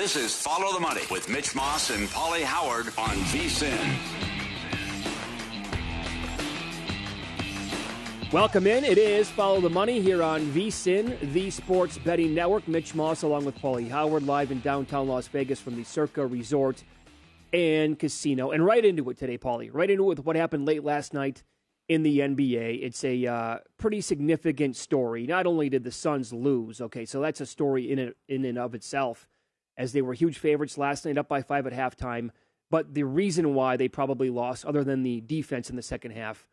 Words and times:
This 0.00 0.16
is 0.16 0.34
Follow 0.34 0.72
the 0.72 0.80
Money 0.80 1.02
with 1.10 1.28
Mitch 1.28 1.54
Moss 1.54 1.90
and 1.90 2.08
Pauly 2.08 2.40
Howard 2.40 2.86
on 2.96 3.16
VSIN. 3.28 3.98
Welcome 8.32 8.66
in. 8.66 8.82
It 8.82 8.96
is 8.96 9.28
Follow 9.28 9.60
the 9.60 9.68
Money 9.68 10.00
here 10.00 10.22
on 10.22 10.40
VSIN, 10.52 11.34
the 11.34 11.50
Sports 11.50 11.98
Betting 11.98 12.34
Network. 12.34 12.66
Mitch 12.66 12.94
Moss 12.94 13.24
along 13.24 13.44
with 13.44 13.58
Paulie 13.58 13.90
Howard 13.90 14.22
live 14.22 14.50
in 14.50 14.60
downtown 14.60 15.06
Las 15.06 15.28
Vegas 15.28 15.60
from 15.60 15.76
the 15.76 15.84
Circa 15.84 16.26
Resort 16.26 16.82
and 17.52 17.98
Casino. 17.98 18.52
And 18.52 18.64
right 18.64 18.82
into 18.82 19.10
it 19.10 19.18
today, 19.18 19.36
Paulie. 19.36 19.68
Right 19.70 19.90
into 19.90 20.04
it 20.04 20.16
with 20.16 20.24
what 20.24 20.34
happened 20.34 20.64
late 20.64 20.82
last 20.82 21.12
night 21.12 21.42
in 21.90 22.04
the 22.04 22.20
NBA. 22.20 22.82
It's 22.82 23.04
a 23.04 23.26
uh, 23.26 23.58
pretty 23.76 24.00
significant 24.00 24.76
story. 24.76 25.26
Not 25.26 25.46
only 25.46 25.68
did 25.68 25.84
the 25.84 25.92
Suns 25.92 26.32
lose, 26.32 26.80
okay, 26.80 27.04
so 27.04 27.20
that's 27.20 27.42
a 27.42 27.46
story 27.46 27.92
in 27.92 27.98
it, 27.98 28.16
in 28.28 28.46
and 28.46 28.58
of 28.58 28.74
itself, 28.74 29.28
as 29.80 29.92
they 29.92 30.02
were 30.02 30.12
huge 30.12 30.38
favorites 30.38 30.76
last 30.76 31.06
night, 31.06 31.16
up 31.16 31.26
by 31.26 31.40
five 31.40 31.66
at 31.66 31.72
halftime. 31.72 32.30
But 32.70 32.92
the 32.92 33.04
reason 33.04 33.54
why 33.54 33.78
they 33.78 33.88
probably 33.88 34.28
lost, 34.28 34.66
other 34.66 34.84
than 34.84 35.02
the 35.02 35.22
defense 35.22 35.70
in 35.70 35.76
the 35.76 35.82
second 35.82 36.10
half, 36.10 36.46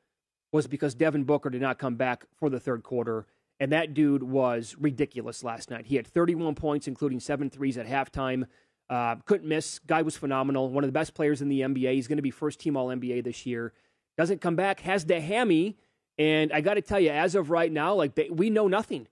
was 0.53 0.65
because 0.65 0.95
Devin 0.95 1.25
Booker 1.25 1.49
did 1.49 1.61
not 1.61 1.77
come 1.77 1.95
back 1.95 2.25
for 2.39 2.49
the 2.49 2.59
third 2.59 2.83
quarter. 2.83 3.27
And 3.59 3.71
that 3.73 3.93
dude 3.93 4.23
was 4.23 4.77
ridiculous 4.79 5.43
last 5.43 5.69
night. 5.69 5.87
He 5.87 5.97
had 5.97 6.07
31 6.07 6.55
points, 6.55 6.87
including 6.87 7.19
seven 7.19 7.49
threes 7.49 7.77
at 7.77 7.85
halftime. 7.85 8.47
Uh, 8.89 9.15
couldn't 9.25 9.49
miss. 9.49 9.79
Guy 9.79 10.03
was 10.03 10.15
phenomenal. 10.15 10.69
One 10.69 10.85
of 10.85 10.87
the 10.87 10.93
best 10.93 11.13
players 11.13 11.41
in 11.41 11.49
the 11.49 11.61
NBA. 11.61 11.93
He's 11.95 12.07
going 12.07 12.19
to 12.19 12.23
be 12.23 12.31
first 12.31 12.61
team 12.61 12.77
All 12.77 12.87
NBA 12.87 13.25
this 13.25 13.45
year 13.45 13.73
doesn't 14.17 14.39
come 14.39 14.55
back, 14.55 14.79
has 14.79 15.05
the 15.05 15.19
hammy. 15.19 15.77
And 16.17 16.51
I 16.53 16.61
got 16.61 16.75
to 16.75 16.81
tell 16.81 16.99
you, 16.99 17.11
as 17.11 17.35
of 17.35 17.51
right 17.51 17.71
now, 17.71 17.93
like 17.93 18.15
they, 18.15 18.29
we 18.29 18.49
know 18.49 18.67
nothing, 18.67 19.07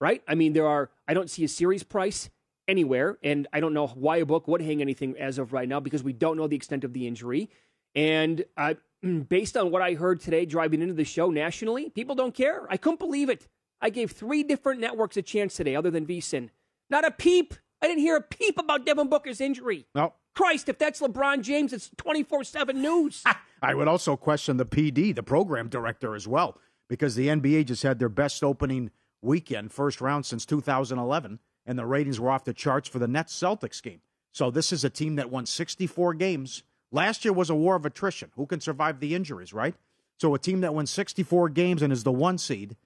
right? 0.00 0.20
I 0.26 0.34
mean, 0.34 0.52
there 0.52 0.66
are, 0.66 0.90
I 1.06 1.14
don't 1.14 1.30
see 1.30 1.44
a 1.44 1.48
series 1.48 1.84
price 1.84 2.28
anywhere. 2.72 3.18
And 3.22 3.46
I 3.52 3.60
don't 3.60 3.74
know 3.74 3.86
why 3.86 4.16
a 4.16 4.26
book 4.26 4.48
would 4.48 4.62
hang 4.62 4.80
anything 4.80 5.14
as 5.18 5.38
of 5.38 5.52
right 5.52 5.68
now 5.68 5.78
because 5.78 6.02
we 6.02 6.14
don't 6.14 6.36
know 6.36 6.48
the 6.48 6.56
extent 6.56 6.84
of 6.84 6.94
the 6.94 7.06
injury. 7.06 7.50
And 7.94 8.44
uh, 8.56 8.74
based 9.28 9.56
on 9.56 9.70
what 9.70 9.82
I 9.82 9.92
heard 9.94 10.20
today 10.20 10.46
driving 10.46 10.80
into 10.80 10.94
the 10.94 11.04
show 11.04 11.30
nationally, 11.30 11.90
people 11.90 12.14
don't 12.14 12.34
care. 12.34 12.66
I 12.70 12.78
couldn't 12.78 12.98
believe 12.98 13.28
it. 13.28 13.46
I 13.80 13.90
gave 13.90 14.12
three 14.12 14.42
different 14.42 14.80
networks 14.80 15.16
a 15.16 15.22
chance 15.22 15.54
today, 15.54 15.76
other 15.76 15.90
than 15.90 16.06
VSIN. 16.06 16.48
Not 16.88 17.04
a 17.04 17.10
peep. 17.10 17.54
I 17.82 17.88
didn't 17.88 18.00
hear 18.00 18.16
a 18.16 18.22
peep 18.22 18.58
about 18.58 18.86
Devin 18.86 19.08
Booker's 19.08 19.40
injury. 19.40 19.86
No. 19.94 20.14
Christ, 20.34 20.68
if 20.68 20.78
that's 20.78 21.00
LeBron 21.00 21.42
James, 21.42 21.72
it's 21.72 21.90
24 21.98 22.44
7 22.44 22.80
news. 22.80 23.22
I 23.62 23.74
would 23.74 23.88
also 23.88 24.16
question 24.16 24.56
the 24.56 24.64
PD, 24.64 25.14
the 25.14 25.22
program 25.22 25.68
director, 25.68 26.14
as 26.14 26.26
well, 26.26 26.58
because 26.88 27.16
the 27.16 27.28
NBA 27.28 27.66
just 27.66 27.82
had 27.82 27.98
their 27.98 28.08
best 28.08 28.42
opening 28.42 28.90
weekend, 29.20 29.72
first 29.72 30.00
round 30.00 30.26
since 30.26 30.46
2011, 30.46 31.38
and 31.66 31.78
the 31.78 31.86
ratings 31.86 32.18
were 32.18 32.30
off 32.30 32.44
the 32.44 32.52
charts 32.52 32.88
for 32.88 32.98
the 32.98 33.08
Nets 33.08 33.38
Celtics 33.38 33.82
game. 33.82 34.00
So 34.32 34.50
this 34.50 34.72
is 34.72 34.84
a 34.84 34.90
team 34.90 35.16
that 35.16 35.30
won 35.30 35.46
64 35.46 36.14
games. 36.14 36.62
Last 36.90 37.24
year 37.24 37.32
was 37.32 37.50
a 37.50 37.54
war 37.54 37.76
of 37.76 37.86
attrition. 37.86 38.30
Who 38.36 38.46
can 38.46 38.60
survive 38.60 39.00
the 39.00 39.14
injuries, 39.14 39.52
right? 39.52 39.74
So 40.18 40.34
a 40.34 40.38
team 40.38 40.60
that 40.60 40.74
wins 40.74 40.90
64 40.90 41.48
games 41.50 41.82
and 41.82 41.92
is 41.92 42.04
the 42.04 42.12
one 42.12 42.38
seed, 42.38 42.76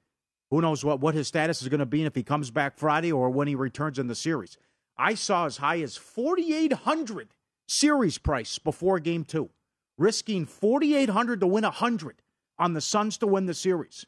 who 0.50 0.60
knows 0.60 0.84
what, 0.84 1.00
what 1.00 1.14
his 1.14 1.28
status 1.28 1.60
is 1.60 1.68
going 1.68 1.80
to 1.80 1.86
be 1.86 2.04
if 2.04 2.14
he 2.14 2.22
comes 2.22 2.50
back 2.50 2.78
Friday 2.78 3.12
or 3.12 3.30
when 3.30 3.48
he 3.48 3.54
returns 3.54 3.98
in 3.98 4.06
the 4.06 4.14
series. 4.14 4.56
I 4.96 5.14
saw 5.14 5.46
as 5.46 5.58
high 5.58 5.80
as 5.82 5.96
4,800 5.96 7.28
series 7.66 8.18
price 8.18 8.58
before 8.58 9.00
game 9.00 9.24
two, 9.24 9.50
risking 9.98 10.46
4,800 10.46 11.40
to 11.40 11.46
win 11.46 11.64
100 11.64 12.22
on 12.58 12.72
the 12.72 12.80
Suns 12.80 13.18
to 13.18 13.26
win 13.26 13.46
the 13.46 13.54
series. 13.54 14.06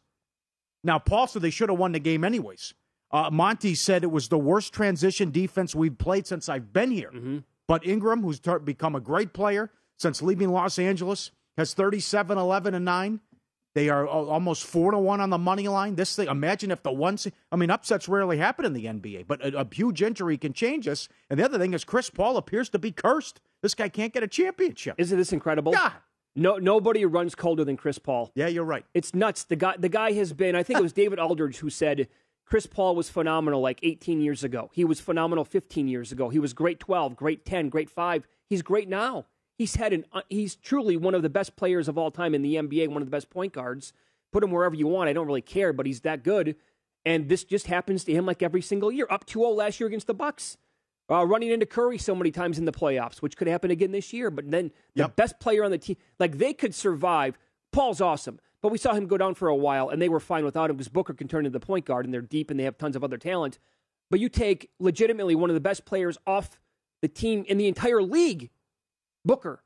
Now, 0.82 0.98
Paul 0.98 1.26
said 1.26 1.42
they 1.42 1.50
should 1.50 1.68
have 1.68 1.78
won 1.78 1.92
the 1.92 1.98
game 1.98 2.24
anyways. 2.24 2.72
Uh, 3.10 3.30
Monty 3.32 3.74
said 3.74 4.04
it 4.04 4.10
was 4.10 4.28
the 4.28 4.38
worst 4.38 4.72
transition 4.72 5.30
defense 5.30 5.74
we've 5.74 5.96
played 5.96 6.26
since 6.26 6.48
I've 6.48 6.72
been 6.72 6.90
here. 6.90 7.10
Mm-hmm. 7.10 7.38
But 7.66 7.86
Ingram, 7.86 8.22
who's 8.22 8.40
t- 8.40 8.52
become 8.64 8.94
a 8.94 9.00
great 9.00 9.32
player 9.32 9.70
since 9.96 10.22
leaving 10.22 10.50
Los 10.50 10.78
Angeles, 10.78 11.30
has 11.56 11.74
37, 11.74 12.38
11, 12.38 12.74
and 12.74 12.84
9. 12.84 13.20
They 13.74 13.90
are 13.90 14.06
almost 14.06 14.64
four 14.64 14.90
to 14.90 14.98
one 14.98 15.20
on 15.20 15.30
the 15.30 15.38
money 15.38 15.68
line. 15.68 15.94
This 15.94 16.16
thing, 16.16 16.26
imagine 16.26 16.70
if 16.70 16.82
the 16.82 16.90
one, 16.90 17.16
I 17.52 17.56
mean, 17.56 17.70
upsets 17.70 18.08
rarely 18.08 18.38
happen 18.38 18.64
in 18.64 18.72
the 18.72 18.86
NBA, 18.86 19.26
but 19.28 19.40
a, 19.44 19.60
a, 19.60 19.66
huge 19.70 20.02
injury 20.02 20.36
can 20.36 20.52
change 20.52 20.88
us. 20.88 21.08
And 21.30 21.38
the 21.38 21.44
other 21.44 21.58
thing 21.58 21.74
is, 21.74 21.84
Chris 21.84 22.10
Paul 22.10 22.36
appears 22.38 22.68
to 22.70 22.78
be 22.78 22.90
cursed. 22.90 23.40
This 23.62 23.74
guy 23.74 23.88
can't 23.88 24.12
get 24.12 24.22
a 24.22 24.26
championship. 24.26 24.96
Isn't 24.98 25.16
this 25.16 25.32
incredible? 25.32 25.72
Yeah. 25.72 25.92
No, 26.34 26.56
nobody 26.56 27.04
runs 27.04 27.34
colder 27.34 27.64
than 27.64 27.76
Chris 27.76 27.98
Paul. 27.98 28.32
Yeah, 28.34 28.46
you're 28.46 28.64
right. 28.64 28.84
It's 28.94 29.14
nuts. 29.14 29.44
The 29.44 29.56
guy, 29.56 29.76
the 29.76 29.88
guy 29.88 30.12
has 30.12 30.32
been. 30.32 30.56
I 30.56 30.62
think 30.62 30.78
it 30.78 30.82
was 30.82 30.92
David 30.92 31.18
Aldridge 31.18 31.58
who 31.58 31.70
said 31.70 32.08
Chris 32.48 32.66
Paul 32.66 32.96
was 32.96 33.10
phenomenal 33.10 33.60
like 33.60 33.78
18 33.82 34.22
years 34.22 34.42
ago. 34.42 34.70
He 34.72 34.82
was 34.84 35.00
phenomenal 35.00 35.44
15 35.44 35.86
years 35.86 36.12
ago. 36.12 36.30
He 36.30 36.38
was 36.38 36.54
great 36.54 36.80
12, 36.80 37.14
great 37.14 37.44
10, 37.44 37.68
great 37.68 37.90
5. 37.90 38.26
He's 38.48 38.62
great 38.62 38.88
now. 38.88 39.26
He's 39.58 39.74
had 39.74 39.92
an 39.92 40.06
uh, 40.12 40.22
he's 40.30 40.56
truly 40.56 40.96
one 40.96 41.14
of 41.14 41.22
the 41.22 41.28
best 41.28 41.56
players 41.56 41.88
of 41.88 41.98
all 41.98 42.10
time 42.10 42.34
in 42.34 42.40
the 42.42 42.54
NBA, 42.54 42.88
one 42.88 43.02
of 43.02 43.06
the 43.06 43.10
best 43.10 43.28
point 43.28 43.52
guards. 43.52 43.92
Put 44.32 44.42
him 44.42 44.50
wherever 44.50 44.74
you 44.74 44.86
want. 44.86 45.10
I 45.10 45.12
don't 45.12 45.26
really 45.26 45.42
care, 45.42 45.72
but 45.74 45.84
he's 45.84 46.00
that 46.02 46.22
good. 46.22 46.56
And 47.04 47.28
this 47.28 47.44
just 47.44 47.66
happens 47.66 48.04
to 48.04 48.12
him 48.12 48.24
like 48.24 48.42
every 48.42 48.62
single 48.62 48.90
year. 48.90 49.06
Up 49.10 49.26
2-0 49.26 49.54
last 49.56 49.78
year 49.80 49.86
against 49.86 50.06
the 50.06 50.14
Bucks. 50.14 50.56
Uh, 51.10 51.24
running 51.26 51.50
into 51.50 51.64
Curry 51.66 51.96
so 51.98 52.14
many 52.14 52.30
times 52.30 52.58
in 52.58 52.66
the 52.66 52.72
playoffs, 52.72 53.22
which 53.22 53.36
could 53.36 53.48
happen 53.48 53.70
again 53.70 53.92
this 53.92 54.12
year. 54.12 54.30
But 54.30 54.50
then 54.50 54.70
the 54.94 55.02
Yep. 55.04 55.16
best 55.16 55.40
player 55.40 55.64
on 55.64 55.70
the 55.70 55.78
team, 55.78 55.96
like 56.18 56.38
they 56.38 56.52
could 56.52 56.74
survive. 56.74 57.38
Paul's 57.72 58.00
awesome, 58.00 58.38
but 58.62 58.72
we 58.72 58.78
saw 58.78 58.92
him 58.94 59.06
go 59.06 59.16
down 59.16 59.34
for 59.34 59.48
a 59.48 59.54
while, 59.54 59.88
and 59.88 60.00
they 60.00 60.08
were 60.08 60.20
fine 60.20 60.44
without 60.44 60.70
him 60.70 60.76
because 60.76 60.88
Booker 60.88 61.14
can 61.14 61.28
turn 61.28 61.46
into 61.46 61.58
the 61.58 61.64
point 61.64 61.84
guard, 61.84 62.04
and 62.04 62.12
they're 62.12 62.20
deep 62.20 62.50
and 62.50 62.58
they 62.58 62.64
have 62.64 62.78
tons 62.78 62.96
of 62.96 63.04
other 63.04 63.18
talent. 63.18 63.58
But 64.10 64.20
you 64.20 64.28
take 64.28 64.70
legitimately 64.80 65.34
one 65.34 65.50
of 65.50 65.54
the 65.54 65.60
best 65.60 65.84
players 65.84 66.18
off 66.26 66.58
the 67.02 67.08
team 67.08 67.44
in 67.46 67.58
the 67.58 67.68
entire 67.68 68.02
league, 68.02 68.50
Booker, 69.24 69.62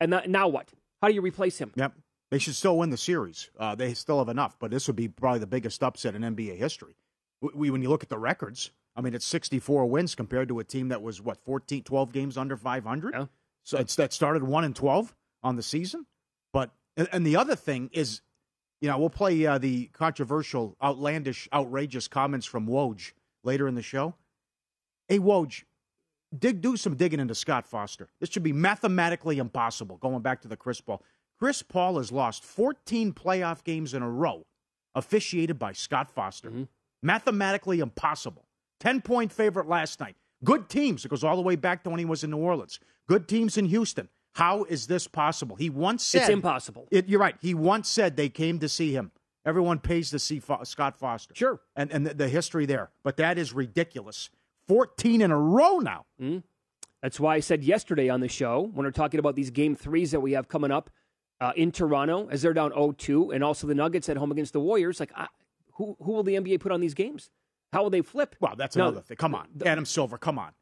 and 0.00 0.12
that, 0.12 0.28
now 0.28 0.48
what? 0.48 0.72
How 1.00 1.08
do 1.08 1.14
you 1.14 1.20
replace 1.20 1.58
him? 1.58 1.72
Yep. 1.76 1.92
They 2.30 2.38
should 2.38 2.54
still 2.54 2.78
win 2.78 2.90
the 2.90 2.96
series. 2.96 3.50
Uh, 3.58 3.74
they 3.74 3.94
still 3.94 4.18
have 4.18 4.28
enough, 4.28 4.56
but 4.58 4.70
this 4.70 4.86
would 4.86 4.96
be 4.96 5.08
probably 5.08 5.38
the 5.38 5.46
biggest 5.46 5.82
upset 5.82 6.14
in 6.14 6.22
NBA 6.22 6.56
history. 6.56 6.96
We, 7.40 7.70
when 7.70 7.82
you 7.82 7.88
look 7.88 8.02
at 8.02 8.08
the 8.08 8.18
records, 8.18 8.70
I 8.96 9.02
mean, 9.02 9.14
it's 9.14 9.26
64 9.26 9.86
wins 9.86 10.14
compared 10.14 10.48
to 10.48 10.58
a 10.58 10.64
team 10.64 10.88
that 10.88 11.02
was, 11.02 11.20
what, 11.20 11.38
14, 11.44 11.82
12 11.82 12.12
games 12.12 12.36
under 12.36 12.56
500? 12.56 13.14
Yeah. 13.14 13.26
So 13.62 13.78
it's 13.78 13.96
that 13.96 14.12
started 14.12 14.42
1 14.42 14.64
and 14.64 14.74
12 14.74 15.14
on 15.42 15.56
the 15.56 15.62
season. 15.62 16.06
But, 16.52 16.70
and, 16.96 17.08
and 17.12 17.26
the 17.26 17.36
other 17.36 17.56
thing 17.56 17.90
is, 17.92 18.20
you 18.80 18.88
know, 18.88 18.98
we'll 18.98 19.10
play 19.10 19.46
uh, 19.46 19.58
the 19.58 19.86
controversial, 19.86 20.76
outlandish, 20.82 21.48
outrageous 21.52 22.08
comments 22.08 22.46
from 22.46 22.66
Woj 22.66 23.12
later 23.42 23.66
in 23.68 23.74
the 23.74 23.82
show. 23.82 24.14
Hey, 25.08 25.18
Woj, 25.18 25.64
dig 26.36 26.60
do 26.60 26.76
some 26.76 26.94
digging 26.94 27.20
into 27.20 27.34
Scott 27.34 27.66
Foster. 27.66 28.08
This 28.20 28.30
should 28.30 28.42
be 28.42 28.52
mathematically 28.52 29.38
impossible. 29.38 29.96
Going 29.98 30.22
back 30.22 30.42
to 30.42 30.48
the 30.48 30.56
Chris 30.56 30.80
Paul, 30.80 31.02
Chris 31.38 31.62
Paul 31.62 31.98
has 31.98 32.12
lost 32.12 32.44
14 32.44 33.12
playoff 33.12 33.64
games 33.64 33.94
in 33.94 34.02
a 34.02 34.10
row, 34.10 34.46
officiated 34.94 35.58
by 35.58 35.72
Scott 35.72 36.10
Foster. 36.10 36.50
Mathematically 37.02 37.80
impossible. 37.80 38.46
10 38.80 39.02
point 39.02 39.32
favorite 39.32 39.68
last 39.68 40.00
night. 40.00 40.16
Good 40.42 40.68
teams. 40.68 41.04
It 41.04 41.08
goes 41.08 41.24
all 41.24 41.36
the 41.36 41.42
way 41.42 41.56
back 41.56 41.84
to 41.84 41.90
when 41.90 41.98
he 41.98 42.04
was 42.04 42.24
in 42.24 42.30
New 42.30 42.38
Orleans. 42.38 42.80
Good 43.08 43.28
teams 43.28 43.56
in 43.56 43.66
Houston. 43.66 44.08
How 44.34 44.64
is 44.64 44.86
this 44.86 45.06
possible? 45.06 45.56
He 45.56 45.70
once 45.70 46.04
said 46.04 46.22
It's 46.22 46.30
impossible. 46.30 46.88
It, 46.90 47.08
you're 47.08 47.20
right. 47.20 47.36
He 47.40 47.54
once 47.54 47.88
said 47.88 48.16
they 48.16 48.28
came 48.28 48.58
to 48.58 48.68
see 48.68 48.92
him. 48.92 49.12
Everyone 49.46 49.78
pays 49.78 50.10
to 50.10 50.18
see 50.18 50.40
Fo- 50.40 50.64
Scott 50.64 50.96
Foster. 50.96 51.34
Sure. 51.34 51.60
And 51.76 51.90
and 51.92 52.06
the, 52.06 52.14
the 52.14 52.28
history 52.28 52.66
there, 52.66 52.90
but 53.02 53.16
that 53.18 53.38
is 53.38 53.52
ridiculous. 53.52 54.30
14 54.68 55.20
in 55.20 55.30
a 55.30 55.38
row 55.38 55.78
now. 55.78 56.06
That's 57.02 57.20
why 57.20 57.34
I 57.34 57.40
said 57.40 57.62
yesterday 57.62 58.08
on 58.08 58.20
the 58.20 58.28
show 58.28 58.70
when 58.72 58.86
we're 58.86 58.90
talking 58.92 59.20
about 59.20 59.36
these 59.36 59.50
game 59.50 59.76
threes 59.76 60.10
that 60.12 60.20
we 60.20 60.32
have 60.32 60.48
coming 60.48 60.70
up 60.70 60.88
uh, 61.40 61.52
in 61.54 61.70
Toronto 61.70 62.28
as 62.30 62.40
they're 62.40 62.54
down 62.54 62.70
0-2, 62.70 63.34
and 63.34 63.44
also 63.44 63.66
the 63.66 63.74
Nuggets 63.74 64.08
at 64.08 64.16
home 64.16 64.32
against 64.32 64.54
the 64.54 64.60
Warriors. 64.60 65.00
Like, 65.00 65.12
I, 65.14 65.26
who 65.74 65.96
who 66.02 66.12
will 66.12 66.22
the 66.22 66.34
NBA 66.36 66.60
put 66.60 66.72
on 66.72 66.80
these 66.80 66.94
games? 66.94 67.28
How 67.74 67.82
will 67.82 67.90
they 67.90 68.00
flip? 68.02 68.36
Well, 68.40 68.54
that's 68.56 68.74
No, 68.74 68.86
another 68.88 69.02
thing. 69.02 69.16
Come 69.18 69.34
on, 69.34 69.48
Adam 69.66 69.84
Silver. 69.84 70.16
Come 70.16 70.38
on, 70.38 70.52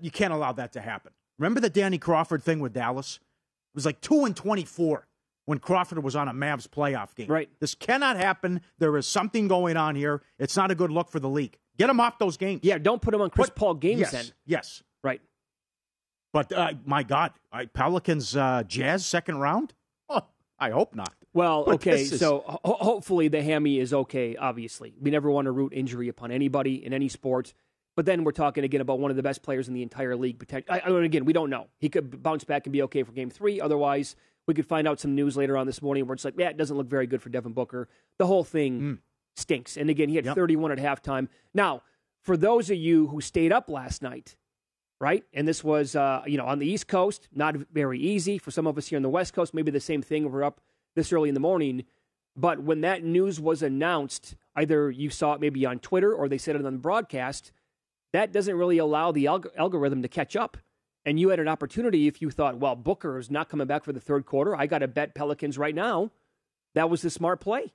you 0.00 0.10
can't 0.10 0.32
allow 0.32 0.52
that 0.52 0.72
to 0.72 0.80
happen. 0.80 1.12
Remember 1.38 1.60
the 1.60 1.70
Danny 1.70 1.98
Crawford 1.98 2.42
thing 2.42 2.60
with 2.60 2.72
Dallas? 2.72 3.16
It 3.16 3.76
was 3.76 3.86
like 3.86 4.00
two 4.00 4.24
and 4.24 4.36
twenty-four 4.36 5.06
when 5.46 5.58
Crawford 5.58 6.02
was 6.02 6.16
on 6.16 6.28
a 6.28 6.32
Mavs 6.32 6.68
playoff 6.68 7.14
game. 7.14 7.26
Right. 7.28 7.50
This 7.60 7.74
cannot 7.74 8.16
happen. 8.16 8.60
There 8.78 8.96
is 8.96 9.06
something 9.06 9.48
going 9.48 9.76
on 9.76 9.94
here. 9.96 10.22
It's 10.38 10.56
not 10.56 10.70
a 10.70 10.74
good 10.74 10.90
look 10.90 11.10
for 11.10 11.20
the 11.20 11.28
league. 11.28 11.58
Get 11.76 11.90
him 11.90 11.98
off 12.00 12.18
those 12.18 12.36
games. 12.36 12.60
Yeah, 12.62 12.78
don't 12.78 13.02
put 13.02 13.12
him 13.12 13.20
on 13.20 13.30
Chris 13.30 13.48
Put- 13.48 13.56
Paul 13.56 13.74
games 13.74 14.00
yes, 14.00 14.12
then. 14.12 14.24
Yes. 14.46 14.82
Right. 15.02 15.20
But 16.32 16.52
uh, 16.52 16.72
my 16.84 17.02
God, 17.02 17.32
I, 17.52 17.66
Pelicans 17.66 18.34
uh, 18.36 18.62
Jazz 18.66 19.04
second 19.04 19.38
round. 19.38 19.74
Oh, 20.08 20.22
I 20.58 20.70
hope 20.70 20.94
not. 20.94 21.12
Well, 21.32 21.64
But 21.64 21.74
okay, 21.76 22.02
is- 22.02 22.18
so 22.18 22.42
ho- 22.46 22.60
hopefully 22.80 23.28
the 23.28 23.42
hammy 23.42 23.78
is 23.80 23.92
okay, 23.92 24.36
obviously. 24.36 24.94
We 25.00 25.10
never 25.10 25.30
want 25.30 25.46
to 25.46 25.52
root 25.52 25.72
injury 25.74 26.08
upon 26.08 26.30
anybody 26.30 26.84
in 26.84 26.92
any 26.92 27.08
sport. 27.08 27.54
But 27.96 28.06
then 28.06 28.24
we're 28.24 28.32
talking 28.32 28.64
again 28.64 28.80
about 28.80 28.98
one 28.98 29.10
of 29.10 29.16
the 29.16 29.22
best 29.22 29.42
players 29.42 29.68
in 29.68 29.74
the 29.74 29.82
entire 29.82 30.16
league. 30.16 30.44
I, 30.68 30.80
I 30.80 30.90
again, 31.04 31.24
we 31.24 31.32
don't 31.32 31.50
know. 31.50 31.68
He 31.78 31.88
could 31.88 32.22
bounce 32.22 32.44
back 32.44 32.66
and 32.66 32.72
be 32.72 32.82
okay 32.82 33.02
for 33.02 33.12
game 33.12 33.30
three. 33.30 33.60
Otherwise, 33.60 34.16
we 34.46 34.54
could 34.54 34.66
find 34.66 34.88
out 34.88 35.00
some 35.00 35.14
news 35.14 35.36
later 35.36 35.56
on 35.56 35.66
this 35.66 35.80
morning 35.80 36.06
where 36.06 36.14
it's 36.14 36.24
like, 36.24 36.34
yeah, 36.36 36.48
it 36.48 36.56
doesn't 36.56 36.76
look 36.76 36.88
very 36.88 37.06
good 37.06 37.22
for 37.22 37.28
Devin 37.28 37.52
Booker. 37.52 37.88
The 38.18 38.26
whole 38.26 38.44
thing 38.44 38.98
stinks. 39.36 39.76
And 39.76 39.90
again, 39.90 40.08
he 40.08 40.16
had. 40.16 40.24
Yep. 40.24 40.34
31 40.34 40.72
at 40.72 40.78
halftime. 40.78 41.28
Now, 41.52 41.82
for 42.22 42.36
those 42.36 42.70
of 42.70 42.76
you 42.76 43.06
who 43.08 43.20
stayed 43.20 43.52
up 43.52 43.68
last 43.68 44.02
night, 44.02 44.36
right? 45.00 45.24
And 45.32 45.46
this 45.46 45.62
was, 45.62 45.94
uh, 45.94 46.22
you 46.26 46.38
know, 46.38 46.46
on 46.46 46.58
the 46.58 46.66
East 46.66 46.88
Coast, 46.88 47.28
not 47.34 47.56
very 47.72 47.98
easy. 48.00 48.38
For 48.38 48.50
some 48.50 48.66
of 48.66 48.78
us 48.78 48.88
here 48.88 48.96
on 48.96 49.02
the 49.02 49.10
West 49.10 49.34
Coast, 49.34 49.54
maybe 49.54 49.70
the 49.70 49.80
same 49.80 50.02
thing. 50.02 50.30
We're 50.30 50.44
up 50.44 50.60
this 50.94 51.12
early 51.12 51.28
in 51.28 51.34
the 51.34 51.40
morning. 51.40 51.84
But 52.36 52.60
when 52.60 52.80
that 52.80 53.04
news 53.04 53.40
was 53.40 53.62
announced, 53.62 54.34
either 54.56 54.90
you 54.90 55.10
saw 55.10 55.34
it 55.34 55.40
maybe 55.40 55.64
on 55.66 55.78
Twitter 55.78 56.12
or 56.12 56.28
they 56.28 56.38
said 56.38 56.56
it 56.56 56.64
on 56.64 56.72
the 56.72 56.78
broadcast, 56.78 57.52
that 58.14 58.30
doesn't 58.30 58.56
really 58.56 58.78
allow 58.78 59.10
the 59.10 59.24
alg- 59.24 59.50
algorithm 59.56 60.00
to 60.02 60.08
catch 60.08 60.36
up. 60.36 60.56
And 61.04 61.18
you 61.18 61.30
had 61.30 61.40
an 61.40 61.48
opportunity 61.48 62.06
if 62.06 62.22
you 62.22 62.30
thought, 62.30 62.58
well, 62.58 62.76
Booker 62.76 63.18
is 63.18 63.28
not 63.28 63.48
coming 63.48 63.66
back 63.66 63.82
for 63.82 63.92
the 63.92 64.00
third 64.00 64.24
quarter. 64.24 64.56
I 64.56 64.66
got 64.66 64.78
to 64.78 64.88
bet 64.88 65.16
Pelicans 65.16 65.58
right 65.58 65.74
now. 65.74 66.12
That 66.74 66.88
was 66.88 67.02
the 67.02 67.10
smart 67.10 67.40
play. 67.40 67.72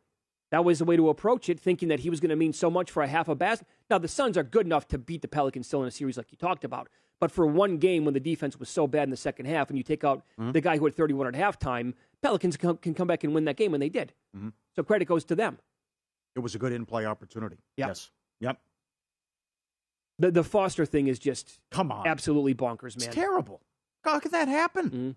That 0.52 0.64
was 0.64 0.80
the 0.80 0.86
way 0.86 0.96
to 0.96 1.10
approach 1.10 1.50
it, 1.50 1.60
thinking 1.60 1.90
that 1.90 2.00
he 2.00 2.10
was 2.10 2.22
going 2.22 2.30
to 2.30 2.38
mean 2.38 2.54
so 2.54 2.72
much 2.72 2.90
for 2.90 3.04
a 3.04 3.08
half 3.08 3.28
a 3.28 3.36
basket. 3.36 3.68
Now, 3.90 3.98
the 3.98 4.08
Suns 4.08 4.38
are 4.38 4.44
good 4.44 4.66
enough 4.66 4.88
to 4.88 4.98
beat 4.98 5.22
the 5.22 5.28
Pelicans 5.28 5.68
still 5.68 5.82
in 5.82 5.90
a 5.90 5.92
series 5.92 6.16
like 6.16 6.32
you 6.32 6.38
talked 6.38 6.64
about. 6.64 6.88
But 7.20 7.32
for 7.32 7.46
one 7.46 7.78
game 7.78 8.06
when 8.06 8.14
the 8.14 8.20
defense 8.22 8.58
was 8.58 8.70
so 8.70 8.88
bad 8.88 9.04
in 9.04 9.10
the 9.10 9.18
second 9.18 9.46
half, 9.46 9.70
and 9.70 9.78
you 9.78 9.84
take 9.84 10.06
out 10.06 10.24
mm-hmm. 10.40 10.54
the 10.54 10.62
guy 10.62 10.78
who 10.78 10.86
had 10.86 10.96
31 10.96 11.36
at 11.36 11.60
halftime, 11.60 11.94
Pelicans 12.24 12.56
can, 12.56 12.78
can 12.78 12.94
come 12.94 13.08
back 13.10 13.26
and 13.26 13.36
win 13.36 13.44
that 13.46 13.58
game, 13.58 13.74
and 13.74 13.84
they 13.84 13.90
did. 13.90 14.14
Mm-hmm. 14.36 14.50
So 14.76 14.84
credit 14.84 15.06
goes 15.06 15.26
to 15.26 15.36
them. 15.36 15.60
It 16.36 16.40
was 16.40 16.56
a 16.56 16.60
good 16.60 16.72
in-play 16.72 17.06
opportunity. 17.06 17.58
Yep. 17.76 17.88
Yes. 17.90 18.10
Yep. 18.40 18.58
The, 20.20 20.32
the 20.32 20.44
Foster 20.44 20.86
thing 20.86 21.08
is 21.08 21.18
just 21.18 21.60
Come 21.72 21.92
on. 21.92 22.06
absolutely 22.06 22.54
bonkers, 22.54 22.96
It's 22.96 23.06
man. 23.06 23.14
terrible. 23.14 23.62
How 24.04 24.20
could 24.20 24.32
that 24.34 24.48
happen? 24.48 24.90
Mhm. 24.90 25.16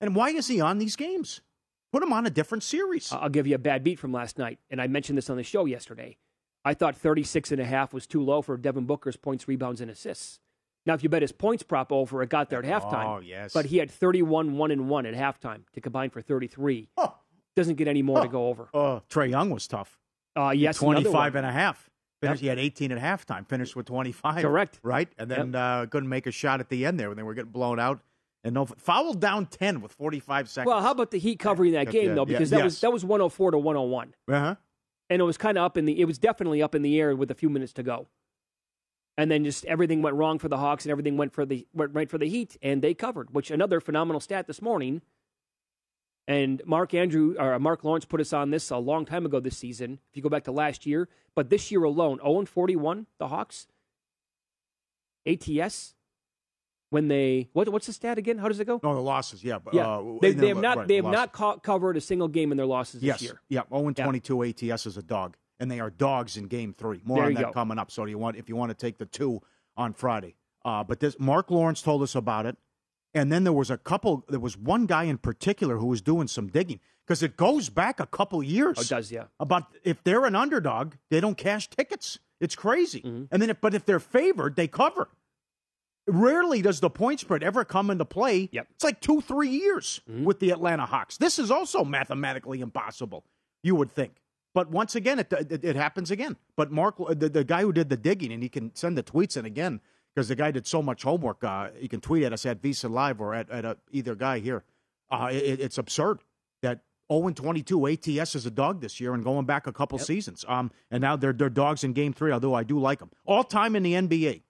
And 0.00 0.14
why 0.16 0.30
is 0.30 0.46
he 0.48 0.60
on 0.60 0.78
these 0.78 0.96
games? 0.96 1.40
Put 1.92 2.02
him 2.02 2.12
on 2.12 2.26
a 2.26 2.30
different 2.30 2.62
series. 2.62 3.12
I'll 3.12 3.28
give 3.28 3.46
you 3.46 3.54
a 3.54 3.58
bad 3.58 3.82
beat 3.84 3.98
from 3.98 4.12
last 4.12 4.38
night, 4.38 4.58
and 4.70 4.80
I 4.80 4.86
mentioned 4.86 5.18
this 5.18 5.28
on 5.30 5.36
the 5.36 5.42
show 5.42 5.64
yesterday. 5.66 6.16
I 6.64 6.74
thought 6.74 6.96
36 6.96 7.50
and 7.52 7.60
a 7.60 7.64
half 7.64 7.92
was 7.92 8.06
too 8.06 8.22
low 8.22 8.40
for 8.40 8.56
Devin 8.56 8.84
Booker's 8.86 9.16
points, 9.16 9.48
rebounds, 9.48 9.80
and 9.80 9.90
assists. 9.90 10.40
Now, 10.86 10.94
if 10.94 11.02
you 11.02 11.08
bet 11.08 11.22
his 11.22 11.32
points 11.32 11.62
prop 11.62 11.92
over, 11.92 12.22
it 12.22 12.28
got 12.30 12.50
there 12.50 12.58
at 12.58 12.64
halftime. 12.64 13.06
Oh, 13.06 13.20
yes. 13.20 13.52
But 13.52 13.66
he 13.66 13.78
had 13.78 13.90
31, 13.90 14.56
1 14.56 14.70
and 14.70 14.88
1 14.88 15.06
at 15.06 15.14
halftime 15.14 15.62
to 15.74 15.80
combine 15.80 16.10
for 16.10 16.20
33. 16.22 16.88
oh, 16.96 17.14
Doesn't 17.54 17.74
get 17.76 17.86
any 17.86 18.02
more 18.02 18.20
to 18.22 18.26
Oh. 18.28 18.30
go 18.30 18.48
over. 18.48 18.68
uh, 18.72 19.00
Trae 19.10 19.28
Young 19.30 19.50
was 19.50 19.68
tough. 19.68 19.98
Uh, 20.34 20.50
yes, 20.50 20.80
another 20.80 21.02
25 21.02 21.36
and 21.36 21.44
a 21.46 21.52
half. 21.52 21.90
Finished, 22.22 22.40
He 22.40 22.46
had 22.46 22.58
18 22.58 22.92
at 22.92 22.98
halftime, 22.98 23.46
finished 23.48 23.74
with 23.74 23.86
25. 23.86 24.42
Correct. 24.42 24.78
Right? 24.82 25.08
And 25.18 25.30
then 25.30 25.54
uh, 25.54 25.86
couldn't 25.90 26.08
make 26.08 26.26
a 26.26 26.30
shot 26.30 26.60
at 26.60 26.68
the 26.68 26.86
end 26.86 26.98
there 26.98 27.08
when 27.08 27.16
they 27.16 27.22
were 27.24 27.34
getting 27.34 27.50
blown 27.50 27.80
out. 27.80 28.00
And 28.44 28.54
no 28.54 28.66
fouled 28.66 29.20
down 29.20 29.46
10 29.46 29.80
with 29.80 29.92
45 29.92 30.48
seconds. 30.48 30.66
Well, 30.68 30.82
how 30.82 30.92
about 30.92 31.10
the 31.12 31.18
Heat 31.18 31.38
covering 31.38 31.72
that 31.72 31.90
game 31.90 32.08
yeah, 32.08 32.14
though? 32.14 32.26
yeah, 32.26 32.38
Because 32.38 32.50
that 32.50 32.58
yes. 32.58 32.64
was 32.64 32.80
that 32.80 32.92
was 32.92 33.04
104 33.04 33.52
to 33.52 33.58
101, 33.58 34.14
uh-huh. 34.28 34.54
and 35.10 35.20
it 35.20 35.24
was 35.24 35.36
kind 35.36 35.56
of 35.56 35.64
up 35.64 35.76
in 35.76 35.84
the. 35.84 36.00
It 36.00 36.06
was 36.06 36.18
definitely 36.18 36.60
up 36.60 36.74
in 36.74 36.82
the 36.82 37.00
air 37.00 37.14
with 37.14 37.30
a 37.30 37.36
few 37.36 37.48
minutes 37.48 37.72
to 37.74 37.84
go, 37.84 38.08
and 39.16 39.30
then 39.30 39.44
just 39.44 39.64
everything 39.66 40.02
went 40.02 40.16
wrong 40.16 40.40
for 40.40 40.48
the 40.48 40.56
Hawks, 40.56 40.84
and 40.84 40.90
everything 40.90 41.16
went 41.16 41.32
for 41.32 41.46
the 41.46 41.68
went 41.72 41.94
right 41.94 42.10
for 42.10 42.18
the 42.18 42.28
Heat, 42.28 42.56
and 42.62 42.82
they 42.82 42.94
covered. 42.94 43.32
Which 43.32 43.52
another 43.52 43.80
phenomenal 43.80 44.18
stat 44.18 44.48
this 44.48 44.60
morning. 44.60 45.02
And 46.28 46.62
Mark 46.64 46.94
Andrew 46.94 47.34
or 47.38 47.58
Mark 47.58 47.82
Lawrence 47.84 48.04
put 48.04 48.20
us 48.20 48.32
on 48.32 48.50
this 48.50 48.70
a 48.70 48.76
long 48.78 49.04
time 49.04 49.26
ago 49.26 49.40
this 49.40 49.56
season. 49.56 49.98
If 50.10 50.16
you 50.16 50.22
go 50.22 50.28
back 50.28 50.44
to 50.44 50.52
last 50.52 50.86
year, 50.86 51.08
but 51.34 51.50
this 51.50 51.70
year 51.72 51.82
alone, 51.82 52.18
0 52.18 52.38
and 52.40 52.48
41, 52.48 53.06
the 53.18 53.28
Hawks. 53.28 53.66
ATS 55.26 55.94
when 56.90 57.08
they 57.08 57.48
what 57.52 57.68
what's 57.68 57.86
the 57.86 57.92
stat 57.92 58.18
again? 58.18 58.38
How 58.38 58.48
does 58.48 58.58
it 58.60 58.64
go? 58.66 58.80
No, 58.82 58.94
the 58.94 59.00
losses, 59.00 59.42
yeah. 59.44 59.58
Yeah, 59.72 59.88
uh, 59.88 60.02
they, 60.20 60.32
they 60.32 60.48
have 60.48 60.58
not 60.58 60.78
right, 60.78 60.88
they 60.88 60.96
have 60.96 61.04
losses. 61.04 61.16
not 61.16 61.32
co- 61.32 61.56
covered 61.58 61.96
a 61.96 62.00
single 62.00 62.28
game 62.28 62.50
in 62.50 62.56
their 62.58 62.66
losses 62.66 63.02
Yes. 63.02 63.20
this 63.20 63.28
year. 63.28 63.40
Yeah. 63.48 63.62
0 63.68 63.86
and 63.88 63.98
Yeah. 63.98 64.04
22 64.04 64.42
ATS 64.42 64.86
is 64.86 64.96
a 64.96 65.02
dog. 65.02 65.36
And 65.60 65.70
they 65.70 65.78
are 65.78 65.90
dogs 65.90 66.36
in 66.36 66.48
game 66.48 66.74
three. 66.76 67.00
More 67.04 67.18
There 67.18 67.26
on 67.26 67.34
that 67.34 67.44
go. 67.44 67.52
coming 67.52 67.78
up. 67.78 67.90
So 67.92 68.04
do 68.04 68.10
you 68.10 68.18
want 68.18 68.36
if 68.36 68.48
you 68.48 68.56
want 68.56 68.70
to 68.70 68.74
take 68.74 68.98
the 68.98 69.06
two 69.06 69.40
on 69.76 69.92
Friday. 69.94 70.34
Uh, 70.64 70.82
but 70.84 70.98
this 71.00 71.16
Mark 71.18 71.50
Lawrence 71.50 71.82
told 71.82 72.02
us 72.02 72.14
about 72.16 72.46
it. 72.46 72.56
And 73.14 73.30
then 73.30 73.44
there 73.44 73.52
was 73.52 73.70
a 73.70 73.76
couple 73.76 74.24
there 74.28 74.40
was 74.40 74.56
one 74.56 74.86
guy 74.86 75.04
in 75.04 75.18
particular 75.18 75.76
who 75.76 75.86
was 75.86 76.00
doing 76.00 76.28
some 76.28 76.48
digging. 76.48 76.80
Because 77.06 77.22
it 77.22 77.36
goes 77.36 77.68
back 77.68 77.98
a 77.98 78.06
couple 78.06 78.42
years. 78.42 78.78
Oh, 78.78 78.82
it 78.82 78.88
does, 78.88 79.10
yeah. 79.10 79.24
About 79.40 79.64
if 79.82 80.02
they're 80.04 80.24
an 80.24 80.36
underdog, 80.36 80.94
they 81.10 81.20
don't 81.20 81.36
cash 81.36 81.68
tickets. 81.68 82.20
It's 82.40 82.54
crazy. 82.54 83.00
Mm-hmm. 83.00 83.24
And 83.32 83.42
then 83.42 83.50
if, 83.50 83.60
but 83.60 83.74
if 83.74 83.84
they're 83.84 84.00
favored, 84.00 84.54
they 84.54 84.68
cover. 84.68 85.08
Rarely 86.06 86.62
does 86.62 86.80
the 86.80 86.90
point 86.90 87.20
spread 87.20 87.42
ever 87.42 87.64
come 87.64 87.90
into 87.90 88.04
play. 88.04 88.48
Yep. 88.52 88.66
It's 88.70 88.84
like 88.84 89.00
two, 89.00 89.20
three 89.20 89.50
years 89.50 90.00
with 90.06 90.40
the 90.40 90.50
Atlanta 90.50 90.86
Hawks. 90.86 91.16
This 91.16 91.38
is 91.38 91.50
also 91.50 91.84
mathematically 91.84 92.60
impossible, 92.60 93.24
you 93.62 93.74
would 93.74 93.90
think. 93.90 94.14
But 94.54 94.70
once 94.70 94.94
again, 94.94 95.18
it, 95.18 95.32
it, 95.32 95.64
it 95.64 95.76
happens 95.76 96.10
again. 96.10 96.36
But 96.56 96.70
Mark, 96.70 96.96
the, 96.98 97.28
the 97.28 97.44
guy 97.44 97.62
who 97.62 97.72
did 97.72 97.88
the 97.88 97.96
digging, 97.96 98.32
and 98.32 98.42
he 98.42 98.48
can 98.48 98.74
send 98.74 98.98
the 98.98 99.02
tweets 99.02 99.36
in 99.36 99.44
again 99.44 99.80
because 100.14 100.28
the 100.28 100.34
guy 100.34 100.50
did 100.50 100.66
so 100.66 100.82
much 100.82 101.02
homework. 101.02 101.42
Uh, 101.42 101.68
you 101.80 101.88
can 101.88 102.00
tweet 102.00 102.22
at 102.24 102.32
us 102.32 102.44
at 102.46 102.60
VSiN 102.60 102.90
Live 102.90 103.20
or 103.20 103.34
at, 103.34 103.50
at 103.50 103.64
uh, 103.64 103.74
either 103.90 104.14
guy 104.14 104.38
here. 104.38 104.64
Uh, 105.10 105.28
it, 105.30 105.60
it's 105.60 105.78
absurd 105.78 106.20
that 106.62 106.80
0 107.12 107.30
22 107.30 107.88
ATS 107.88 108.34
is 108.34 108.46
a 108.46 108.50
dog 108.50 108.80
this 108.80 109.00
year 109.00 109.14
and 109.14 109.24
going 109.24 109.46
back 109.46 109.66
a 109.66 109.72
couple 109.72 109.98
yep. 109.98 110.06
seasons. 110.06 110.44
Um, 110.48 110.70
and 110.90 111.00
now 111.00 111.16
they're, 111.16 111.32
they're 111.32 111.50
dogs 111.50 111.84
in 111.84 111.92
game 111.92 112.12
three, 112.12 112.32
although 112.32 112.54
I 112.54 112.62
do 112.62 112.78
like 112.78 112.98
them. 113.00 113.10
All 113.24 113.44
time 113.44 113.76
in 113.76 113.82
the 113.82 113.94
NBA, 113.94 114.42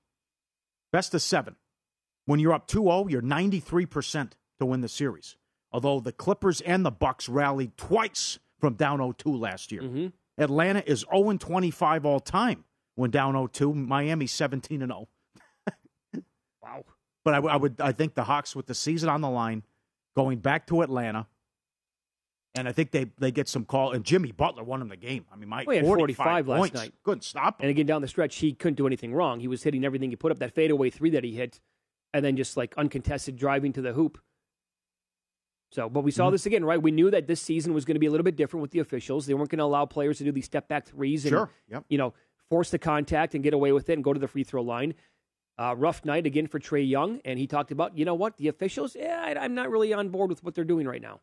best 0.93 1.15
of 1.15 1.23
seven. 1.23 1.57
When 2.25 2.39
you're 2.39 2.53
up 2.53 2.69
2 2.69 2.83
0, 2.83 3.09
you're 3.09 3.23
93% 3.23 4.33
to 4.61 4.67
win 4.67 4.81
the 4.81 4.89
series. 4.89 5.37
Although 5.73 6.01
the 6.01 6.13
Clippers 6.13 6.61
and 6.61 6.85
the 6.85 6.91
Bucks 6.91 7.29
rallied 7.29 7.77
twice 7.77 8.39
from 8.61 8.75
down 8.75 8.99
0 8.99 9.13
2 9.13 9.37
last 9.37 9.73
year. 9.73 9.83
Mm-hmm. 9.83 10.07
Atlanta 10.39 10.83
is 10.87 11.05
0 11.13 11.37
25 11.37 12.07
all 12.07 12.21
time 12.21 12.65
when 12.95 13.11
down 13.11 13.33
0 13.33 13.49
2. 13.49 13.75
Miami 13.75 14.27
17 14.27 14.81
0. 14.81 15.09
Wow. 16.63 16.85
But 17.25 17.35
I, 17.35 17.39
I, 17.39 17.57
would 17.57 17.81
I 17.81 17.93
think 17.93 18.15
the 18.15 18.25
Hawks 18.25 18.57
with 18.57 18.67
the 18.67 18.75
season 18.75 19.09
on 19.09 19.21
the 19.21 19.31
line, 19.31 19.63
going 20.17 20.39
back 20.39 20.67
to 20.69 20.83
Atlanta, 20.83 21.27
and 22.55 22.69
I 22.69 22.73
think 22.73 22.91
they 22.91 23.07
they 23.19 23.31
get 23.31 23.49
some 23.49 23.65
call. 23.65 23.93
And 23.93 24.05
Jimmy 24.05 24.33
Butler 24.33 24.65
won 24.65 24.83
him 24.83 24.89
the 24.89 24.97
game. 24.97 25.25
I 25.33 25.37
mean, 25.37 25.49
Mike, 25.49 25.67
well, 25.67 25.83
45 25.83 26.49
last 26.49 26.59
points. 26.59 26.75
night. 26.75 26.93
Couldn't 27.03 27.25
stop 27.25 27.61
him. 27.61 27.65
And 27.65 27.71
again, 27.71 27.87
down 27.87 28.03
the 28.03 28.09
stretch, 28.09 28.37
he 28.37 28.53
couldn't 28.53 28.75
do 28.75 28.87
anything 28.87 29.15
wrong. 29.15 29.41
He 29.41 29.49
was 29.49 29.63
hitting 29.63 29.85
everything 29.85 30.11
he 30.11 30.17
put 30.17 30.33
up. 30.33 30.39
That 30.39 30.55
fadeaway 30.55 30.91
three 30.91 31.11
that 31.11 31.25
he 31.25 31.33
hit, 31.33 31.61
and 32.13 32.25
then 32.25 32.37
just 32.37 32.57
like 32.57 32.75
uncontested 32.77 33.37
driving 33.37 33.73
to 33.75 33.83
the 33.83 33.93
hoop. 33.93 34.19
So, 35.71 35.89
but 35.89 36.05
we 36.05 36.11
saw 36.11 36.25
mm-hmm. 36.25 36.33
this 36.33 36.45
again, 36.45 36.65
right? 36.65 36.81
We 36.81 36.91
knew 36.91 37.11
that 37.11 37.27
this 37.27 37.41
season 37.41 37.73
was 37.73 37.87
going 37.87 37.95
to 37.95 38.01
be 38.01 38.07
a 38.07 38.11
little 38.11 38.25
bit 38.25 38.37
different 38.37 38.61
with 38.61 38.73
the 38.73 38.81
officials. 38.81 39.25
They 39.25 39.33
weren't 39.33 39.49
going 39.49 39.59
to 39.59 39.65
allow 39.65 39.87
players 39.87 40.19
to 40.19 40.25
do 40.25 40.33
these 40.33 40.45
step 40.45 40.69
back 40.69 40.87
threes 40.87 41.25
and 41.25 41.31
sure. 41.31 41.51
yep. 41.69 41.85
you 41.89 41.97
know 41.97 42.13
force 42.51 42.69
the 42.69 42.79
contact 42.79 43.35
and 43.35 43.43
get 43.43 43.55
away 43.55 43.73
with 43.73 43.89
it 43.89 43.95
and 43.95 44.05
go 44.05 44.13
to 44.13 44.21
the 44.21 44.29
free 44.29 44.45
throw 44.45 44.63
line. 44.63 44.93
Uh, 45.59 45.75
rough 45.77 46.05
night 46.05 46.27
again 46.27 46.47
for 46.47 46.59
Trae 46.59 46.89
Young, 46.89 47.21
and 47.25 47.39
he 47.39 47.47
talked 47.47 47.71
about, 47.71 47.97
you 47.97 48.05
know 48.05 48.15
what, 48.15 48.37
the 48.39 48.49
officials, 48.49 48.97
yeah, 48.99 49.23
I, 49.23 49.35
I'm 49.35 49.55
not 49.55 49.71
really 49.71 49.93
on 49.93 50.09
board 50.09 50.31
with 50.31 50.43
what 50.43 50.55
they're 50.55 50.65
doing 50.65 50.87
right 50.87 51.03
now. 51.03 51.21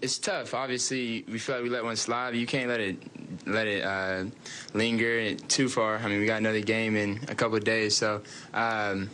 It's 0.00 0.18
tough. 0.18 0.54
Obviously, 0.54 1.24
we 1.28 1.38
feel 1.38 1.56
like 1.56 1.64
we 1.64 1.70
let 1.70 1.84
one 1.84 1.96
slide. 1.96 2.36
You 2.36 2.46
can't 2.46 2.68
let 2.68 2.80
it 2.80 2.96
let 3.46 3.66
it 3.66 3.84
uh, 3.84 4.24
linger 4.72 5.34
too 5.34 5.68
far. 5.68 5.98
I 5.98 6.06
mean, 6.08 6.20
we 6.20 6.26
got 6.26 6.38
another 6.38 6.60
game 6.60 6.96
in 6.96 7.20
a 7.28 7.34
couple 7.34 7.58
days, 7.58 7.96
so 7.96 8.22
um, 8.54 9.10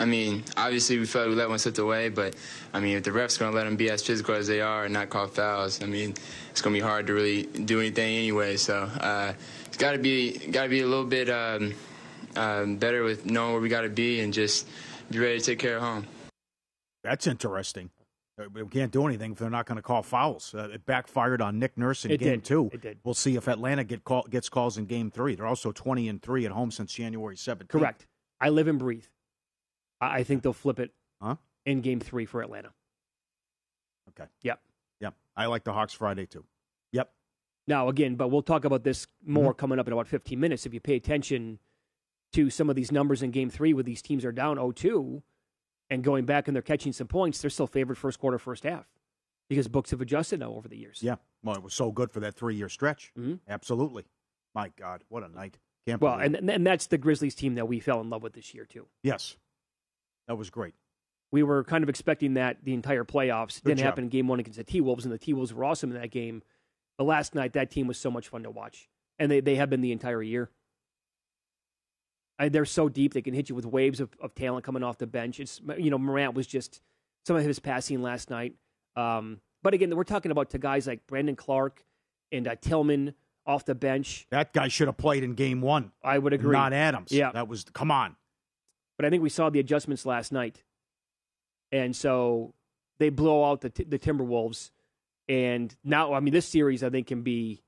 I 0.00 0.06
mean, 0.06 0.44
obviously 0.56 0.98
we 0.98 1.04
felt 1.04 1.26
like 1.26 1.30
we 1.30 1.36
let 1.36 1.50
one 1.50 1.58
slip 1.58 1.76
away, 1.78 2.08
but 2.08 2.34
I 2.72 2.80
mean, 2.80 2.96
if 2.96 3.04
the 3.04 3.10
refs 3.10 3.38
going 3.38 3.50
to 3.52 3.56
let 3.56 3.64
them 3.64 3.76
be 3.76 3.90
as 3.90 4.02
physical 4.02 4.34
as 4.34 4.46
they 4.46 4.62
are 4.62 4.84
and 4.84 4.94
not 4.94 5.10
call 5.10 5.26
fouls, 5.26 5.82
I 5.82 5.86
mean, 5.86 6.14
it's 6.50 6.62
going 6.62 6.74
to 6.74 6.80
be 6.80 6.82
hard 6.82 7.06
to 7.08 7.12
really 7.12 7.42
do 7.42 7.80
anything 7.80 8.16
anyway. 8.16 8.56
So 8.56 8.84
uh, 8.84 9.34
it's 9.66 9.76
got 9.76 9.92
to 9.92 9.98
be 9.98 10.38
got 10.38 10.62
to 10.62 10.68
be 10.70 10.80
a 10.80 10.86
little 10.86 11.04
bit 11.04 11.28
um, 11.28 11.74
um, 12.36 12.76
better 12.76 13.02
with 13.02 13.26
knowing 13.26 13.52
where 13.52 13.60
we 13.60 13.68
got 13.68 13.82
to 13.82 13.88
be 13.88 14.20
and 14.20 14.32
just 14.32 14.66
be 15.10 15.18
ready 15.18 15.38
to 15.38 15.44
take 15.44 15.58
care 15.58 15.76
of 15.76 15.82
home. 15.82 16.06
That's 17.02 17.26
interesting. 17.26 17.90
Uh, 18.40 18.44
we 18.52 18.64
can't 18.66 18.92
do 18.92 19.06
anything 19.06 19.32
if 19.32 19.38
they're 19.38 19.50
not 19.50 19.66
going 19.66 19.76
to 19.76 19.82
call 19.82 20.02
fouls. 20.02 20.54
Uh, 20.54 20.68
it 20.72 20.86
backfired 20.86 21.42
on 21.42 21.58
Nick 21.58 21.76
Nurse 21.76 22.04
in 22.04 22.10
it 22.10 22.18
game 22.18 22.34
did. 22.34 22.44
two. 22.44 22.70
It 22.72 22.80
did. 22.80 22.98
We'll 23.04 23.14
see 23.14 23.36
if 23.36 23.48
Atlanta 23.48 23.84
get 23.84 24.04
call, 24.04 24.22
gets 24.30 24.48
calls 24.48 24.78
in 24.78 24.86
game 24.86 25.10
three. 25.10 25.34
They're 25.34 25.46
also 25.46 25.72
twenty 25.72 26.08
and 26.08 26.22
three 26.22 26.46
at 26.46 26.52
home 26.52 26.70
since 26.70 26.92
January 26.92 27.36
seventh. 27.36 27.68
Correct. 27.68 28.06
I 28.40 28.48
live 28.48 28.68
and 28.68 28.78
breathe. 28.78 29.04
I 30.00 30.22
think 30.22 30.42
they'll 30.42 30.52
flip 30.52 30.80
it 30.80 30.92
huh? 31.20 31.36
in 31.66 31.82
game 31.82 32.00
three 32.00 32.24
for 32.24 32.40
Atlanta. 32.40 32.70
Okay. 34.10 34.28
Yep. 34.42 34.60
Yep. 35.00 35.14
I 35.36 35.46
like 35.46 35.64
the 35.64 35.72
Hawks 35.72 35.92
Friday 35.92 36.26
too. 36.26 36.44
Yep. 36.92 37.10
Now, 37.66 37.88
again, 37.88 38.16
but 38.16 38.28
we'll 38.28 38.42
talk 38.42 38.64
about 38.64 38.82
this 38.82 39.06
more 39.24 39.52
mm-hmm. 39.52 39.58
coming 39.58 39.78
up 39.78 39.86
in 39.86 39.92
about 39.92 40.08
15 40.08 40.40
minutes. 40.40 40.66
If 40.66 40.72
you 40.72 40.80
pay 40.80 40.96
attention 40.96 41.58
to 42.32 42.50
some 42.50 42.70
of 42.70 42.76
these 42.76 42.92
numbers 42.92 43.22
in 43.22 43.30
game 43.30 43.50
three 43.50 43.72
where 43.72 43.82
these 43.82 44.02
teams 44.02 44.24
are 44.24 44.32
down 44.32 44.56
0 44.56 44.72
2 44.72 45.22
and 45.90 46.04
going 46.04 46.24
back 46.24 46.46
and 46.48 46.54
they're 46.54 46.62
catching 46.62 46.92
some 46.92 47.08
points, 47.08 47.40
they're 47.40 47.50
still 47.50 47.66
favored 47.66 47.98
first 47.98 48.18
quarter, 48.18 48.38
first 48.38 48.64
half 48.64 48.86
because 49.48 49.66
books 49.68 49.90
have 49.90 50.00
adjusted 50.00 50.40
now 50.40 50.52
over 50.52 50.68
the 50.68 50.76
years. 50.76 51.00
Yeah. 51.02 51.16
Well, 51.42 51.56
it 51.56 51.62
was 51.62 51.74
so 51.74 51.90
good 51.90 52.12
for 52.12 52.20
that 52.20 52.34
three 52.34 52.54
year 52.54 52.68
stretch. 52.68 53.12
Mm-hmm. 53.18 53.34
Absolutely. 53.48 54.04
My 54.54 54.70
God, 54.78 55.02
what 55.08 55.24
a 55.24 55.28
night. 55.28 55.58
Can't 55.86 56.00
well, 56.00 56.18
and, 56.18 56.36
and 56.48 56.66
that's 56.66 56.86
the 56.86 56.98
Grizzlies 56.98 57.34
team 57.34 57.54
that 57.54 57.66
we 57.66 57.80
fell 57.80 58.00
in 58.00 58.10
love 58.10 58.22
with 58.22 58.34
this 58.34 58.54
year, 58.54 58.66
too. 58.66 58.86
Yes. 59.02 59.36
That 60.28 60.36
was 60.36 60.50
great. 60.50 60.74
We 61.32 61.42
were 61.42 61.64
kind 61.64 61.82
of 61.82 61.88
expecting 61.88 62.34
that 62.34 62.58
the 62.62 62.74
entire 62.74 63.04
playoffs. 63.04 63.62
Good 63.62 63.70
Didn't 63.70 63.78
job. 63.78 63.84
happen 63.86 64.04
in 64.04 64.10
game 64.10 64.28
one 64.28 64.40
against 64.40 64.58
the 64.58 64.64
T 64.64 64.80
Wolves, 64.80 65.04
and 65.04 65.12
the 65.12 65.18
T 65.18 65.32
Wolves 65.32 65.54
were 65.54 65.64
awesome 65.64 65.90
in 65.90 66.00
that 66.00 66.10
game. 66.10 66.42
But 66.98 67.04
last 67.04 67.34
night, 67.34 67.54
that 67.54 67.70
team 67.70 67.86
was 67.86 67.98
so 67.98 68.10
much 68.10 68.28
fun 68.28 68.42
to 68.42 68.50
watch. 68.50 68.88
And 69.18 69.30
they, 69.30 69.40
they 69.40 69.56
have 69.56 69.70
been 69.70 69.80
the 69.80 69.92
entire 69.92 70.22
year. 70.22 70.50
They're 72.48 72.64
so 72.64 72.88
deep, 72.88 73.14
they 73.14 73.22
can 73.22 73.34
hit 73.34 73.48
you 73.48 73.54
with 73.54 73.66
waves 73.66 74.00
of, 74.00 74.10
of 74.20 74.34
talent 74.34 74.64
coming 74.64 74.82
off 74.82 74.98
the 74.98 75.06
bench. 75.06 75.40
It's 75.40 75.60
You 75.76 75.90
know, 75.90 75.98
Morant 75.98 76.34
was 76.34 76.46
just 76.46 76.80
some 77.26 77.36
of 77.36 77.44
his 77.44 77.58
passing 77.58 78.02
last 78.02 78.30
night. 78.30 78.54
Um, 78.96 79.40
but 79.62 79.74
again, 79.74 79.94
we're 79.94 80.04
talking 80.04 80.30
about 80.30 80.50
to 80.50 80.58
guys 80.58 80.86
like 80.86 81.06
Brandon 81.06 81.36
Clarke 81.36 81.84
and 82.32 82.48
uh, 82.48 82.56
Tillman 82.60 83.14
off 83.46 83.64
the 83.64 83.74
bench. 83.74 84.26
That 84.30 84.52
guy 84.52 84.68
should 84.68 84.88
have 84.88 84.96
played 84.96 85.22
in 85.22 85.34
game 85.34 85.60
one. 85.60 85.92
I 86.02 86.18
would 86.18 86.32
agree. 86.32 86.52
Not 86.52 86.72
Adams. 86.72 87.12
Yeah. 87.12 87.32
That 87.32 87.48
was, 87.48 87.64
come 87.64 87.90
on. 87.90 88.16
But 88.96 89.06
I 89.06 89.10
think 89.10 89.22
we 89.22 89.30
saw 89.30 89.48
the 89.48 89.60
adjustments 89.60 90.04
last 90.04 90.30
night, 90.30 90.62
and 91.72 91.96
so 91.96 92.52
they 92.98 93.08
blow 93.08 93.50
out 93.50 93.62
the 93.62 93.70
the 93.70 93.98
Timberwolves. 93.98 94.72
And 95.26 95.74
now, 95.82 96.12
I 96.12 96.20
mean, 96.20 96.34
this 96.34 96.46
series 96.46 96.82
I 96.84 96.90
think 96.90 97.06
can 97.06 97.22
be 97.22 97.62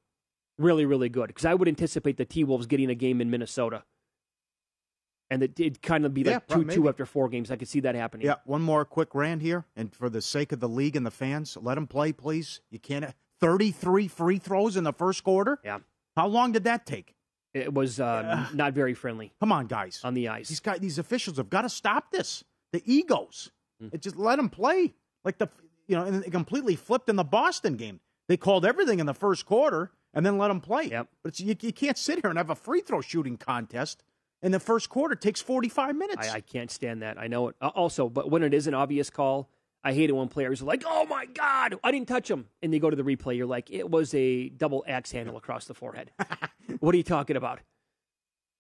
really, 0.59 0.85
really 0.85 1.09
good 1.09 1.29
because 1.29 1.47
I 1.47 1.55
would 1.55 1.69
anticipate 1.69 2.19
the 2.19 2.27
T 2.27 2.45
Wolves 2.45 2.67
getting 2.67 2.91
a 2.91 2.95
game 2.95 3.23
in 3.23 3.31
Minnesota, 3.31 3.83
and 5.33 5.43
it 5.43 5.55
did 5.55 5.81
kind 5.81 6.05
of 6.05 6.13
be 6.13 6.25
like 6.25 6.43
yeah, 6.49 6.57
two 6.57 6.65
maybe. 6.65 6.75
two 6.75 6.89
after 6.91 7.07
four 7.07 7.29
games. 7.31 7.51
I 7.51 7.57
could 7.57 7.69
see 7.69 7.81
that 7.81 7.95
happening. 7.95 8.27
Yeah, 8.27 8.35
one 8.45 8.61
more 8.61 8.85
quick 8.85 9.15
rant 9.15 9.41
here, 9.41 9.65
and 9.75 9.95
for 9.95 10.11
the 10.11 10.21
sake 10.21 10.53
of 10.53 10.61
the 10.61 10.69
league 10.69 10.95
and 10.95 11.07
the 11.07 11.11
fans, 11.11 11.57
let 11.61 11.77
them 11.77 11.87
play, 11.87 12.13
please. 12.13 12.61
You 12.71 12.79
can't. 12.79 13.07
Thirty 13.41 13.71
three 13.71 14.09
free 14.09 14.39
throws 14.39 14.77
in 14.77 14.85
the 14.85 14.93
first 14.93 15.25
quarter. 15.25 15.59
Yeah. 15.65 15.79
How 16.17 16.27
long 16.27 16.53
did 16.53 16.65
that 16.65 16.85
take? 16.85 17.15
It 17.55 17.73
was 17.73 17.99
uh, 17.99 18.47
not 18.55 18.75
very 18.75 18.93
friendly. 18.93 19.33
Come 19.41 19.53
on, 19.53 19.67
guys. 19.67 20.01
On 20.05 20.13
the 20.13 20.29
ice, 20.29 20.49
these 20.49 20.61
guys, 20.61 20.81
these 20.81 20.99
officials 20.99 21.39
have 21.39 21.49
got 21.49 21.63
to 21.63 21.71
stop 21.71 22.13
this. 22.13 22.45
The 22.73 22.83
egos. 22.85 23.51
Mm. 23.83 23.95
It 23.95 24.03
just 24.03 24.17
let 24.17 24.37
them 24.37 24.51
play 24.51 24.95
like 25.25 25.39
the 25.39 25.49
you 25.89 25.97
know, 25.97 26.05
and 26.05 26.25
it 26.25 26.31
completely 26.31 26.77
flipped 26.77 27.09
in 27.09 27.17
the 27.17 27.25
Boston 27.25 27.77
game. 27.77 28.01
They 28.29 28.37
called 28.37 28.65
everything 28.67 29.01
in 29.01 29.07
the 29.07 29.15
first 29.15 29.47
quarter 29.47 29.91
and 30.15 30.25
then 30.25 30.39
let 30.39 30.49
them 30.49 30.61
play. 30.61 30.85
Yep. 30.85 31.09
But 31.25 31.41
you, 31.41 31.57
you, 31.61 31.73
can't 31.73 31.99
sit 31.99 32.21
here 32.21 32.31
and 32.31 32.39
have 32.39 32.51
a 32.51 32.55
free 32.55 32.81
throw 32.81 33.01
shooting 33.01 33.37
contest 33.37 34.05
in 34.43 34.53
the 34.53 34.61
first 34.61 34.89
quarter. 34.89 35.15
Takes 35.15 35.41
forty 35.41 35.69
five 35.69 35.97
minutes. 35.97 36.29
I, 36.29 36.37
I, 36.37 36.41
can't 36.41 36.71
stand 36.71 37.03
that. 37.03 37.19
I 37.19 37.29
know 37.29 37.49
it. 37.49 37.57
Uh, 37.61 37.69
also, 37.69 38.09
but 38.09 38.31
when 38.31 38.43
it 38.43 38.55
is 38.55 38.67
an 38.67 38.75
obvious 38.75 39.11
call, 39.11 39.49
I 39.85 39.93
hate 39.93 40.11
it 40.11 40.13
when 40.15 40.29
players 40.29 40.63
are 40.63 40.67
like, 40.67 40.85
"Oh 40.87 41.07
my 41.07 41.27
god, 41.27 41.77
I 41.83 41.91
didn't 41.91 42.09
touch 42.09 42.31
him," 42.31 42.47
and 42.63 42.73
they 42.73 42.79
go 42.79 42.91
to 42.91 42.97
the 42.97 43.03
replay. 43.03 43.37
You're 43.37 43.47
like, 43.47 43.71
"It 43.71 43.91
was 43.91 44.15
a 44.15 44.49
double 44.49 44.85
axe 44.87 45.13
handle 45.13 45.37
across 45.37 45.67
the 45.67 45.75
forehead." 45.75 46.11
what 46.81 46.95
are 46.95 46.99
you 46.99 47.05
talking 47.05 47.37
about? 47.37 47.61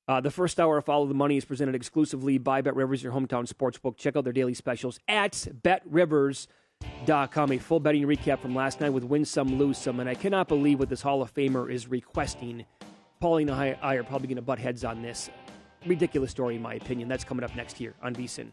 Uh, 0.08 0.20
the 0.20 0.30
first 0.30 0.58
hour 0.58 0.78
of 0.78 0.84
Follow 0.84 1.06
the 1.06 1.14
Money 1.14 1.36
is 1.36 1.44
presented 1.44 1.74
exclusively 1.74 2.36
by 2.36 2.60
Bet 2.60 2.74
Rivers, 2.74 3.02
your 3.02 3.12
hometown 3.12 3.46
sportsbook. 3.48 3.96
Check 3.96 4.16
out 4.16 4.24
their 4.24 4.32
daily 4.32 4.54
specials 4.54 4.98
at 5.06 5.46
betrivers.com. 5.62 7.52
A 7.52 7.58
full 7.58 7.78
betting 7.78 8.02
recap 8.02 8.40
from 8.40 8.54
last 8.54 8.80
night 8.80 8.90
with 8.90 9.04
win 9.04 9.24
some, 9.24 9.58
lose 9.58 9.78
some. 9.78 10.00
And 10.00 10.08
I 10.08 10.14
cannot 10.14 10.48
believe 10.48 10.80
what 10.80 10.88
this 10.88 11.02
Hall 11.02 11.22
of 11.22 11.32
Famer 11.32 11.70
is 11.70 11.86
requesting. 11.86 12.66
Paulie 13.22 13.42
and 13.42 13.50
I 13.52 13.94
are 13.94 14.02
probably 14.02 14.26
going 14.26 14.36
to 14.36 14.42
butt 14.42 14.58
heads 14.58 14.84
on 14.84 15.02
this. 15.02 15.30
Ridiculous 15.86 16.30
story, 16.30 16.56
in 16.56 16.62
my 16.62 16.74
opinion. 16.74 17.08
That's 17.08 17.24
coming 17.24 17.44
up 17.44 17.54
next 17.56 17.76
here 17.76 17.94
on 18.02 18.14
VSiN. 18.14 18.52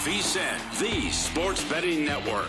VSIN, 0.00 0.78
the 0.80 1.10
sports 1.10 1.62
betting 1.64 2.06
network. 2.06 2.48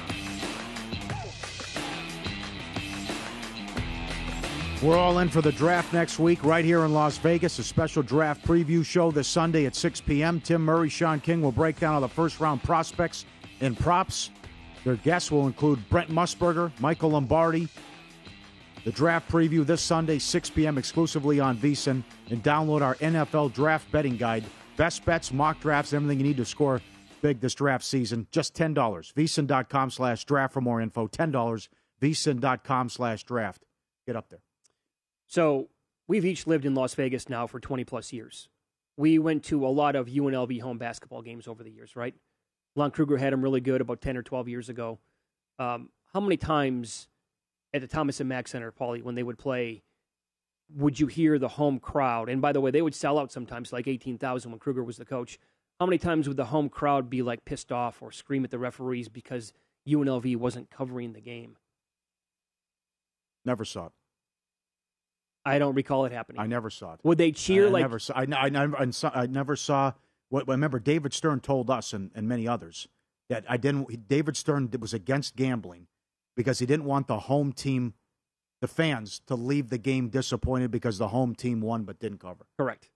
We're 4.82 4.98
all 4.98 5.20
in 5.20 5.28
for 5.28 5.42
the 5.42 5.52
draft 5.52 5.92
next 5.92 6.18
week, 6.18 6.46
right 6.46 6.64
here 6.64 6.86
in 6.86 6.94
Las 6.94 7.18
Vegas. 7.18 7.60
A 7.60 7.64
special 7.64 8.04
draft 8.04 8.46
preview 8.46 8.86
show 8.86 9.12
this 9.12 9.28
Sunday 9.28 9.66
at 9.66 9.76
6 9.76 10.00
p.m. 10.00 10.40
Tim 10.40 10.64
Murray, 10.64 10.88
Sean 10.88 11.20
King 11.20 11.42
will 11.42 11.52
break 11.52 11.78
down 11.78 11.94
all 11.94 12.00
the 12.00 12.08
first 12.08 12.40
round 12.40 12.64
prospects 12.64 13.26
and 13.60 13.78
props. 13.78 14.32
Their 14.86 14.96
guests 14.96 15.30
will 15.30 15.46
include 15.46 15.90
Brent 15.90 16.10
Musburger, 16.10 16.72
Michael 16.80 17.10
Lombardi. 17.10 17.68
The 18.86 18.94
draft 18.94 19.30
preview 19.30 19.66
this 19.66 19.82
Sunday, 19.82 20.20
6 20.20 20.50
p.m. 20.52 20.78
exclusively 20.78 21.42
on 21.42 21.58
VSIN. 21.58 22.02
And 22.30 22.42
download 22.42 22.82
our 22.82 22.96
NFL 22.96 23.52
draft 23.52 23.92
betting 23.92 24.16
guide. 24.16 24.46
Best 24.78 25.04
bets, 25.04 25.34
mock 25.34 25.60
drafts, 25.60 25.92
everything 25.92 26.18
you 26.18 26.26
need 26.26 26.38
to 26.38 26.46
score 26.46 26.80
big 27.22 27.40
this 27.40 27.54
draft 27.54 27.84
season. 27.84 28.28
Just 28.32 28.56
$10. 28.56 28.74
VSIN.com 28.76 29.92
slash 29.92 30.26
draft 30.26 30.54
for 30.54 30.62
more 30.62 30.82
info. 30.82 31.08
$10. 31.08 31.68
VSIN.com 32.02 32.90
slash 32.90 33.24
draft. 33.24 33.66
Get 34.06 34.16
up 34.16 34.30
there. 34.30 34.42
So 35.28 35.70
we've 36.08 36.26
each 36.26 36.48
lived 36.48 36.66
in 36.66 36.74
Las 36.74 36.94
Vegas 36.96 37.30
now 37.30 37.48
for 37.48 37.60
20 37.60 37.84
plus 37.84 38.12
years. 38.12 38.50
We 38.98 39.20
went 39.20 39.44
to 39.46 39.66
a 39.66 39.70
lot 39.70 39.96
of 39.96 40.08
UNLV 40.08 40.62
home 40.62 40.78
basketball 40.78 41.22
games 41.22 41.48
over 41.48 41.64
the 41.64 41.72
years, 41.72 41.96
right? 41.96 42.14
Lon 42.76 42.92
Kruger 42.92 43.18
had 43.18 43.34
them 43.34 43.42
really 43.42 43.62
good 43.62 43.82
about 43.82 44.02
10 44.02 44.18
or 44.18 44.24
12 44.24 44.48
years 44.48 44.70
ago. 44.70 45.00
Um, 45.60 45.90
how 46.14 46.20
many 46.20 46.38
times 46.38 47.08
at 47.74 47.82
the 47.82 47.88
Thomas 47.88 48.20
and 48.20 48.30
Mack 48.30 48.48
Center, 48.48 48.72
Paulie, 48.72 49.04
when 49.04 49.16
they 49.16 49.24
would 49.24 49.38
play, 49.38 49.84
would 50.76 51.00
you 51.00 51.08
hear 51.08 51.38
the 51.38 51.48
home 51.48 51.80
crowd? 51.80 52.30
And 52.30 52.42
by 52.42 52.52
the 52.52 52.62
way, 52.62 52.72
they 52.72 52.82
would 52.82 52.96
sell 52.96 53.20
out 53.20 53.32
sometimes, 53.32 53.74
like 53.74 53.88
18,000 53.88 54.52
when 54.52 54.60
Kruger 54.60 54.84
was 54.84 54.98
the 54.98 55.06
coach. 55.06 55.40
How 55.82 55.88
many 55.88 55.98
times 55.98 56.28
would 56.28 56.38
the 56.38 56.46
home 56.46 56.70
crowd 56.70 57.10
be 57.10 57.24
like 57.24 57.44
pissed 57.44 57.72
off 57.72 58.04
or 58.04 58.12
scream 58.12 58.44
at 58.44 58.52
the 58.52 58.60
referees 58.60 59.10
because 59.10 59.52
UNLV 59.90 60.38
wasn't 60.38 60.70
covering 60.70 61.14
the 61.14 61.22
game? 61.22 61.58
Never 63.46 63.66
saw 63.66 63.88
it. 63.88 63.92
I 65.44 65.58
don't 65.58 65.74
recall 65.74 66.06
it 66.06 66.12
happening. 66.12 66.40
I 66.40 66.46
never 66.46 66.70
saw 66.70 66.94
it. 66.94 67.00
Would 67.02 67.18
they 67.18 67.32
cheer 67.32 67.66
I, 67.66 67.70
like? 67.72 67.82
never 67.82 67.98
saw. 67.98 68.14
I, 68.16 68.28
I, 68.32 68.50
never, 68.50 68.80
I 68.80 68.90
saw- 68.92 69.12
I 69.12 69.26
never 69.26 69.56
saw. 69.56 69.94
What 70.30 70.48
I 70.48 70.52
remember, 70.52 70.78
David 70.78 71.16
Stern 71.16 71.40
told 71.40 71.72
us 71.72 71.94
and, 71.94 72.12
and 72.14 72.28
many 72.28 72.48
others 72.48 72.88
that 73.30 73.44
I 73.50 73.58
didn't. 73.58 74.08
David 74.08 74.38
Stern 74.38 74.70
was 74.80 74.94
against 74.94 75.36
gambling 75.36 75.88
because 76.38 76.60
he 76.60 76.68
didn't 76.68 76.86
want 76.86 77.08
the 77.08 77.18
home 77.18 77.54
team, 77.54 77.96
the 78.62 78.68
fans, 78.68 79.20
to 79.26 79.34
leave 79.34 79.72
the 79.72 79.80
game 79.80 80.10
disappointed 80.10 80.70
because 80.70 81.00
the 81.00 81.08
home 81.08 81.34
team 81.34 81.60
won 81.60 81.86
but 81.86 81.98
didn't 81.98 82.20
cover. 82.20 82.46
Correct. 82.56 82.92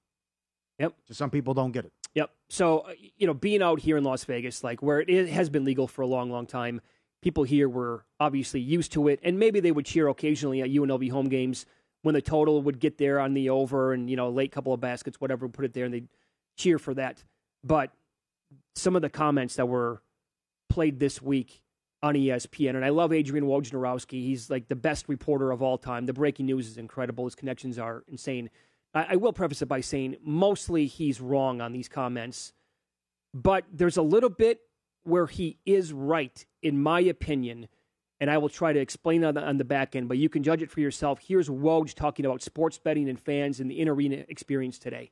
Yep. 0.78 0.94
So 1.08 1.16
some 1.16 1.32
people 1.32 1.56
don't 1.56 1.72
get 1.72 1.86
it. 1.86 1.92
Yep. 2.16 2.32
So 2.50 2.80
uh, 2.80 2.94
you 3.18 3.28
know, 3.28 3.34
being 3.34 3.62
out 3.62 3.80
here 3.80 3.98
in 3.98 4.04
Las 4.04 4.24
Vegas, 4.24 4.64
like 4.64 4.82
where 4.82 5.02
it 5.02 5.30
has 5.30 5.50
been 5.50 5.64
legal 5.64 5.88
for 5.88 6.02
a 6.02 6.08
long, 6.08 6.32
long 6.32 6.48
time, 6.48 6.82
people 7.22 7.44
here 7.44 7.70
were 7.70 8.06
obviously 8.20 8.62
used 8.62 8.92
to 8.94 9.08
it, 9.08 9.20
and 9.22 9.38
maybe 9.38 9.60
they 9.60 9.72
would 9.72 9.86
cheer 9.86 10.08
occasionally 10.08 10.62
at 10.62 10.70
UNLV 10.70 11.12
home 11.12 11.30
games 11.30 11.66
when 12.02 12.14
the 12.14 12.22
total 12.22 12.62
would 12.62 12.80
get 12.80 12.98
there 12.98 13.20
on 13.20 13.34
the 13.34 13.50
over, 13.50 13.94
and 13.94 14.10
you 14.10 14.16
know, 14.16 14.28
a 14.28 14.30
late 14.30 14.52
couple 14.52 14.74
of 14.74 14.80
baskets, 14.80 15.20
whatever, 15.20 15.48
put 15.50 15.66
it 15.66 15.74
there, 15.74 15.86
and 15.86 15.94
they'd 15.94 16.08
cheer 16.56 16.80
for 16.80 16.94
that. 16.94 17.24
But 17.64 17.92
some 18.76 18.96
of 18.96 19.02
the 19.02 19.10
comments 19.10 19.56
that 19.56 19.68
were 19.68 20.02
played 20.70 21.00
this 21.00 21.22
week 21.22 21.62
on 22.04 22.14
ESPN, 22.14 22.76
and 22.76 22.86
I 22.86 22.90
love 22.90 23.12
Adrian 23.12 23.46
Wojnarowski. 23.46 24.22
He's 24.22 24.50
like 24.50 24.68
the 24.68 24.76
best 24.76 25.10
reporter 25.10 25.52
of 25.52 25.62
all 25.62 25.78
time. 25.78 26.06
The 26.06 26.14
breaking 26.14 26.46
news 26.46 26.68
is 26.68 26.78
incredible. 26.78 27.26
His 27.26 27.36
connections 27.36 27.80
are 27.80 28.04
insane. 28.08 28.50
I, 28.96 29.08
I 29.12 29.16
will 29.18 29.34
preface 29.34 29.62
it 29.62 29.68
by 29.68 29.82
saying 29.82 30.16
mostly 30.24 30.88
he's 30.88 31.22
wrong 31.22 31.62
on 31.62 31.74
these 31.74 31.90
comments, 31.90 32.54
but 33.34 33.66
there's 33.72 33.98
a 33.98 34.02
little 34.02 34.30
bit 34.30 34.62
where 35.04 35.28
he 35.28 35.60
is 35.66 35.94
right, 35.94 36.46
in 36.64 36.82
my 36.82 37.02
opinion, 37.02 37.68
and 38.20 38.32
I 38.32 38.40
will 38.40 38.50
try 38.50 38.74
to 38.74 38.80
explain 38.80 39.24
on 39.24 39.36
the, 39.36 39.44
on 39.44 39.58
the 39.58 39.66
back 39.66 39.96
end, 39.96 40.08
but 40.08 40.18
you 40.18 40.30
can 40.30 40.42
judge 40.42 40.64
it 40.64 40.72
for 40.72 40.80
yourself. 40.80 41.20
Here's 41.28 41.50
Woj 41.50 41.94
talking 41.94 42.26
about 42.26 42.42
sports 42.42 42.80
betting 42.80 43.10
and 43.10 43.20
fans 43.20 43.60
and 43.60 43.70
the 43.70 43.80
in 43.80 43.90
arena 43.90 44.24
experience 44.30 44.80
today. 44.80 45.12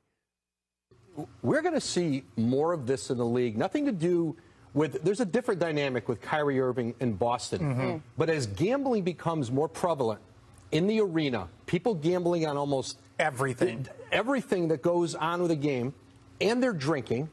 We're 1.43 1.61
going 1.61 1.75
to 1.75 1.81
see 1.81 2.23
more 2.37 2.73
of 2.73 2.87
this 2.87 3.11
in 3.11 3.17
the 3.17 3.25
league. 3.25 3.55
Nothing 3.55 3.85
to 3.85 3.91
do 3.91 4.35
with, 4.73 5.03
there's 5.03 5.19
a 5.19 5.25
different 5.25 5.59
dynamic 5.59 6.09
with 6.09 6.21
Kyrie 6.21 6.59
Irving 6.59 6.95
in 6.99 7.13
Boston. 7.13 7.59
Mhm. 7.59 8.01
But 8.17 8.31
as 8.31 8.47
gambling 8.47 9.03
becomes 9.03 9.51
more 9.51 9.67
prevalent 9.67 10.21
in 10.71 10.87
the 10.87 11.01
arena, 11.01 11.49
people 11.67 11.93
gambling 11.93 12.47
on 12.47 12.57
almost 12.57 12.97
everything, 13.19 13.87
everything 14.11 14.69
that 14.69 14.81
goes 14.81 15.15
on 15.15 15.41
with 15.41 15.51
a 15.51 15.55
game, 15.55 15.93
and 16.41 16.61
they're 16.61 16.73
drinking, 16.73 17.29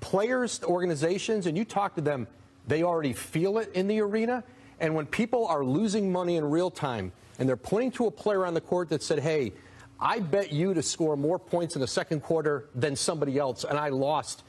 players, 0.00 0.62
organizations, 0.64 1.46
and 1.46 1.56
you 1.56 1.64
talk 1.64 1.94
to 1.94 2.00
them, 2.00 2.26
they 2.66 2.82
already 2.82 3.12
feel 3.12 3.58
it 3.58 3.70
in 3.74 3.88
the 3.88 4.00
arena. 4.00 4.44
And 4.78 4.94
when 4.94 5.06
people 5.06 5.46
are 5.46 5.64
losing 5.64 6.10
money 6.10 6.36
in 6.36 6.44
real 6.44 6.70
time 6.70 7.12
and 7.38 7.48
they're 7.48 7.56
pointing 7.56 7.90
to 7.92 8.06
a 8.06 8.10
player 8.10 8.46
on 8.46 8.54
the 8.54 8.60
court 8.60 8.88
that 8.90 9.02
said, 9.02 9.18
hey, 9.18 9.52
I 9.98 10.20
bet 10.20 10.52
you 10.52 10.72
to 10.74 10.82
score 10.82 11.16
more 11.16 11.38
points 11.38 11.74
in 11.74 11.80
the 11.80 11.86
second 11.86 12.20
quarter 12.20 12.66
than 12.74 12.96
somebody 12.96 13.38
else, 13.38 13.64
and 13.64 13.78
I 13.78 13.90
lost. 13.90 14.42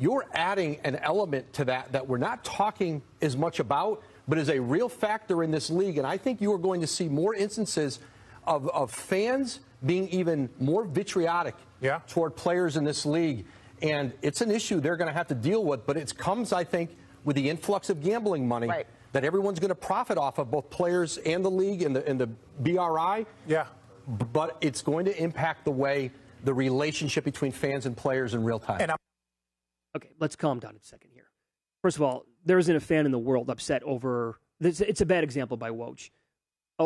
You're 0.00 0.26
adding 0.32 0.78
an 0.84 0.96
element 0.96 1.52
to 1.54 1.64
that 1.66 1.92
that 1.92 2.08
we're 2.08 2.18
not 2.18 2.44
talking 2.44 3.02
as 3.20 3.36
much 3.36 3.60
about, 3.60 4.02
but 4.26 4.38
is 4.38 4.48
a 4.48 4.58
real 4.58 4.88
factor 4.88 5.42
in 5.42 5.50
this 5.50 5.70
league. 5.70 5.98
And 5.98 6.06
I 6.06 6.16
think 6.16 6.40
you 6.40 6.52
are 6.52 6.58
going 6.58 6.80
to 6.80 6.86
see 6.86 7.08
more 7.08 7.34
instances 7.34 8.00
of, 8.46 8.68
of 8.68 8.90
fans 8.90 9.60
being 9.84 10.08
even 10.08 10.48
more 10.58 10.86
vitriotic 10.86 11.54
yeah. 11.80 12.00
toward 12.06 12.36
players 12.36 12.76
in 12.76 12.84
this 12.84 13.04
league. 13.04 13.44
And 13.82 14.12
it's 14.22 14.40
an 14.40 14.50
issue 14.50 14.80
they're 14.80 14.96
going 14.96 15.08
to 15.08 15.14
have 15.14 15.26
to 15.28 15.34
deal 15.34 15.64
with, 15.64 15.86
but 15.86 15.96
it 15.96 16.16
comes, 16.16 16.52
I 16.52 16.64
think, 16.64 16.96
with 17.24 17.36
the 17.36 17.50
influx 17.50 17.90
of 17.90 18.02
gambling 18.02 18.46
money 18.46 18.68
right. 18.68 18.86
that 19.12 19.24
everyone's 19.24 19.58
going 19.58 19.70
to 19.70 19.74
profit 19.74 20.18
off 20.18 20.38
of, 20.38 20.50
both 20.50 20.70
players 20.70 21.18
and 21.18 21.44
the 21.44 21.50
league 21.50 21.82
and 21.82 21.96
the, 21.96 22.06
and 22.08 22.20
the 22.20 22.28
BRI. 22.60 23.26
Yeah. 23.46 23.66
But 24.06 24.56
it's 24.60 24.82
going 24.82 25.04
to 25.06 25.22
impact 25.22 25.64
the 25.64 25.70
way 25.70 26.12
the 26.44 26.54
relationship 26.54 27.24
between 27.24 27.52
fans 27.52 27.86
and 27.86 27.96
players 27.96 28.34
in 28.34 28.44
real 28.44 28.58
time. 28.58 28.90
Okay, 29.96 30.10
let's 30.18 30.36
calm 30.36 30.58
down 30.58 30.74
a 30.74 30.84
second 30.84 31.10
here. 31.12 31.26
First 31.82 31.96
of 31.96 32.02
all, 32.02 32.24
there 32.44 32.58
isn't 32.58 32.74
a 32.74 32.80
fan 32.80 33.04
in 33.04 33.12
the 33.12 33.18
world 33.18 33.50
upset 33.50 33.82
over. 33.82 34.38
This, 34.58 34.80
it's 34.80 35.00
a 35.00 35.06
bad 35.06 35.22
example 35.22 35.56
by 35.56 35.70
Woj 35.70 36.10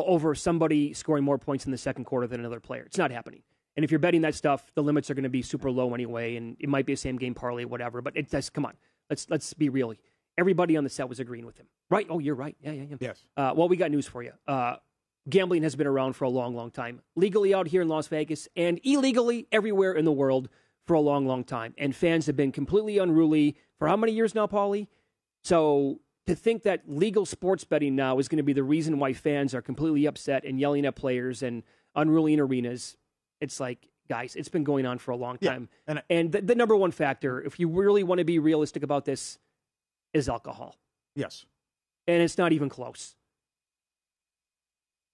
over 0.04 0.34
somebody 0.34 0.92
scoring 0.92 1.24
more 1.24 1.38
points 1.38 1.64
in 1.64 1.72
the 1.72 1.78
second 1.78 2.04
quarter 2.04 2.26
than 2.26 2.40
another 2.40 2.60
player. 2.60 2.82
It's 2.82 2.98
not 2.98 3.10
happening. 3.10 3.42
And 3.76 3.84
if 3.84 3.90
you're 3.90 4.00
betting 4.00 4.22
that 4.22 4.34
stuff, 4.34 4.70
the 4.74 4.82
limits 4.82 5.10
are 5.10 5.14
going 5.14 5.24
to 5.24 5.28
be 5.28 5.42
super 5.42 5.70
low 5.70 5.94
anyway, 5.94 6.36
and 6.36 6.56
it 6.58 6.68
might 6.68 6.86
be 6.86 6.94
a 6.94 6.96
same 6.96 7.18
game 7.18 7.34
parlay, 7.34 7.64
whatever. 7.64 8.00
But 8.00 8.16
it's 8.16 8.32
just, 8.32 8.52
come 8.54 8.64
on, 8.64 8.74
let's 9.10 9.28
let's 9.28 9.52
be 9.52 9.68
real. 9.68 9.94
Everybody 10.38 10.76
on 10.76 10.84
the 10.84 10.90
set 10.90 11.08
was 11.08 11.20
agreeing 11.20 11.46
with 11.46 11.58
him, 11.58 11.66
right? 11.90 12.06
Oh, 12.08 12.18
you're 12.18 12.34
right. 12.34 12.56
Yeah, 12.60 12.72
yeah, 12.72 12.84
yeah. 12.90 12.96
Yes. 13.00 13.24
Uh, 13.36 13.52
well, 13.54 13.68
we 13.68 13.76
got 13.76 13.90
news 13.90 14.06
for 14.06 14.22
you. 14.22 14.32
Uh, 14.46 14.76
gambling 15.28 15.62
has 15.62 15.76
been 15.76 15.86
around 15.86 16.14
for 16.14 16.24
a 16.24 16.28
long, 16.28 16.54
long 16.54 16.70
time, 16.70 17.00
legally 17.16 17.54
out 17.54 17.68
here 17.68 17.82
in 17.82 17.88
Las 17.88 18.08
Vegas 18.08 18.48
and 18.56 18.80
illegally 18.84 19.46
everywhere 19.52 19.92
in 19.92 20.04
the 20.04 20.12
world 20.12 20.48
for 20.86 20.94
a 20.94 21.00
long, 21.00 21.26
long 21.26 21.44
time. 21.44 21.74
And 21.78 21.94
fans 21.94 22.26
have 22.26 22.36
been 22.36 22.52
completely 22.52 22.98
unruly 22.98 23.56
for 23.78 23.88
how 23.88 23.96
many 23.96 24.12
years 24.12 24.34
now, 24.34 24.46
Paulie? 24.46 24.88
So 25.42 26.00
to 26.26 26.34
think 26.34 26.64
that 26.64 26.82
legal 26.86 27.24
sports 27.24 27.64
betting 27.64 27.94
now 27.94 28.18
is 28.18 28.28
going 28.28 28.38
to 28.38 28.42
be 28.42 28.52
the 28.52 28.62
reason 28.62 28.98
why 28.98 29.12
fans 29.12 29.54
are 29.54 29.62
completely 29.62 30.06
upset 30.06 30.44
and 30.44 30.58
yelling 30.58 30.84
at 30.84 30.96
players 30.96 31.42
and 31.42 31.62
unruly 31.94 32.34
in 32.34 32.40
arenas, 32.40 32.96
it's 33.40 33.60
like, 33.60 33.88
guys, 34.08 34.34
it's 34.36 34.48
been 34.48 34.64
going 34.64 34.86
on 34.86 34.98
for 34.98 35.12
a 35.12 35.16
long 35.16 35.38
time. 35.38 35.68
Yeah, 35.86 35.92
and, 35.92 36.02
and 36.10 36.32
the, 36.32 36.42
the, 36.42 36.54
number 36.54 36.76
one 36.76 36.90
factor, 36.90 37.40
if 37.42 37.58
you 37.60 37.68
really 37.68 38.02
want 38.02 38.18
to 38.18 38.24
be 38.24 38.38
realistic 38.38 38.82
about 38.82 39.04
this, 39.04 39.38
is 40.12 40.28
alcohol. 40.28 40.76
Yes. 41.14 41.46
And 42.06 42.22
it's 42.22 42.38
not 42.38 42.52
even 42.52 42.68
close. 42.68 43.14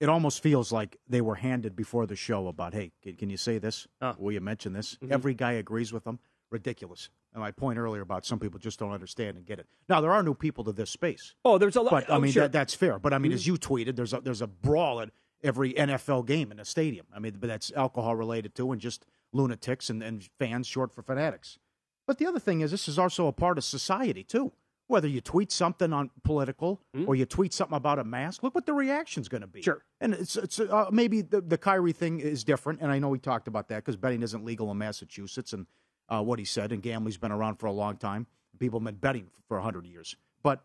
It 0.00 0.08
almost 0.08 0.42
feels 0.42 0.72
like 0.72 0.96
they 1.08 1.20
were 1.20 1.36
handed 1.36 1.76
before 1.76 2.06
the 2.06 2.16
show 2.16 2.48
about, 2.48 2.74
hey, 2.74 2.92
can, 3.02 3.16
can 3.16 3.30
you 3.30 3.36
say 3.36 3.58
this? 3.58 3.86
Uh, 4.00 4.14
Will 4.18 4.32
you 4.32 4.40
mention 4.40 4.72
this? 4.72 4.96
Mm-hmm. 4.96 5.12
Every 5.12 5.34
guy 5.34 5.52
agrees 5.52 5.92
with 5.92 6.04
them. 6.04 6.18
Ridiculous. 6.50 7.08
And 7.34 7.40
my 7.40 7.50
point 7.50 7.78
earlier 7.78 8.02
about 8.02 8.26
some 8.26 8.38
people 8.38 8.58
just 8.60 8.78
don't 8.78 8.92
understand 8.92 9.36
and 9.38 9.46
get 9.46 9.58
it. 9.58 9.66
Now 9.88 10.00
there 10.00 10.12
are 10.12 10.22
new 10.22 10.34
people 10.34 10.64
to 10.64 10.72
this 10.72 10.90
space. 10.90 11.34
Oh, 11.44 11.56
there's 11.56 11.76
a 11.76 11.80
lot. 11.80 11.90
But 11.90 12.10
I 12.10 12.16
oh, 12.16 12.20
mean 12.20 12.32
sure. 12.32 12.42
that, 12.42 12.52
that's 12.52 12.74
fair. 12.74 12.98
But 12.98 13.14
I 13.14 13.18
mean, 13.18 13.32
Mhm. 13.32 13.36
as 13.36 13.46
you 13.46 13.54
tweeted, 13.54 13.96
there's 13.96 14.12
a 14.12 14.20
there's 14.20 14.42
a 14.42 14.46
brawl 14.46 15.00
at 15.00 15.10
every 15.42 15.72
NFL 15.74 16.26
game 16.26 16.52
in 16.52 16.60
a 16.60 16.64
stadium. 16.64 17.06
I 17.14 17.18
mean, 17.18 17.36
but 17.40 17.48
that's 17.48 17.72
alcohol 17.74 18.14
related 18.16 18.54
too, 18.54 18.70
and 18.70 18.80
just 18.80 19.06
lunatics 19.32 19.88
and, 19.88 20.02
and 20.02 20.22
fans 20.38 20.66
short 20.66 20.92
for 20.94 21.02
fanatics. 21.02 21.58
But 22.06 22.18
the 22.18 22.26
other 22.26 22.38
thing 22.38 22.60
is, 22.60 22.70
this 22.70 22.86
is 22.86 22.98
also 22.98 23.26
a 23.28 23.32
part 23.32 23.56
of 23.58 23.64
society 23.64 24.24
too. 24.24 24.52
Whether 24.88 25.08
you 25.08 25.22
tweet 25.22 25.50
something 25.50 25.90
on 25.92 26.10
political 26.22 26.82
or 27.06 27.14
you 27.14 27.24
tweet 27.24 27.54
something 27.54 27.76
about 27.76 27.98
a 27.98 28.04
mask, 28.04 28.42
look 28.42 28.54
what 28.54 28.66
the 28.66 28.74
reaction's 28.74 29.28
going 29.28 29.40
to 29.40 29.46
be. 29.46 29.60
Mm-hmm. 29.60 29.64
Sure. 29.64 29.84
And 30.02 30.12
it's 30.12 30.36
it's 30.36 30.60
uh, 30.60 30.90
maybe 30.92 31.22
the 31.22 31.40
the 31.40 31.56
Kyrie 31.56 31.92
thing 31.92 32.20
is 32.20 32.44
different, 32.44 32.80
and 32.82 32.92
I 32.92 32.98
know 32.98 33.08
we 33.08 33.18
talked 33.18 33.48
about 33.48 33.68
that 33.68 33.76
because 33.76 33.96
betting 33.96 34.22
isn't 34.22 34.44
legal 34.44 34.70
in 34.70 34.76
Massachusetts, 34.76 35.54
and 35.54 35.66
uh, 36.08 36.22
what 36.22 36.38
he 36.38 36.44
said, 36.44 36.72
and 36.72 36.82
gambling's 36.82 37.16
been 37.16 37.32
around 37.32 37.56
for 37.56 37.66
a 37.66 37.72
long 37.72 37.96
time. 37.96 38.26
People 38.58 38.78
have 38.80 38.84
been 38.84 38.96
betting 38.96 39.28
for 39.48 39.58
hundred 39.60 39.86
years, 39.86 40.16
but 40.42 40.64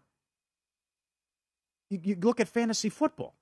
you, 1.90 2.00
you 2.04 2.18
look 2.22 2.40
at 2.40 2.48
fantasy 2.48 2.90
football, 2.90 3.36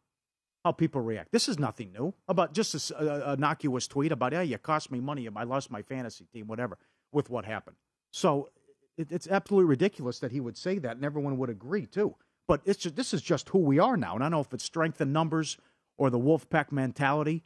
how 0.63 0.71
people 0.71 1.01
react. 1.01 1.31
This 1.31 1.49
is 1.49 1.59
nothing 1.59 1.91
new. 1.91 2.13
About 2.27 2.53
just 2.53 2.91
a, 2.91 3.33
innocuous 3.33 3.87
tweet 3.87 4.11
about, 4.11 4.33
yeah, 4.33 4.41
you 4.41 4.57
cost 4.57 4.91
me 4.91 4.99
money, 4.99 5.27
I 5.35 5.43
lost 5.43 5.71
my 5.71 5.81
fantasy 5.81 6.25
team, 6.33 6.47
whatever, 6.47 6.77
with 7.11 7.29
what 7.29 7.45
happened. 7.45 7.75
So 8.11 8.49
it, 8.97 9.11
it's 9.11 9.27
absolutely 9.27 9.67
ridiculous 9.67 10.19
that 10.19 10.31
he 10.31 10.39
would 10.39 10.57
say 10.57 10.77
that, 10.79 10.95
and 10.95 11.03
everyone 11.03 11.37
would 11.37 11.49
agree 11.49 11.85
too. 11.85 12.15
But 12.47 12.61
it's 12.65 12.83
just, 12.83 12.95
this 12.95 13.13
is 13.13 13.21
just 13.21 13.49
who 13.49 13.59
we 13.59 13.79
are 13.79 13.97
now, 13.97 14.13
and 14.13 14.23
I 14.23 14.25
don't 14.25 14.31
know 14.31 14.39
if 14.41 14.53
it's 14.53 14.63
strength 14.63 15.01
in 15.01 15.11
numbers 15.11 15.57
or 15.97 16.09
the 16.09 16.19
Wolfpack 16.19 16.71
mentality. 16.71 17.43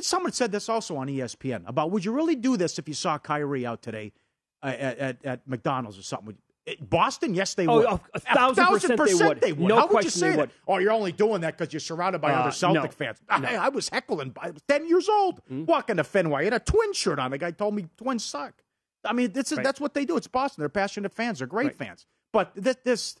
But 0.00 0.06
someone 0.06 0.32
said 0.32 0.50
this 0.50 0.70
also 0.70 0.96
on 0.96 1.08
ESPN 1.08 1.62
about 1.66 1.90
would 1.90 2.06
you 2.06 2.12
really 2.12 2.34
do 2.34 2.56
this 2.56 2.78
if 2.78 2.88
you 2.88 2.94
saw 2.94 3.18
Kyrie 3.18 3.66
out 3.66 3.82
today 3.82 4.12
uh, 4.62 4.68
at, 4.68 4.98
at, 4.98 5.24
at 5.26 5.46
McDonald's 5.46 5.98
or 5.98 6.02
something? 6.02 6.38
Boston, 6.80 7.34
yes, 7.34 7.52
they 7.52 7.66
Oh, 7.66 7.76
would. 7.76 7.84
a- 7.86 8.00
a 8.14 8.20
thousand 8.20 8.96
percent 8.96 9.42
they 9.42 9.52
would. 9.52 9.68
No 9.68 9.76
How 9.76 9.82
would 9.82 9.88
you 9.90 9.92
question 9.96 10.10
say 10.12 10.30
that? 10.30 10.38
would. 10.38 10.50
Oh, 10.66 10.78
you're 10.78 10.92
only 10.92 11.12
doing 11.12 11.42
that 11.42 11.58
because 11.58 11.74
you're 11.74 11.80
surrounded 11.80 12.22
by 12.22 12.32
Uh, 12.32 12.40
other 12.40 12.50
Celtic 12.50 12.82
no. 12.82 12.88
fans. 12.88 13.18
No. 13.28 13.46
I, 13.46 13.56
I 13.56 13.68
was 13.68 13.90
heckling. 13.90 14.32
I 14.40 14.52
was 14.52 14.62
10 14.68 14.88
years 14.88 15.06
old 15.06 15.42
walking 15.50 15.96
to 15.98 16.04
Fenway. 16.04 16.40
I 16.40 16.44
had 16.44 16.54
a 16.54 16.60
twin 16.60 16.94
shirt 16.94 17.18
on. 17.18 17.30
The 17.32 17.36
guy 17.36 17.50
told 17.50 17.74
me 17.74 17.84
twins 17.98 18.24
suck. 18.24 18.54
I 19.04 19.12
mean, 19.12 19.32
this 19.32 19.52
is, 19.52 19.58
Right. 19.58 19.64
that's 19.64 19.80
what 19.82 19.92
they 19.92 20.06
do. 20.06 20.16
It's 20.16 20.28
Boston. 20.28 20.62
They're 20.62 20.70
passionate 20.70 21.12
fans. 21.12 21.40
They're 21.40 21.46
great 21.46 21.66
Right. 21.66 21.76
fans. 21.76 22.06
But 22.32 22.52
this, 22.54 22.76
this 22.84 23.16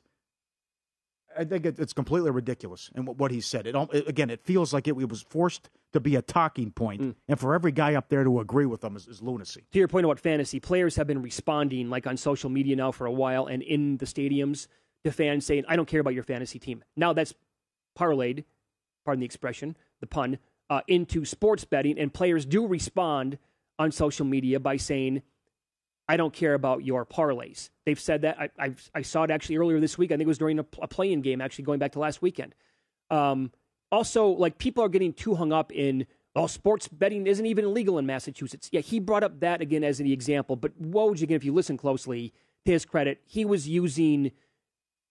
I 1.38 1.44
think 1.44 1.64
it, 1.64 1.78
it's 1.78 1.92
completely 1.92 2.30
ridiculous. 2.30 2.90
And 2.94 3.06
what, 3.06 3.16
what 3.18 3.30
he 3.30 3.40
said, 3.40 3.66
it, 3.66 3.74
it 3.92 4.08
again, 4.08 4.30
it 4.30 4.40
feels 4.42 4.72
like 4.72 4.88
it, 4.88 4.96
was 4.96 5.22
forced 5.22 5.70
to 5.92 6.00
be 6.00 6.16
a 6.16 6.22
talking 6.22 6.70
point, 6.70 7.00
Hmm. 7.00 7.10
and 7.28 7.38
for 7.38 7.54
every 7.54 7.72
guy 7.72 7.94
up 7.94 8.08
there 8.08 8.24
to 8.24 8.40
agree 8.40 8.66
with 8.66 8.80
them 8.80 8.96
is, 8.96 9.06
is 9.08 9.22
lunacy. 9.22 9.64
to 9.72 9.78
your 9.78 9.88
point 9.88 10.04
about 10.04 10.18
fantasy, 10.20 10.60
players 10.60 10.96
have 10.96 11.06
been 11.06 11.22
responding 11.22 11.88
like 11.90 12.06
on 12.06 12.16
social 12.16 12.50
media 12.50 12.76
now 12.76 12.92
for 12.92 13.06
a 13.06 13.12
while 13.12 13.46
and 13.46 13.62
in 13.62 13.96
the 13.98 14.06
stadiums 14.06 14.66
to 15.04 15.10
fans 15.12 15.46
saying, 15.46 15.64
I 15.68 15.76
don't 15.76 15.86
care 15.86 16.00
about 16.00 16.14
your 16.14 16.22
fantasy 16.22 16.58
team. 16.58 16.84
Now 16.96 17.12
that's 17.12 17.34
parlayed, 17.98 18.44
pardon 19.04 19.20
the 19.20 19.26
expression, 19.26 19.76
the 20.00 20.06
pun, 20.06 20.38
uh, 20.68 20.82
into 20.86 21.24
sports 21.24 21.64
betting, 21.64 21.98
and 21.98 22.12
players 22.12 22.44
do 22.46 22.66
respond 22.66 23.38
on 23.78 23.90
social 23.90 24.26
media 24.26 24.60
by 24.60 24.76
saying, 24.76 25.22
I 26.10 26.16
don't 26.16 26.32
care 26.32 26.54
about 26.54 26.84
your 26.84 27.06
parlays. 27.06 27.70
They've 27.86 28.00
said 28.00 28.22
that. 28.22 28.36
I, 28.36 28.50
I, 28.58 28.74
I 28.96 29.02
saw 29.02 29.22
it 29.22 29.30
actually 29.30 29.58
earlier 29.58 29.78
this 29.78 29.96
week. 29.96 30.10
I 30.10 30.14
think 30.14 30.22
it 30.22 30.26
was 30.26 30.38
during 30.38 30.58
a, 30.58 30.66
a 30.82 30.88
playing 30.88 31.20
game, 31.20 31.40
actually 31.40 31.62
going 31.62 31.78
back 31.78 31.92
to 31.92 32.00
last 32.00 32.20
weekend. 32.20 32.52
Um, 33.10 33.52
also, 33.92 34.26
like 34.26 34.58
people 34.58 34.82
are 34.82 34.88
getting 34.88 35.12
too 35.12 35.36
hung 35.36 35.52
up 35.52 35.70
in, 35.70 36.08
oh, 36.34 36.48
sports 36.48 36.88
betting 36.88 37.28
isn't 37.28 37.46
even 37.46 37.64
illegal 37.64 37.96
in 37.96 38.06
Massachusetts. 38.06 38.68
Yeah, 38.72 38.80
he 38.80 38.98
brought 38.98 39.22
up 39.22 39.38
that 39.38 39.60
again 39.60 39.84
as 39.84 40.00
an 40.00 40.08
example. 40.08 40.56
But 40.56 40.82
Woj, 40.82 41.22
again, 41.22 41.36
if 41.36 41.44
you 41.44 41.54
listen 41.54 41.76
closely, 41.76 42.32
to 42.66 42.72
his 42.72 42.84
credit, 42.84 43.20
he 43.24 43.44
was 43.44 43.68
using 43.68 44.32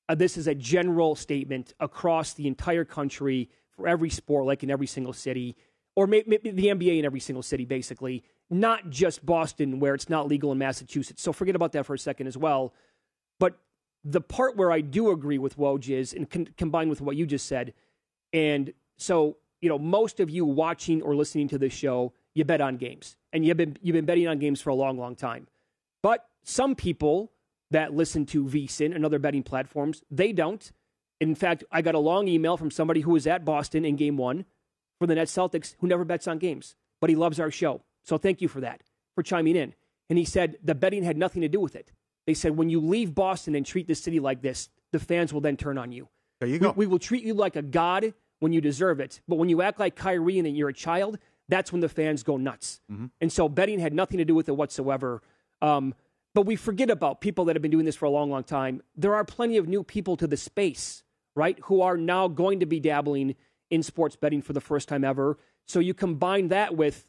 uh, 0.09 0.15
this 0.15 0.37
as 0.37 0.47
a 0.47 0.55
general 0.55 1.15
statement 1.15 1.73
across 1.79 2.33
the 2.33 2.45
entire 2.45 2.83
country 2.83 3.49
for 3.71 3.87
every 3.87 4.09
sport, 4.09 4.45
like 4.45 4.63
in 4.63 4.69
every 4.69 4.87
single 4.87 5.13
city, 5.13 5.55
or 5.95 6.07
maybe 6.07 6.39
the 6.51 6.67
NBA 6.67 6.99
in 6.99 7.05
every 7.05 7.21
single 7.21 7.41
city, 7.41 7.63
basically, 7.63 8.21
not 8.49 8.89
just 8.89 9.25
Boston, 9.25 9.79
where 9.79 9.93
it's 9.93 10.09
not 10.09 10.27
legal 10.27 10.51
in 10.51 10.57
Massachusetts. 10.57 11.21
So 11.21 11.33
forget 11.33 11.55
about 11.55 11.71
that 11.73 11.85
for 11.85 11.93
a 11.93 11.99
second 11.99 12.27
as 12.27 12.37
well. 12.37 12.73
But 13.39 13.59
the 14.03 14.21
part 14.21 14.57
where 14.57 14.71
I 14.71 14.81
do 14.81 15.11
agree 15.11 15.37
with 15.37 15.57
Woj 15.57 15.89
is, 15.89 16.13
and 16.13 16.29
con- 16.29 16.49
combined 16.57 16.89
with 16.89 17.01
what 17.01 17.15
you 17.15 17.25
just 17.25 17.45
said, 17.45 17.73
and 18.33 18.73
so 18.97 19.37
you 19.61 19.69
know, 19.69 19.79
most 19.79 20.19
of 20.19 20.29
you 20.29 20.45
watching 20.45 21.01
or 21.01 21.15
listening 21.15 21.49
to 21.49 21.57
this 21.57 21.73
show, 21.73 22.13
you 22.33 22.45
bet 22.45 22.61
on 22.61 22.77
games, 22.77 23.17
and 23.33 23.45
you've 23.45 23.57
been 23.57 23.77
you've 23.81 23.93
been 23.93 24.05
betting 24.05 24.27
on 24.27 24.39
games 24.39 24.61
for 24.61 24.69
a 24.69 24.75
long, 24.75 24.97
long 24.97 25.15
time. 25.15 25.47
But 26.01 26.25
some 26.43 26.75
people 26.75 27.31
that 27.71 27.93
listen 27.93 28.25
to 28.27 28.45
VSIN 28.45 28.95
and 28.95 29.05
other 29.05 29.19
betting 29.19 29.43
platforms, 29.43 30.01
they 30.09 30.31
don't. 30.31 30.71
In 31.19 31.35
fact, 31.35 31.63
I 31.71 31.81
got 31.81 31.95
a 31.95 31.99
long 31.99 32.27
email 32.27 32.55
from 32.55 32.71
somebody 32.71 33.01
who 33.01 33.11
was 33.11 33.27
at 33.27 33.43
Boston 33.43 33.83
in 33.83 33.97
Game 33.97 34.15
One 34.15 34.45
for 34.99 35.07
the 35.07 35.15
Nets 35.15 35.35
Celtics, 35.35 35.75
who 35.79 35.87
never 35.87 36.05
bets 36.05 36.27
on 36.27 36.37
games, 36.37 36.75
but 37.01 37.09
he 37.09 37.15
loves 37.15 37.39
our 37.39 37.51
show. 37.51 37.81
So 38.09 38.17
thank 38.17 38.41
you 38.41 38.47
for 38.47 38.59
that, 38.61 38.81
for 39.15 39.23
chiming 39.23 39.55
in. 39.55 39.73
And 40.09 40.17
he 40.17 40.25
said 40.25 40.57
the 40.63 40.75
betting 40.75 41.03
had 41.03 41.15
nothing 41.17 41.41
to 41.43 41.47
do 41.47 41.59
with 41.59 41.75
it. 41.75 41.91
They 42.25 42.33
said 42.33 42.57
when 42.57 42.69
you 42.69 42.79
leave 42.81 43.13
Boston 43.15 43.55
and 43.55 43.65
treat 43.65 43.87
the 43.87 43.95
city 43.95 44.19
like 44.19 44.41
this, 44.41 44.69
the 44.91 44.99
fans 44.99 45.31
will 45.31 45.41
then 45.41 45.55
turn 45.57 45.77
on 45.77 45.91
you. 45.91 46.09
There 46.39 46.49
you 46.49 46.55
We, 46.55 46.59
go. 46.59 46.71
we 46.75 46.87
will 46.87 46.99
treat 46.99 47.23
you 47.23 47.33
like 47.35 47.55
a 47.55 47.61
god 47.61 48.13
when 48.39 48.51
you 48.53 48.61
deserve 48.61 48.99
it, 48.99 49.21
but 49.27 49.35
when 49.35 49.49
you 49.49 49.61
act 49.61 49.79
like 49.79 49.95
Kyrie 49.95 50.39
and 50.39 50.57
you're 50.57 50.69
a 50.69 50.73
child, 50.73 51.19
that's 51.49 51.71
when 51.71 51.81
the 51.81 51.89
fans 51.89 52.23
go 52.23 52.37
nuts. 52.37 52.79
And 53.21 53.31
so 53.31 53.49
betting 53.49 53.79
had 53.79 53.93
nothing 53.93 54.17
to 54.19 54.25
do 54.25 54.33
with 54.33 54.47
it 54.49 54.53
whatsoever. 54.53 55.21
Um, 55.61 55.93
but 56.33 56.45
we 56.45 56.55
forget 56.55 56.89
about 56.89 57.21
people 57.21 57.45
that 57.45 57.55
have 57.55 57.61
been 57.61 57.71
doing 57.71 57.85
this 57.85 57.95
for 57.97 58.05
a 58.05 58.09
long, 58.09 58.29
long 58.31 58.43
time. 58.43 58.81
There 58.95 59.13
are 59.15 59.25
plenty 59.25 59.57
of 59.57 59.67
new 59.67 59.83
people 59.83 60.15
to 60.17 60.25
the 60.27 60.37
space, 60.37 61.03
right, 61.35 61.59
who 61.63 61.81
are 61.81 61.97
now 61.97 62.27
going 62.29 62.61
to 62.61 62.65
be 62.65 62.79
dabbling 62.79 63.35
in 63.69 63.83
sports 63.83 64.15
betting 64.15 64.41
for 64.41 64.53
the 64.53 64.61
first 64.61 64.87
time 64.87 65.03
ever. 65.03 65.37
So 65.67 65.79
you 65.79 65.93
combine 65.93 66.47
that 66.47 66.75
with, 66.77 67.05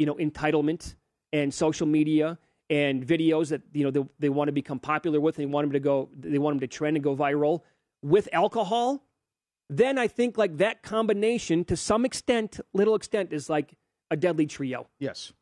you 0.00 0.06
know, 0.06 0.14
entitlement 0.14 0.94
and 1.32 1.52
social 1.52 1.86
media 1.86 2.38
and 2.70 3.06
videos 3.06 3.50
that 3.50 3.60
you 3.72 3.84
know 3.84 3.90
they, 3.90 4.04
they 4.18 4.28
want 4.30 4.48
to 4.48 4.52
become 4.52 4.78
popular 4.78 5.20
with. 5.20 5.38
And 5.38 5.42
they 5.46 5.52
want 5.52 5.66
them 5.66 5.72
to 5.74 5.80
go. 5.80 6.08
They 6.18 6.38
want 6.38 6.54
them 6.54 6.60
to 6.60 6.66
trend 6.76 6.96
and 6.96 7.04
go 7.04 7.14
viral 7.14 7.60
with 8.02 8.26
alcohol. 8.32 9.04
Then 9.68 9.98
I 9.98 10.08
think 10.08 10.38
like 10.38 10.56
that 10.56 10.82
combination, 10.82 11.64
to 11.66 11.76
some 11.76 12.04
extent, 12.04 12.58
little 12.72 12.94
extent, 12.94 13.32
is 13.32 13.50
like 13.50 13.74
a 14.10 14.16
deadly 14.16 14.46
trio. 14.46 14.88
Yes. 14.98 15.32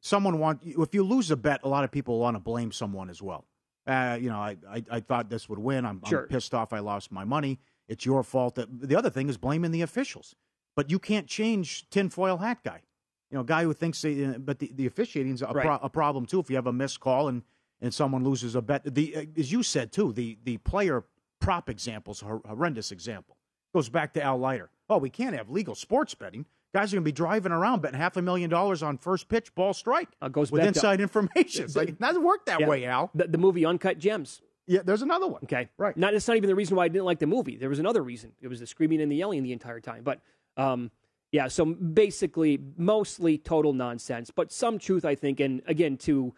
Someone 0.00 0.38
want 0.40 0.60
if 0.64 0.92
you 0.94 1.04
lose 1.04 1.30
a 1.30 1.36
bet, 1.36 1.60
a 1.62 1.68
lot 1.68 1.84
of 1.84 1.90
people 1.92 2.18
want 2.18 2.34
to 2.34 2.40
blame 2.40 2.72
someone 2.72 3.08
as 3.08 3.22
well. 3.22 3.46
Uh, 3.86 4.18
you 4.20 4.28
know, 4.28 4.38
I, 4.38 4.56
I 4.68 4.82
I 4.90 5.00
thought 5.00 5.30
this 5.30 5.48
would 5.48 5.58
win. 5.60 5.86
I'm, 5.86 6.02
Sure. 6.04 6.22
I'm 6.22 6.28
pissed 6.28 6.54
off. 6.54 6.72
I 6.72 6.80
lost 6.80 7.12
my 7.12 7.24
money. 7.24 7.60
it's 7.88 8.04
your 8.04 8.22
fault. 8.22 8.56
The 8.56 8.96
other 8.98 9.10
thing 9.10 9.28
is 9.30 9.38
blaming 9.38 9.70
the 9.70 9.82
officials. 9.82 10.34
But 10.76 10.90
you 10.90 10.98
can't 10.98 11.26
change 11.26 11.88
tinfoil 11.90 12.36
hat 12.38 12.58
guy. 12.64 12.82
You 13.30 13.36
know, 13.38 13.44
guy 13.44 13.62
who 13.64 13.72
thinks, 13.74 14.00
they, 14.02 14.24
uh, 14.24 14.38
but 14.38 14.58
the, 14.58 14.70
the 14.74 14.86
officiating's 14.86 15.42
a, 15.42 15.46
Right. 15.48 15.64
pro- 15.64 15.78
a 15.82 15.88
problem 15.90 16.24
too. 16.26 16.40
If 16.40 16.48
you 16.48 16.56
have 16.56 16.66
a 16.66 16.72
missed 16.72 17.00
call 17.00 17.28
and, 17.28 17.42
and 17.80 17.92
someone 17.92 18.24
loses 18.24 18.54
a 18.54 18.62
bet, 18.62 18.82
the 18.94 19.16
uh, 19.16 19.24
as 19.36 19.52
you 19.52 19.62
said 19.62 19.92
too, 19.92 20.12
the 20.12 20.38
the 20.44 20.56
player 20.58 21.04
prop 21.40 21.68
examples 21.68 22.20
hor- 22.20 22.42
horrendous 22.46 22.90
example 22.90 23.36
goes 23.74 23.88
back 23.88 24.14
to 24.14 24.22
Al 24.22 24.38
Leiter. 24.38 24.70
Oh, 24.88 24.96
we 24.98 25.10
can't 25.10 25.36
have 25.36 25.50
legal 25.50 25.74
sports 25.74 26.14
betting. 26.14 26.46
Guys 26.74 26.92
are 26.92 26.96
going 26.96 27.02
to 27.04 27.08
be 27.08 27.12
driving 27.12 27.52
around 27.52 27.82
betting 27.82 27.98
half 28.00 28.16
a 28.16 28.22
million 28.22 28.48
dollars 28.50 28.82
on 28.82 28.98
first 28.98 29.28
pitch 29.28 29.54
ball 29.54 29.72
strike 29.74 30.08
Uh, 30.22 30.28
goes 30.28 30.50
with 30.50 30.60
back 30.60 30.72
to- 30.72 30.78
inside 30.78 31.00
information. 31.00 31.64
It's 31.64 31.76
like 31.76 31.88
it 31.90 32.00
doesn't 32.00 32.22
work 32.22 32.46
that 32.46 32.60
Yeah. 32.60 32.68
way, 32.68 32.84
Al. 32.86 33.10
The, 33.14 33.26
the 33.28 33.38
movie 33.38 33.64
Uncut 33.66 33.98
Gems. 33.98 34.40
Yeah, 34.66 34.80
there's 34.84 35.00
another 35.02 35.26
one. 35.26 35.42
Okay, 35.44 35.68
Right. 35.78 35.96
Not 35.96 36.12
it's 36.14 36.28
not 36.28 36.36
even 36.36 36.48
the 36.48 36.54
reason 36.54 36.76
why 36.76 36.84
I 36.84 36.88
didn't 36.88 37.04
like 37.06 37.18
the 37.20 37.26
movie. 37.26 37.56
There 37.56 37.68
was 37.70 37.78
another 37.78 38.02
reason. 38.02 38.32
It 38.40 38.48
was 38.48 38.60
the 38.60 38.66
screaming 38.66 39.00
and 39.00 39.10
the 39.12 39.16
yelling 39.16 39.42
the 39.42 39.52
entire 39.52 39.80
time. 39.80 40.02
But 40.02 40.20
um, 40.58 40.90
yeah, 41.32 41.48
so 41.48 41.64
basically, 41.66 42.58
mostly 42.76 43.36
total 43.38 43.72
nonsense, 43.72 44.30
but 44.34 44.50
some 44.50 44.78
truth, 44.78 45.04
I 45.04 45.14
think. 45.14 45.40
And 45.40 45.62
again, 45.66 45.96
to 45.98 46.34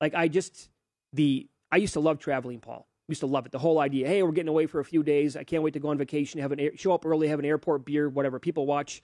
like, 0.00 0.14
I 0.14 0.28
just 0.28 0.70
the 1.12 1.48
I 1.70 1.76
used 1.76 1.94
to 1.94 2.00
love 2.00 2.18
traveling, 2.18 2.60
Paul. 2.60 2.86
Used 3.08 3.20
to 3.20 3.26
love 3.26 3.46
it. 3.46 3.52
The 3.52 3.58
whole 3.58 3.78
idea. 3.80 4.06
Hey, 4.06 4.22
we're 4.22 4.32
getting 4.32 4.48
away 4.48 4.66
for 4.66 4.80
a 4.80 4.84
few 4.84 5.02
days. 5.02 5.36
I 5.36 5.42
can't 5.42 5.62
wait 5.62 5.72
to 5.74 5.80
go 5.80 5.88
on 5.88 5.98
vacation. 5.98 6.40
Have 6.40 6.52
an 6.52 6.60
air, 6.60 6.72
show 6.76 6.92
up 6.92 7.06
early. 7.06 7.28
Have 7.28 7.38
an 7.38 7.44
airport 7.46 7.84
beer. 7.84 8.08
Whatever. 8.08 8.38
People 8.38 8.66
watch. 8.66 9.02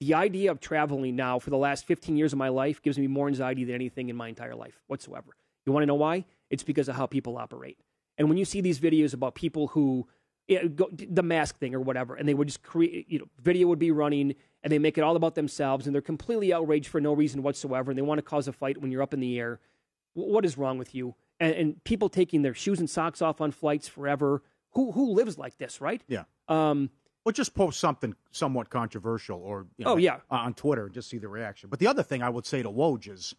The 0.00 0.14
idea 0.14 0.50
of 0.50 0.60
traveling 0.60 1.14
now 1.14 1.38
for 1.38 1.50
the 1.50 1.56
last 1.56 1.86
15 1.86 2.16
years 2.16 2.32
of 2.32 2.38
my 2.38 2.48
life 2.48 2.82
gives 2.82 2.98
me 2.98 3.06
more 3.06 3.28
anxiety 3.28 3.64
than 3.64 3.76
anything 3.76 4.08
in 4.08 4.16
my 4.16 4.28
entire 4.28 4.56
life 4.56 4.82
whatsoever. 4.88 5.36
You 5.66 5.72
want 5.72 5.84
to 5.84 5.86
know 5.86 5.94
why? 5.94 6.24
It's 6.50 6.64
because 6.64 6.88
of 6.88 6.96
how 6.96 7.06
people 7.06 7.38
operate. 7.38 7.78
And 8.18 8.28
when 8.28 8.36
you 8.36 8.44
see 8.44 8.60
these 8.60 8.80
videos 8.80 9.14
about 9.14 9.36
people 9.36 9.68
who 9.68 10.08
yeah, 10.48 10.64
go, 10.64 10.90
the 10.92 11.22
mask 11.22 11.58
thing 11.58 11.74
or 11.74 11.80
whatever, 11.80 12.16
and 12.16 12.28
they 12.28 12.34
would 12.34 12.48
just 12.48 12.62
create, 12.62 13.06
you 13.08 13.20
know, 13.20 13.26
video 13.40 13.68
would 13.68 13.78
be 13.78 13.92
running, 13.92 14.34
and 14.64 14.72
they 14.72 14.78
make 14.80 14.98
it 14.98 15.02
all 15.02 15.14
about 15.14 15.36
themselves, 15.36 15.86
and 15.86 15.94
they're 15.94 16.02
completely 16.02 16.52
outraged 16.52 16.88
for 16.88 17.00
no 17.00 17.12
reason 17.12 17.42
whatsoever, 17.44 17.92
and 17.92 17.96
they 17.98 18.02
want 18.02 18.18
to 18.18 18.22
cause 18.22 18.48
a 18.48 18.52
fight 18.52 18.80
when 18.82 18.90
you're 18.90 19.02
up 19.02 19.14
in 19.14 19.20
the 19.20 19.38
air. 19.38 19.60
What 20.14 20.44
is 20.44 20.58
wrong 20.58 20.76
with 20.78 20.94
you? 20.94 21.14
And, 21.38 21.54
and 21.54 21.84
people 21.84 22.08
taking 22.08 22.42
their 22.42 22.54
shoes 22.54 22.80
and 22.80 22.90
socks 22.90 23.22
off 23.22 23.40
on 23.40 23.52
flights 23.52 23.86
forever. 23.86 24.42
Who 24.72 24.90
who 24.92 25.12
lives 25.12 25.38
like 25.38 25.58
this, 25.58 25.80
right? 25.80 26.02
Yeah. 26.08 26.24
Um, 26.48 26.90
Or 27.24 27.32
just 27.32 27.54
post 27.54 27.78
something 27.78 28.14
somewhat 28.32 28.70
controversial 28.70 29.40
or 29.42 29.66
you 29.76 29.84
know, 29.84 29.92
Oh, 29.92 29.96
yeah. 29.96 30.18
on 30.30 30.54
Twitter 30.54 30.86
and 30.86 30.94
just 30.94 31.08
see 31.08 31.18
the 31.18 31.28
reaction. 31.28 31.68
But 31.70 31.78
the 31.78 31.86
other 31.86 32.02
thing 32.02 32.22
I 32.22 32.28
would 32.28 32.44
say 32.46 32.62
to 32.62 32.68
Woj 32.70 33.08
is 33.08 33.34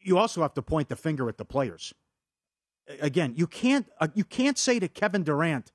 you 0.00 0.18
also 0.18 0.42
have 0.42 0.54
to 0.54 0.62
point 0.62 0.88
the 0.88 0.96
finger 0.96 1.28
at 1.28 1.36
the 1.38 1.44
players. 1.44 1.94
Again, 3.00 3.34
you 3.36 3.46
can't 3.46 3.86
uh, 4.00 4.08
you 4.14 4.24
can't 4.24 4.56
say 4.56 4.78
to 4.78 4.88
Kevin 4.88 5.22
Durant, 5.22 5.72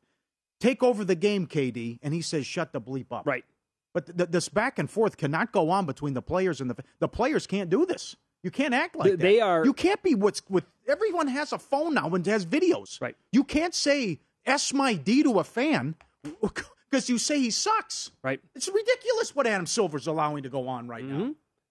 "Take 0.59 0.81
over 0.81 1.03
the 1.05 1.15
game, 1.15 1.45
KD," 1.45 1.99
and 2.01 2.13
he 2.13 2.21
says, 2.21 2.45
"Shut 2.47 2.73
the 2.73 2.81
bleep 2.81 3.11
up." 3.11 3.27
Right. 3.27 3.45
But 3.93 4.17
th- 4.17 4.29
this 4.29 4.49
back 4.49 4.79
and 4.79 4.89
forth 4.89 5.17
cannot 5.17 5.51
go 5.51 5.69
on 5.69 5.85
between 5.85 6.13
the 6.13 6.21
players 6.21 6.59
and 6.61 6.69
the 6.69 6.75
the 6.99 7.07
players 7.07 7.45
can't 7.47 7.69
do 7.69 7.85
this. 7.85 8.15
You 8.41 8.51
can't 8.51 8.73
act 8.73 8.95
like 8.95 9.05
They- 9.05 9.11
that. 9.11 9.19
they 9.21 9.39
are- 9.39 9.63
You 9.65 9.73
can't 9.73 10.01
be 10.03 10.15
what's 10.15 10.41
with 10.49 10.65
everyone 10.87 11.27
has 11.27 11.53
a 11.53 11.59
phone 11.59 11.93
now 11.93 12.09
and 12.09 12.25
has 12.25 12.45
videos. 12.45 12.99
Right. 13.01 13.15
You 13.31 13.43
can't 13.43 13.73
say 13.73 14.19
S 14.45 14.73
my 14.73 14.95
D 14.95 15.23
to 15.23 15.39
a 15.39 15.43
fan 15.43 15.95
because 16.41 17.09
you 17.09 17.17
say 17.17 17.39
he 17.39 17.51
sucks. 17.51 18.11
Right. 18.23 18.41
It's 18.55 18.67
ridiculous 18.67 19.35
what 19.35 19.47
Adam 19.47 19.65
Silver's 19.65 20.07
allowing 20.07 20.43
to 20.43 20.49
go 20.49 20.67
on 20.67 20.87
right 20.87 21.03
now. 21.05 21.15
And 21.15 21.23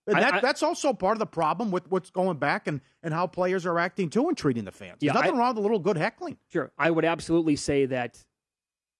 Mm-hmm. 0.09 0.17
I- 0.17 0.21
that, 0.21 0.35
I- 0.35 0.41
that's 0.41 0.63
also 0.63 0.93
part 0.93 1.15
of 1.17 1.19
the 1.21 1.27
problem 1.27 1.71
with 1.71 1.91
what's 1.91 2.11
going 2.11 2.39
back 2.39 2.67
and, 2.67 2.81
and 3.03 3.13
how 3.13 3.27
players 3.27 3.67
are 3.67 3.79
acting 3.79 4.11
too 4.11 4.29
and 4.29 4.37
treating 4.37 4.65
the 4.65 4.73
fans. 4.73 4.99
Yeah, 5.01 5.13
There's 5.13 5.25
nothing 5.25 5.37
I- 5.37 5.41
wrong 5.41 5.49
with 5.51 5.59
a 5.59 5.63
little 5.63 5.79
good 5.79 5.97
heckling. 5.97 6.39
Sure. 6.49 6.73
I 6.79 6.91
would 6.91 7.05
absolutely 7.05 7.55
say 7.57 7.87
that, 7.87 8.25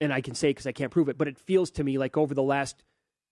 and 0.01 0.13
I 0.13 0.21
can 0.21 0.35
say 0.35 0.51
because 0.51 0.67
I 0.67 0.73
can't 0.73 0.91
prove 0.93 1.09
it, 1.09 1.17
but 1.19 1.27
it 1.27 1.39
feels 1.39 1.71
to 1.73 1.85
me 1.85 1.97
like 1.99 2.17
over 2.17 2.35
the 2.35 2.43
last 2.43 2.85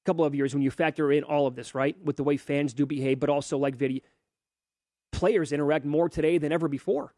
couple 0.05 0.25
of 0.25 0.35
years, 0.35 0.55
when 0.55 0.63
you 0.63 0.71
factor 0.71 1.13
in 1.13 1.25
all 1.25 1.47
of 1.47 1.55
this, 1.55 1.75
right, 1.75 1.97
with 2.05 2.17
the 2.17 2.25
way 2.25 2.37
fans 2.37 2.73
do 2.73 2.87
behave, 2.87 3.21
but 3.21 3.29
also 3.29 3.59
like 3.59 3.77
video, 3.77 4.01
players 5.13 5.53
interact 5.53 5.85
more 5.85 6.09
today 6.09 6.39
than 6.39 6.53
ever 6.53 6.69
before. 6.69 7.15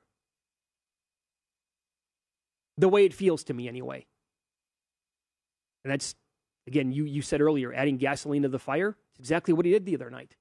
The 2.78 2.88
way 2.88 3.04
it 3.04 3.14
feels 3.14 3.44
to 3.44 3.54
me, 3.54 3.68
anyway. 3.68 4.06
And 5.84 5.92
that's, 5.92 6.14
again, 6.66 6.92
you, 6.92 7.04
you 7.04 7.22
said 7.22 7.40
earlier, 7.40 7.72
adding 7.72 7.98
gasoline 7.98 8.42
to 8.42 8.48
the 8.48 8.58
fire. 8.58 8.96
It's 9.12 9.20
exactly 9.20 9.52
what 9.52 9.66
he 9.66 9.72
did 9.72 9.84
the 9.84 9.94
other 9.94 10.10
night. 10.10 10.36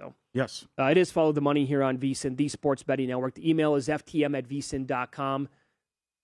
So. 0.00 0.14
Yes. 0.32 0.66
Uh, 0.78 0.84
it 0.84 0.96
is 0.96 1.10
Follow 1.10 1.32
the 1.32 1.40
Money 1.40 1.64
here 1.64 1.82
on 1.82 1.98
VSIN, 1.98 2.36
the 2.36 2.48
Sports 2.48 2.82
Betting 2.82 3.08
Network. 3.08 3.34
The 3.34 3.48
email 3.48 3.74
is 3.74 3.88
ftm 3.88 4.36
at 4.36 4.48
vsin.com 4.48 5.48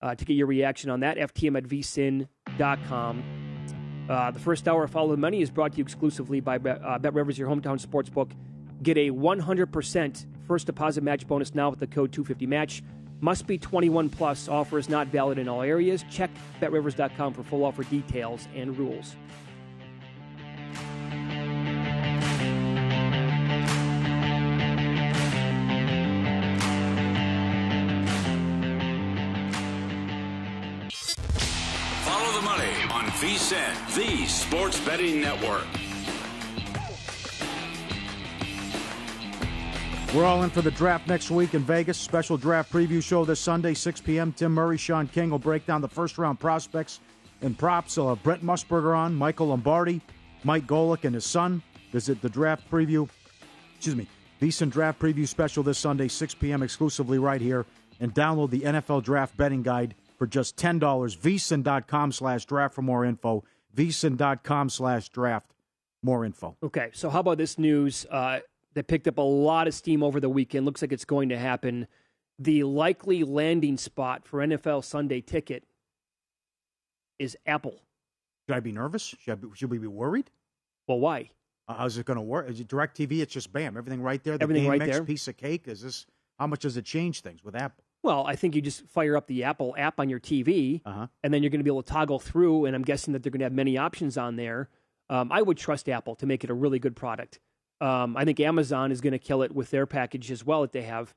uh, 0.01 0.15
to 0.15 0.25
get 0.25 0.33
your 0.33 0.47
reaction 0.47 0.89
on 0.89 1.01
that. 1.01 1.17
ftm 1.17 1.57
at 1.57 1.63
vsin.com. 1.63 3.46
Uh, 4.09 4.31
the 4.31 4.39
first 4.39 4.67
hour 4.67 4.83
of 4.83 4.91
Follow 4.91 5.11
the 5.11 5.17
Money 5.17 5.41
is 5.41 5.49
brought 5.49 5.73
to 5.73 5.77
you 5.77 5.83
exclusively 5.83 6.39
by 6.39 6.57
uh, 6.57 6.97
Bet 6.97 7.13
Rivers, 7.13 7.37
your 7.37 7.49
hometown 7.49 7.83
sportsbook. 7.83 8.31
Get 8.81 8.97
a 8.97 9.09
100% 9.09 10.25
first 10.47 10.65
deposit 10.65 11.03
match 11.03 11.27
bonus 11.27 11.53
now 11.53 11.69
with 11.69 11.79
the 11.79 11.87
code 11.87 12.11
250match. 12.11 12.81
Must 13.19 13.47
be 13.47 13.57
21 13.57 14.09
plus. 14.09 14.47
Offer 14.47 14.77
is 14.77 14.89
not 14.89 15.07
valid 15.07 15.39
in 15.39 15.49
all 15.49 15.61
areas. 15.61 16.05
Check 16.09 16.29
betrivers.com 16.59 17.33
for 17.33 17.43
full 17.43 17.65
offer 17.65 17.83
details 17.83 18.47
and 18.55 18.77
rules. 18.77 19.15
VSIN, 33.19 33.95
the 33.95 34.27
Sports 34.27 34.79
Betting 34.81 35.19
Network. 35.19 35.65
We're 40.13 40.23
all 40.23 40.43
in 40.43 40.51
for 40.51 40.61
the 40.61 40.69
draft 40.69 41.07
next 41.07 41.31
week 41.31 41.55
in 41.55 41.63
Vegas. 41.63 41.97
Special 41.97 42.37
draft 42.37 42.71
preview 42.71 43.01
show 43.01 43.25
this 43.25 43.39
Sunday, 43.39 43.73
6 43.73 44.01
p.m. 44.01 44.33
Tim 44.33 44.53
Murray, 44.53 44.77
Sean 44.77 45.07
King 45.07 45.31
will 45.31 45.39
break 45.39 45.65
down 45.65 45.81
the 45.81 45.87
first 45.87 46.19
round 46.19 46.39
prospects 46.39 46.99
and 47.41 47.57
props. 47.57 47.95
They'll 47.95 48.09
have 48.09 48.21
Brent 48.21 48.43
Musburger 48.43 48.95
on, 48.95 49.15
Michael 49.15 49.47
Lombardi, 49.47 49.99
Mike 50.43 50.67
Golic, 50.67 51.03
and 51.03 51.15
his 51.15 51.25
son. 51.25 51.63
Visit 51.91 52.21
the 52.21 52.29
draft 52.29 52.69
preview, 52.69 53.09
excuse 53.77 53.95
me, 53.95 54.07
VSiN 54.39 54.69
draft 54.69 54.99
preview 54.99 55.27
special 55.27 55.63
this 55.63 55.79
Sunday, 55.79 56.07
6 56.07 56.35
p.m. 56.35 56.61
exclusively 56.61 57.17
right 57.17 57.41
here. 57.41 57.65
And 57.99 58.13
download 58.13 58.51
the 58.51 58.59
NFL 58.59 59.01
draft 59.01 59.35
betting 59.37 59.63
guide 59.63 59.95
for 60.17 60.27
just 60.27 60.57
$10. 60.57 60.79
VSiN.com 60.79 62.11
slash 62.11 62.45
draft 62.45 62.73
for 62.73 62.81
more 62.81 63.05
info. 63.05 63.43
VSiN.com 63.75 64.69
slash 64.69 65.09
draft. 65.09 65.53
More 66.03 66.25
info. 66.25 66.55
Okay, 66.61 66.89
so 66.93 67.09
how 67.09 67.19
about 67.19 67.37
this 67.37 67.57
news 67.57 68.05
uh, 68.11 68.39
that 68.73 68.87
picked 68.87 69.07
up 69.07 69.17
a 69.17 69.21
lot 69.21 69.67
of 69.67 69.73
steam 69.73 70.03
over 70.03 70.19
the 70.19 70.29
weekend? 70.29 70.65
Looks 70.65 70.81
like 70.81 70.91
it's 70.91 71.05
going 71.05 71.29
to 71.29 71.37
happen. 71.37 71.87
The 72.39 72.63
likely 72.63 73.23
landing 73.23 73.77
spot 73.77 74.25
for 74.27 74.39
NFL 74.45 74.83
Sunday 74.83 75.21
Ticket 75.21 75.63
is 77.17 77.35
Apple. 77.45 77.81
Should 78.47 78.55
I 78.55 78.59
be 78.59 78.71
nervous? 78.71 79.15
Should, 79.19 79.31
I 79.31 79.35
be, 79.35 79.47
should 79.55 79.71
we 79.71 79.79
be 79.79 79.87
worried? 79.87 80.29
Well, 80.87 80.99
why? 80.99 81.31
Uh, 81.67 81.73
how's 81.73 81.97
it 81.97 82.05
going 82.05 82.17
to 82.17 82.21
work? 82.21 82.47
Is 82.47 82.59
it 82.59 82.67
Direct 82.67 82.95
TV? 82.97 83.19
It's 83.21 83.33
just 83.33 83.51
bam, 83.51 83.75
everything 83.75 84.01
right 84.01 84.23
there. 84.23 84.37
The 84.37 84.43
Everything 84.43 84.63
game 84.63 84.71
right 84.71 84.79
mix, 84.79 84.97
there. 84.97 85.03
piece 85.03 85.27
of 85.27 85.35
cake. 85.35 85.67
Is 85.67 85.81
this 85.81 86.05
how 86.39 86.47
much 86.47 86.59
does 86.61 86.77
it 86.77 86.85
change 86.85 87.21
things 87.21 87.43
with 87.43 87.55
Apple? 87.55 87.83
Well, 88.03 88.25
I 88.25 88.35
think 88.35 88.55
you 88.55 88.61
just 88.61 88.87
fire 88.87 89.17
up 89.17 89.27
the 89.27 89.43
Apple 89.43 89.75
app 89.77 89.99
on 89.99 90.07
your 90.09 90.19
TV, 90.19 90.81
Uh-huh. 90.85 91.07
and 91.23 91.33
then 91.33 91.43
you're 91.43 91.49
going 91.49 91.59
to 91.59 91.63
be 91.63 91.69
able 91.69 91.83
to 91.83 91.91
toggle 91.91 92.19
through. 92.19 92.65
And 92.65 92.75
I'm 92.75 92.83
guessing 92.83 93.13
that 93.13 93.23
they're 93.23 93.31
going 93.31 93.39
to 93.39 93.45
have 93.45 93.53
many 93.53 93.77
options 93.77 94.17
on 94.17 94.35
there. 94.35 94.69
Um, 95.09 95.31
I 95.31 95.41
would 95.41 95.57
trust 95.57 95.89
Apple 95.89 96.15
to 96.15 96.25
make 96.25 96.43
it 96.43 96.49
a 96.49 96.53
really 96.53 96.79
good 96.79 96.95
product. 96.95 97.39
Um, 97.81 98.17
I 98.17 98.25
think 98.25 98.39
Amazon 98.39 98.91
is 98.91 99.01
going 99.01 99.13
to 99.13 99.19
kill 99.19 99.41
it 99.41 99.53
with 99.53 99.69
their 99.71 99.85
package 99.85 100.31
as 100.31 100.43
well 100.45 100.61
that 100.61 100.71
they 100.71 100.81
have 100.83 101.13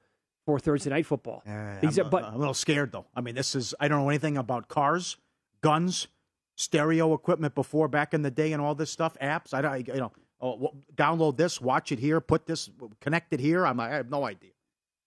for 0.47 0.59
Thursday 0.59 0.91
Night 0.91 1.07
Football. 1.07 1.43
These 1.81 1.99
I'm, 1.99 2.07
are- 2.07 2.11
but 2.11 2.25
I'm 2.25 2.35
a 2.35 2.39
little 2.39 2.55
scared 2.55 2.93
though. 2.93 3.07
I 3.15 3.21
mean, 3.21 3.35
this 3.35 3.55
is 3.55 3.75
I 3.81 3.89
don't 3.89 4.03
know 4.03 4.09
anything 4.09 4.37
about 4.39 4.69
cars, 4.69 5.17
guns, 5.63 6.09
stereo 6.57 7.13
equipment 7.15 7.55
before 7.55 7.89
back 7.89 8.15
in 8.15 8.23
the 8.23 8.31
day, 8.31 8.53
and 8.53 8.61
all 8.63 8.75
this 8.75 8.91
stuff. 8.91 9.17
Apps. 9.23 9.55
I 9.55 9.61
don't. 9.63 9.87
You 9.89 9.95
know, 9.95 10.13
oh, 10.41 10.53
w- 10.53 10.83
download 10.95 11.37
this, 11.37 11.61
watch 11.61 11.93
it 11.93 11.99
here, 11.99 12.21
put 12.21 12.47
this, 12.47 12.71
connect 13.01 13.33
it 13.33 13.41
here. 13.41 13.67
I'm. 13.67 13.81
I 13.81 13.89
have 13.91 14.11
no 14.11 14.25
idea. 14.25 14.51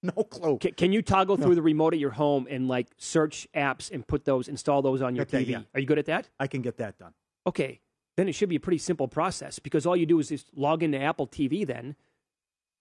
No 0.15 0.23
clue. 0.23 0.57
Can, 0.57 0.73
can 0.73 0.91
you 0.91 1.01
toggle 1.01 1.37
No. 1.37 1.45
through 1.45 1.55
the 1.55 1.61
remote 1.61 1.93
at 1.93 1.99
your 1.99 2.11
home 2.11 2.45
and 2.49 2.67
like 2.67 2.87
search 2.97 3.47
apps 3.55 3.89
and 3.91 4.05
put 4.05 4.25
those, 4.25 4.47
install 4.49 4.81
those 4.81 5.01
on 5.01 5.15
your 5.15 5.23
Get 5.25 5.31
that, 5.31 5.47
TV? 5.47 5.51
yeah. 5.51 5.61
Are 5.73 5.79
you 5.79 5.85
good 5.87 5.99
at 5.99 6.05
that? 6.07 6.29
I 6.39 6.47
can 6.47 6.61
get 6.61 6.77
that 6.77 6.97
done. 6.99 7.13
Okay, 7.47 7.79
then 8.17 8.27
it 8.27 8.33
should 8.33 8.49
be 8.49 8.57
a 8.57 8.59
pretty 8.59 8.77
simple 8.79 9.07
process 9.07 9.59
because 9.59 9.85
all 9.85 9.95
you 9.95 10.05
do 10.05 10.19
is 10.19 10.29
just 10.29 10.47
log 10.55 10.83
into 10.83 10.99
Apple 10.99 11.25
TV 11.27 11.65
then 11.65 11.95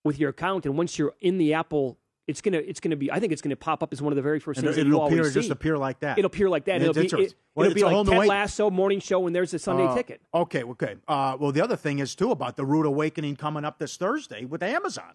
with 0.05 0.19
your 0.19 0.31
account, 0.31 0.67
and 0.67 0.77
once 0.77 0.99
you're 0.99 1.15
in 1.21 1.39
the 1.39 1.55
Apple, 1.55 1.97
it's 2.29 2.41
gonna 2.41 2.59
it's 2.59 2.81
gonna 2.81 2.97
be. 2.97 3.11
I 3.11 3.19
think 3.21 3.33
it's 3.33 3.43
gonna 3.43 3.57
pop 3.57 3.83
up 3.83 3.93
as 3.93 4.01
one 4.03 4.13
of 4.13 4.17
the 4.17 4.23
very 4.23 4.39
first 4.41 4.59
And 4.59 4.67
things 4.67 4.77
that 4.77 4.87
it'll 4.87 5.07
appear 5.07 5.29
just 5.31 5.51
appear 5.51 5.77
like 5.79 6.01
that. 6.01 6.19
It'll 6.19 6.27
appear 6.27 6.49
like 6.49 6.65
that. 6.67 6.81
Yeah, 6.81 6.89
It'll 6.89 6.95
be 6.95 7.01
it's 7.05 7.13
interesting. 7.13 7.39
it, 7.39 7.59
will 7.59 7.65
it's 7.67 7.75
be 7.75 7.83
like 7.85 8.07
Ted 8.07 8.27
Lasso 8.29 8.71
morning 8.71 9.01
show, 9.01 9.27
and 9.27 9.35
there's 9.35 9.55
a 9.55 9.59
Sunday 9.59 9.85
Uh, 9.85 9.95
ticket. 9.95 10.21
Okay, 10.35 10.63
okay. 10.65 10.97
Uh, 11.09 11.37
well, 11.39 11.51
the 11.53 11.61
other 11.61 11.77
thing 11.77 11.99
is 12.01 12.15
too 12.15 12.31
about 12.31 12.57
the 12.57 12.65
Rude 12.65 12.87
Awakening 12.87 13.37
coming 13.37 13.65
up 13.65 13.79
this 13.79 13.97
Thursday 13.97 14.45
with 14.45 14.63
Amazon. 14.63 15.15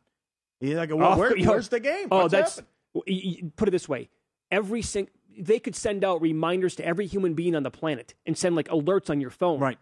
You're 0.60 0.78
like, 0.78 0.89
well, 0.93 1.13
Oh, 1.13 1.17
where- 1.17 1.38
yo- 1.38 1.52
where's 1.52 1.70
the 1.70 1.80
game? 1.80 2.08
Oh, 2.12 2.28
that's 2.28 2.56
happening? 2.58 2.72
y- 2.93 3.39
y- 3.43 3.52
put 3.56 3.67
it 3.67 3.72
this 3.72 3.88
way: 3.88 4.10
every 4.52 4.82
sing, 4.82 5.10
they 5.38 5.60
could 5.60 5.76
send 5.76 6.04
out 6.04 6.22
reminders 6.22 6.76
to 6.78 6.86
every 6.86 7.06
human 7.08 7.34
being 7.34 7.56
on 7.56 7.63
the 7.63 7.72
planet 7.72 8.15
and 8.26 8.38
send 8.38 8.56
like 8.56 8.67
alerts 8.70 9.10
on 9.10 9.22
your 9.22 9.30
phone. 9.30 9.60
Right. 9.60 9.78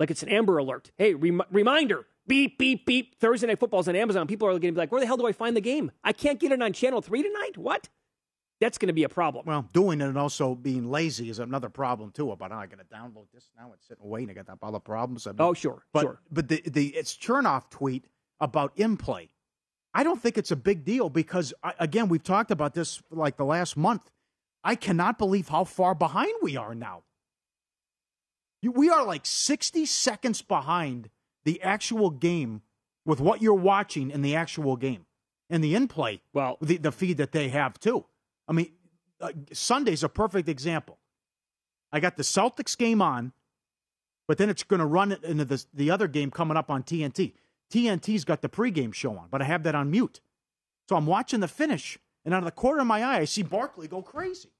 Like 0.00 0.10
it's 0.10 0.22
an 0.22 0.28
Amber 0.30 0.58
Alert. 0.58 0.90
Hey, 0.96 1.14
rem- 1.14 1.42
reminder. 1.50 2.06
Beep, 2.26 2.56
beep, 2.58 2.86
beep. 2.86 3.18
Thursday 3.20 3.46
Night 3.46 3.58
Football's 3.60 3.86
on 3.86 3.94
Amazon. 3.96 4.26
People 4.26 4.48
are 4.48 4.52
going 4.52 4.62
to 4.62 4.72
be 4.72 4.78
like, 4.78 4.90
where 4.90 4.98
the 5.00 5.06
hell 5.06 5.18
do 5.18 5.26
I 5.26 5.32
find 5.32 5.54
the 5.54 5.60
game? 5.60 5.92
I 6.02 6.14
can't 6.14 6.40
get 6.40 6.52
it 6.52 6.62
on 6.62 6.72
Channel 6.72 7.02
3 7.02 7.22
tonight? 7.22 7.58
What? 7.58 7.90
That's 8.62 8.78
going 8.78 8.86
to 8.86 8.94
be 8.94 9.02
a 9.04 9.10
problem. 9.10 9.44
Well, 9.46 9.68
doing 9.74 10.00
it 10.00 10.06
and 10.06 10.16
also 10.16 10.54
being 10.54 10.90
lazy 10.90 11.28
is 11.28 11.38
another 11.38 11.68
problem 11.68 12.12
too. 12.12 12.30
About 12.32 12.50
oh, 12.50 12.54
I 12.54 12.66
got 12.66 12.78
to 12.78 12.84
download 12.86 13.26
this 13.34 13.50
now. 13.58 13.72
It's 13.74 13.86
sitting 13.86 14.08
waiting. 14.08 14.30
I 14.30 14.32
got 14.32 14.46
that 14.46 14.56
other 14.62 14.78
problems. 14.78 15.26
I 15.26 15.30
mean, 15.32 15.36
oh, 15.40 15.52
sure, 15.52 15.84
but, 15.92 16.00
sure. 16.00 16.20
But 16.32 16.48
the 16.48 16.62
the 16.64 16.86
it's 16.96 17.14
Chernoff 17.14 17.68
tweet 17.68 18.06
about 18.40 18.72
in 18.76 18.96
play. 18.96 19.28
I 19.94 20.02
don't 20.02 20.20
think 20.20 20.36
it's 20.36 20.50
a 20.50 20.56
big 20.56 20.84
deal 20.84 21.08
because 21.08 21.54
I, 21.62 21.72
again 21.78 22.08
we've 22.08 22.22
talked 22.22 22.50
about 22.50 22.74
this 22.74 23.00
like 23.10 23.36
the 23.36 23.44
last 23.44 23.76
month. 23.76 24.10
I 24.64 24.74
cannot 24.74 25.18
believe 25.18 25.48
how 25.48 25.64
far 25.64 25.94
behind 25.94 26.32
we 26.42 26.56
are 26.56 26.74
now. 26.74 27.04
We 28.62 28.88
are 28.88 29.04
like 29.04 29.26
60 29.26 29.84
seconds 29.86 30.40
behind 30.42 31.10
the 31.44 31.62
actual 31.62 32.10
game 32.10 32.62
with 33.04 33.20
what 33.20 33.42
you're 33.42 33.54
watching 33.54 34.10
in 34.10 34.22
the 34.22 34.34
actual 34.34 34.76
game 34.76 35.04
and 35.50 35.62
the 35.62 35.74
in 35.74 35.86
play. 35.86 36.22
Well, 36.32 36.56
the, 36.60 36.78
the 36.78 36.90
feed 36.90 37.18
that 37.18 37.32
they 37.32 37.50
have 37.50 37.78
too. 37.78 38.06
I 38.48 38.52
mean, 38.52 38.72
uh, 39.20 39.32
Sunday's 39.52 40.02
a 40.02 40.08
perfect 40.08 40.48
example. 40.48 40.98
I 41.92 42.00
got 42.00 42.16
the 42.16 42.22
Celtics 42.22 42.76
game 42.76 43.00
on, 43.02 43.32
but 44.26 44.38
then 44.38 44.48
it's 44.48 44.62
going 44.62 44.80
to 44.80 44.86
run 44.86 45.12
into 45.12 45.44
the, 45.44 45.64
the 45.72 45.90
other 45.90 46.08
game 46.08 46.30
coming 46.30 46.56
up 46.56 46.70
on 46.70 46.82
TNT. 46.82 47.34
TNT's 47.72 48.24
got 48.24 48.42
the 48.42 48.48
pregame 48.48 48.94
show 48.94 49.16
on, 49.16 49.28
but 49.30 49.42
I 49.42 49.44
have 49.44 49.62
that 49.64 49.74
on 49.74 49.90
mute. 49.90 50.20
So 50.88 50.96
I'm 50.96 51.06
watching 51.06 51.40
the 51.40 51.48
finish, 51.48 51.98
and 52.24 52.34
out 52.34 52.38
of 52.38 52.44
the 52.44 52.50
corner 52.50 52.80
of 52.80 52.86
my 52.86 53.02
eye, 53.02 53.18
I 53.18 53.24
see 53.24 53.42
Barkley 53.42 53.88
go 53.88 54.02
crazy. 54.02 54.50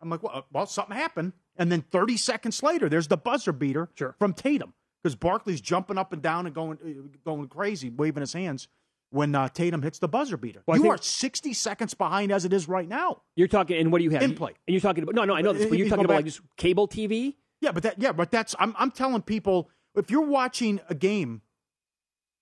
I'm 0.00 0.10
like, 0.10 0.22
well, 0.22 0.46
well 0.52 0.66
something 0.66 0.96
happened. 0.96 1.32
And 1.56 1.72
then 1.72 1.82
30 1.82 2.16
seconds 2.16 2.62
later, 2.62 2.88
there's 2.88 3.08
the 3.08 3.16
buzzer 3.16 3.52
beater 3.52 3.90
sure. 3.94 4.14
from 4.18 4.32
Tatum 4.32 4.74
because 5.02 5.16
Barkley's 5.16 5.60
jumping 5.60 5.98
up 5.98 6.12
and 6.12 6.22
down 6.22 6.46
and 6.46 6.54
going 6.54 6.78
uh, 6.84 7.18
going 7.24 7.48
crazy, 7.48 7.90
waving 7.90 8.20
his 8.20 8.32
hands 8.32 8.68
when 9.10 9.34
uh, 9.34 9.48
Tatum 9.48 9.82
hits 9.82 9.98
the 9.98 10.08
buzzer 10.08 10.36
beater. 10.36 10.62
Well, 10.66 10.78
you 10.78 10.90
are 10.90 10.98
60 10.98 11.52
seconds 11.54 11.94
behind 11.94 12.30
as 12.30 12.44
it 12.44 12.52
is 12.52 12.68
right 12.68 12.88
now. 12.88 13.22
You're 13.36 13.48
talking, 13.48 13.78
and 13.78 13.90
what 13.90 13.98
do 13.98 14.04
you 14.04 14.10
have? 14.10 14.22
In 14.22 14.34
play. 14.34 14.52
And 14.66 14.74
you're 14.74 14.80
talking 14.80 15.02
about, 15.02 15.14
no, 15.14 15.24
no, 15.24 15.34
I 15.34 15.40
know 15.40 15.52
this, 15.52 15.66
but 15.66 15.78
you're 15.78 15.88
talking 15.88 16.04
about 16.04 16.16
like 16.16 16.24
just 16.26 16.40
cable 16.56 16.86
TV? 16.86 17.36
Yeah, 17.60 17.72
but 17.72 17.82
that, 17.84 18.00
yeah, 18.00 18.12
but 18.12 18.30
that's, 18.30 18.54
I'm, 18.58 18.74
I'm 18.78 18.90
telling 18.90 19.22
people, 19.22 19.70
if 19.96 20.10
you're 20.10 20.26
watching 20.26 20.80
a 20.88 20.94
game 20.94 21.42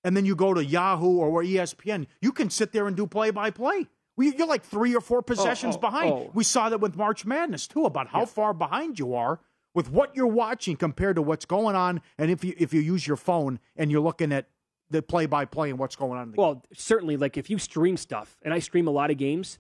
and 0.06 0.16
then 0.16 0.24
you 0.24 0.36
go 0.36 0.54
to 0.54 0.64
Yahoo 0.64 1.18
or 1.18 1.42
ESPN, 1.42 2.06
you 2.22 2.30
can 2.30 2.48
sit 2.48 2.70
there 2.70 2.86
and 2.86 2.96
do 2.96 3.08
play 3.08 3.32
by 3.32 3.50
play. 3.50 3.88
You're 4.16 4.46
like 4.46 4.62
three 4.62 4.94
or 4.94 5.00
four 5.00 5.20
possessions 5.20 5.74
oh, 5.74 5.78
oh, 5.78 5.80
behind. 5.80 6.12
Oh. 6.12 6.30
We 6.32 6.44
saw 6.44 6.68
that 6.68 6.78
with 6.78 6.96
March 6.96 7.26
Madness 7.26 7.66
too, 7.66 7.84
about 7.84 8.06
how 8.06 8.20
yeah. 8.20 8.26
far 8.26 8.54
behind 8.54 9.00
you 9.00 9.14
are 9.14 9.40
with 9.74 9.90
what 9.90 10.14
you're 10.14 10.28
watching 10.28 10.76
compared 10.76 11.16
to 11.16 11.22
what's 11.22 11.44
going 11.44 11.74
on, 11.74 12.00
and 12.18 12.30
if 12.30 12.44
you 12.44 12.54
if 12.56 12.72
you 12.72 12.80
use 12.80 13.04
your 13.04 13.16
phone 13.16 13.58
and 13.74 13.90
you're 13.90 14.00
looking 14.00 14.32
at 14.32 14.46
the 14.90 15.02
play 15.02 15.26
by 15.26 15.44
play 15.44 15.70
and 15.70 15.78
what's 15.78 15.96
going 15.96 16.18
on. 16.18 16.32
well, 16.36 16.54
game. 16.54 16.62
certainly, 16.72 17.16
like 17.16 17.36
if 17.36 17.50
you 17.50 17.58
stream 17.58 17.96
stuff, 17.96 18.38
and 18.42 18.54
I 18.54 18.60
stream 18.60 18.86
a 18.86 18.92
lot 18.92 19.10
of 19.10 19.18
games, 19.18 19.58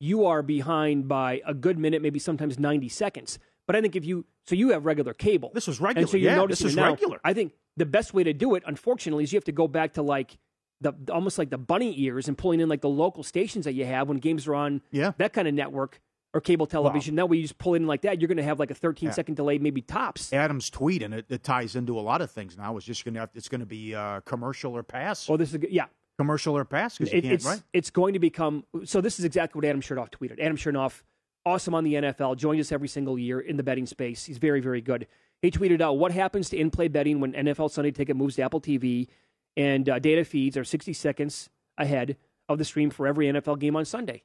you 0.00 0.26
are 0.26 0.42
behind 0.42 1.06
by 1.06 1.40
a 1.46 1.54
good 1.54 1.78
minute, 1.78 2.02
maybe 2.02 2.18
sometimes 2.18 2.58
ninety 2.58 2.88
seconds. 2.88 3.38
But 3.72 3.78
I 3.78 3.80
think 3.80 3.96
if 3.96 4.04
you 4.04 4.26
so 4.46 4.54
you 4.54 4.68
have 4.72 4.84
regular 4.84 5.14
cable. 5.14 5.50
This 5.54 5.66
was 5.66 5.80
regular. 5.80 6.02
And 6.02 6.10
so 6.10 6.18
you're 6.18 6.32
yeah, 6.32 6.36
noticing 6.36 6.66
this 6.66 6.72
is 6.72 6.76
now, 6.76 6.90
regular. 6.90 7.20
I 7.24 7.32
think 7.32 7.54
the 7.78 7.86
best 7.86 8.12
way 8.12 8.22
to 8.22 8.34
do 8.34 8.54
it, 8.54 8.62
unfortunately, 8.66 9.24
is 9.24 9.32
you 9.32 9.38
have 9.38 9.44
to 9.44 9.52
go 9.52 9.66
back 9.66 9.94
to 9.94 10.02
like 10.02 10.36
the 10.82 10.92
almost 11.10 11.38
like 11.38 11.48
the 11.48 11.56
bunny 11.56 11.98
ears 12.02 12.28
and 12.28 12.36
pulling 12.36 12.60
in 12.60 12.68
like 12.68 12.82
the 12.82 12.88
local 12.90 13.22
stations 13.22 13.64
that 13.64 13.72
you 13.72 13.86
have 13.86 14.10
when 14.10 14.18
games 14.18 14.46
are 14.46 14.54
on 14.54 14.82
yeah. 14.90 15.12
that 15.16 15.32
kind 15.32 15.48
of 15.48 15.54
network 15.54 16.02
or 16.34 16.42
cable 16.42 16.66
television. 16.66 17.16
Wow. 17.16 17.28
Now, 17.28 17.32
you 17.32 17.40
just 17.40 17.56
pull 17.56 17.72
it 17.72 17.78
in 17.78 17.86
like 17.86 18.02
that, 18.02 18.20
you're 18.20 18.28
going 18.28 18.36
to 18.36 18.42
have 18.42 18.58
like 18.58 18.70
a 18.70 18.74
13 18.74 19.06
yeah. 19.06 19.14
second 19.14 19.36
delay, 19.36 19.56
maybe 19.56 19.80
tops. 19.80 20.34
Adam's 20.34 20.68
tweet, 20.68 21.02
and 21.02 21.14
it, 21.14 21.24
it 21.30 21.42
ties 21.42 21.74
into 21.74 21.98
a 21.98 22.02
lot 22.02 22.20
of 22.20 22.30
things 22.30 22.58
now. 22.58 22.76
It's 22.76 22.84
just 22.84 23.06
going 23.06 23.14
to 23.14 23.30
it's 23.34 23.48
going 23.48 23.60
to 23.60 23.66
be 23.66 23.94
uh, 23.94 24.20
commercial 24.20 24.76
or 24.76 24.82
pass. 24.82 25.30
Oh, 25.30 25.38
this 25.38 25.54
is 25.54 25.64
yeah. 25.70 25.86
Commercial 26.18 26.54
or 26.58 26.66
pass 26.66 26.98
because 26.98 27.14
it, 27.14 27.24
it's, 27.24 27.46
right? 27.46 27.62
It's 27.72 27.88
going 27.88 28.12
to 28.12 28.18
become 28.18 28.64
so. 28.84 29.00
This 29.00 29.18
is 29.18 29.24
exactly 29.24 29.58
what 29.58 29.64
Adam 29.64 29.80
Chernoff 29.80 30.10
tweeted. 30.10 30.38
Adam 30.40 30.58
Chernoff, 30.58 31.00
awesome 31.44 31.74
on 31.74 31.84
the 31.84 31.94
NFL, 31.94 32.36
joins 32.36 32.60
us 32.60 32.72
every 32.72 32.88
single 32.88 33.18
year 33.18 33.40
in 33.40 33.56
the 33.56 33.62
betting 33.62 33.86
space. 33.86 34.24
He's 34.24 34.38
very, 34.38 34.60
very 34.60 34.80
good. 34.80 35.06
He 35.40 35.50
tweeted 35.50 35.80
out 35.80 35.98
what 35.98 36.12
happens 36.12 36.48
to 36.50 36.56
in-play 36.56 36.88
betting 36.88 37.20
when 37.20 37.32
NFL 37.32 37.70
Sunday 37.70 37.90
Ticket 37.90 38.16
moves 38.16 38.36
to 38.36 38.42
Apple 38.42 38.60
TV 38.60 39.08
and 39.56 39.88
uh, 39.88 39.98
data 39.98 40.24
feeds 40.24 40.56
are 40.56 40.64
60 40.64 40.92
seconds 40.92 41.50
ahead 41.76 42.16
of 42.48 42.58
the 42.58 42.64
stream 42.64 42.90
for 42.90 43.06
every 43.06 43.26
NFL 43.26 43.58
game 43.58 43.76
on 43.76 43.84
Sunday. 43.84 44.22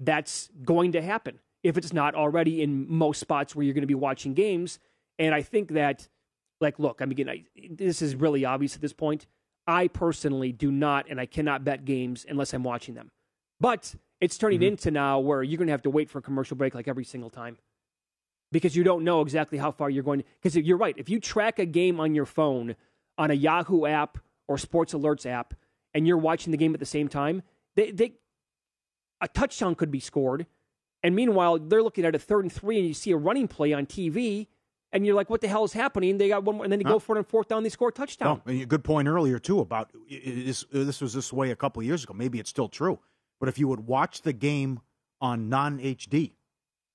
That's 0.00 0.50
going 0.64 0.92
to 0.92 1.02
happen 1.02 1.38
if 1.62 1.76
it's 1.76 1.92
not 1.92 2.14
already 2.14 2.62
in 2.62 2.90
most 2.90 3.20
spots 3.20 3.54
where 3.54 3.64
you're 3.64 3.74
going 3.74 3.82
to 3.82 3.86
be 3.86 3.94
watching 3.94 4.34
games. 4.34 4.78
And 5.18 5.34
I 5.34 5.42
think 5.42 5.72
that, 5.72 6.08
like, 6.60 6.78
look, 6.78 7.00
I 7.00 7.06
mean, 7.06 7.12
again, 7.12 7.44
this 7.70 8.02
is 8.02 8.14
really 8.14 8.44
obvious 8.44 8.74
at 8.74 8.80
this 8.80 8.92
point. 8.92 9.26
I 9.66 9.88
personally 9.88 10.52
do 10.52 10.70
not, 10.70 11.06
and 11.10 11.20
I 11.20 11.26
cannot 11.26 11.64
bet 11.64 11.84
games 11.84 12.24
unless 12.28 12.52
I'm 12.54 12.62
watching 12.62 12.94
them. 12.94 13.10
But 13.60 13.94
it's 14.20 14.38
turning 14.38 14.60
mm-hmm. 14.60 14.68
into 14.68 14.90
now 14.90 15.18
where 15.18 15.42
you're 15.42 15.58
going 15.58 15.68
to 15.68 15.72
have 15.72 15.82
to 15.82 15.90
wait 15.90 16.10
for 16.10 16.18
a 16.18 16.22
commercial 16.22 16.56
break 16.56 16.74
like 16.74 16.88
every 16.88 17.04
single 17.04 17.30
time 17.30 17.58
because 18.52 18.74
you 18.74 18.84
don't 18.84 19.04
know 19.04 19.20
exactly 19.20 19.58
how 19.58 19.70
far 19.70 19.90
you're 19.90 20.02
going. 20.02 20.24
Because 20.40 20.56
you're 20.56 20.78
right. 20.78 20.94
If 20.96 21.08
you 21.08 21.20
track 21.20 21.58
a 21.58 21.66
game 21.66 22.00
on 22.00 22.14
your 22.14 22.26
phone 22.26 22.76
on 23.16 23.30
a 23.30 23.34
Yahoo 23.34 23.86
app 23.86 24.18
or 24.46 24.58
Sports 24.58 24.94
Alerts 24.94 25.26
app, 25.26 25.54
and 25.94 26.06
you're 26.06 26.18
watching 26.18 26.50
the 26.50 26.56
game 26.56 26.74
at 26.74 26.80
the 26.80 26.86
same 26.86 27.08
time, 27.08 27.42
they, 27.76 27.90
they 27.90 28.12
a 29.20 29.28
touchdown 29.28 29.74
could 29.74 29.90
be 29.90 30.00
scored, 30.00 30.46
and 31.02 31.14
meanwhile 31.14 31.58
they're 31.58 31.82
looking 31.82 32.04
at 32.04 32.14
a 32.14 32.18
third 32.18 32.44
and 32.44 32.52
three, 32.52 32.78
and 32.78 32.86
you 32.86 32.94
see 32.94 33.10
a 33.10 33.16
running 33.16 33.48
play 33.48 33.72
on 33.72 33.86
TV, 33.86 34.46
and 34.92 35.04
you're 35.04 35.14
like, 35.14 35.30
"What 35.30 35.40
the 35.40 35.48
hell 35.48 35.64
is 35.64 35.72
happening?" 35.72 36.18
They 36.18 36.28
got 36.28 36.44
one 36.44 36.56
more, 36.56 36.64
and 36.64 36.72
then 36.72 36.78
they 36.78 36.84
huh? 36.84 36.94
go 36.94 36.98
for 36.98 37.16
it 37.16 37.18
on 37.18 37.24
fourth 37.24 37.48
down, 37.48 37.62
they 37.62 37.68
score 37.68 37.88
a 37.88 37.92
touchdown. 37.92 38.42
No, 38.46 38.64
good 38.66 38.84
point 38.84 39.08
earlier 39.08 39.38
too 39.38 39.60
about 39.60 39.90
this. 40.08 40.64
This 40.70 41.00
was 41.00 41.14
this 41.14 41.32
way 41.32 41.50
a 41.50 41.56
couple 41.56 41.82
years 41.82 42.04
ago. 42.04 42.14
Maybe 42.14 42.38
it's 42.38 42.50
still 42.50 42.68
true, 42.68 42.98
but 43.40 43.48
if 43.48 43.58
you 43.58 43.68
would 43.68 43.86
watch 43.86 44.22
the 44.22 44.32
game 44.32 44.80
on 45.20 45.48
non 45.48 45.78
HD, 45.78 46.32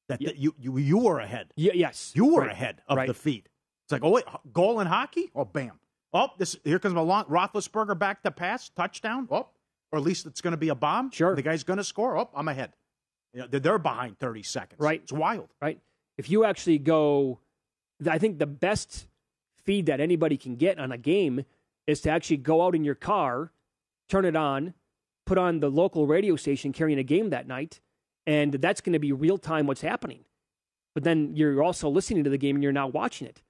that, 0.09 0.21
yeah. 0.21 0.29
that 0.29 0.37
you, 0.37 0.53
you 0.59 0.77
you 0.77 0.97
were 0.97 1.19
ahead. 1.19 1.53
Yeah, 1.55 1.73
yes, 1.75 2.11
you 2.15 2.25
were 2.25 2.41
right. 2.41 2.51
ahead 2.51 2.81
of 2.87 2.97
right. 2.97 3.07
the 3.07 3.13
feed. 3.13 3.49
It's 3.85 3.91
like, 3.91 4.03
oh 4.03 4.11
wait, 4.11 4.25
goal 4.51 4.79
in 4.79 4.87
hockey? 4.87 5.31
Oh, 5.35 5.45
bam. 5.45 5.79
Oh, 6.13 6.29
this 6.37 6.55
here 6.63 6.79
comes 6.79 6.95
a 6.95 7.01
long 7.01 7.25
Roethlisberger 7.25 7.97
back 7.97 8.23
to 8.23 8.31
pass 8.31 8.69
touchdown. 8.69 9.27
Oh, 9.31 9.47
or 9.91 9.99
at 9.99 10.03
least 10.03 10.25
it's 10.25 10.41
going 10.41 10.51
to 10.51 10.57
be 10.57 10.69
a 10.69 10.75
bomb. 10.75 11.11
Sure, 11.11 11.35
the 11.35 11.41
guy's 11.41 11.63
going 11.63 11.77
to 11.77 11.83
score. 11.83 12.17
Oh, 12.17 12.29
I'm 12.35 12.47
ahead. 12.47 12.73
You 13.33 13.41
know, 13.41 13.47
they're 13.47 13.79
behind 13.79 14.19
30 14.19 14.43
seconds. 14.43 14.79
Right, 14.79 15.01
it's 15.01 15.11
wild. 15.11 15.49
Right. 15.61 15.79
If 16.17 16.29
you 16.29 16.45
actually 16.45 16.77
go, 16.77 17.39
I 18.07 18.19
think 18.19 18.37
the 18.37 18.45
best 18.45 19.07
feed 19.63 19.87
that 19.87 19.99
anybody 19.99 20.37
can 20.37 20.55
get 20.55 20.77
on 20.79 20.91
a 20.91 20.97
game 20.97 21.45
is 21.87 22.01
to 22.01 22.11
actually 22.11 22.37
go 22.37 22.63
out 22.63 22.75
in 22.75 22.83
your 22.83 22.95
car, 22.95 23.51
turn 24.07 24.25
it 24.25 24.35
on, 24.35 24.73
put 25.25 25.37
on 25.37 25.59
the 25.59 25.69
local 25.69 26.07
radio 26.07 26.35
station 26.35 26.73
carrying 26.73 26.99
a 26.99 27.03
game 27.03 27.29
that 27.29 27.47
night, 27.47 27.79
and 28.25 28.53
that's 28.53 28.81
going 28.81 28.93
to 28.93 28.99
be 28.99 29.11
real 29.11 29.37
time 29.37 29.67
what's 29.67 29.81
happening. 29.81 30.25
But 30.93 31.03
then 31.03 31.35
you're 31.35 31.63
also 31.63 31.89
listening 31.89 32.23
to 32.23 32.29
the 32.29 32.37
game 32.37 32.55
and 32.55 32.63
you're 32.63 32.71
not 32.71 32.93
watching 32.93 33.27
it. 33.27 33.41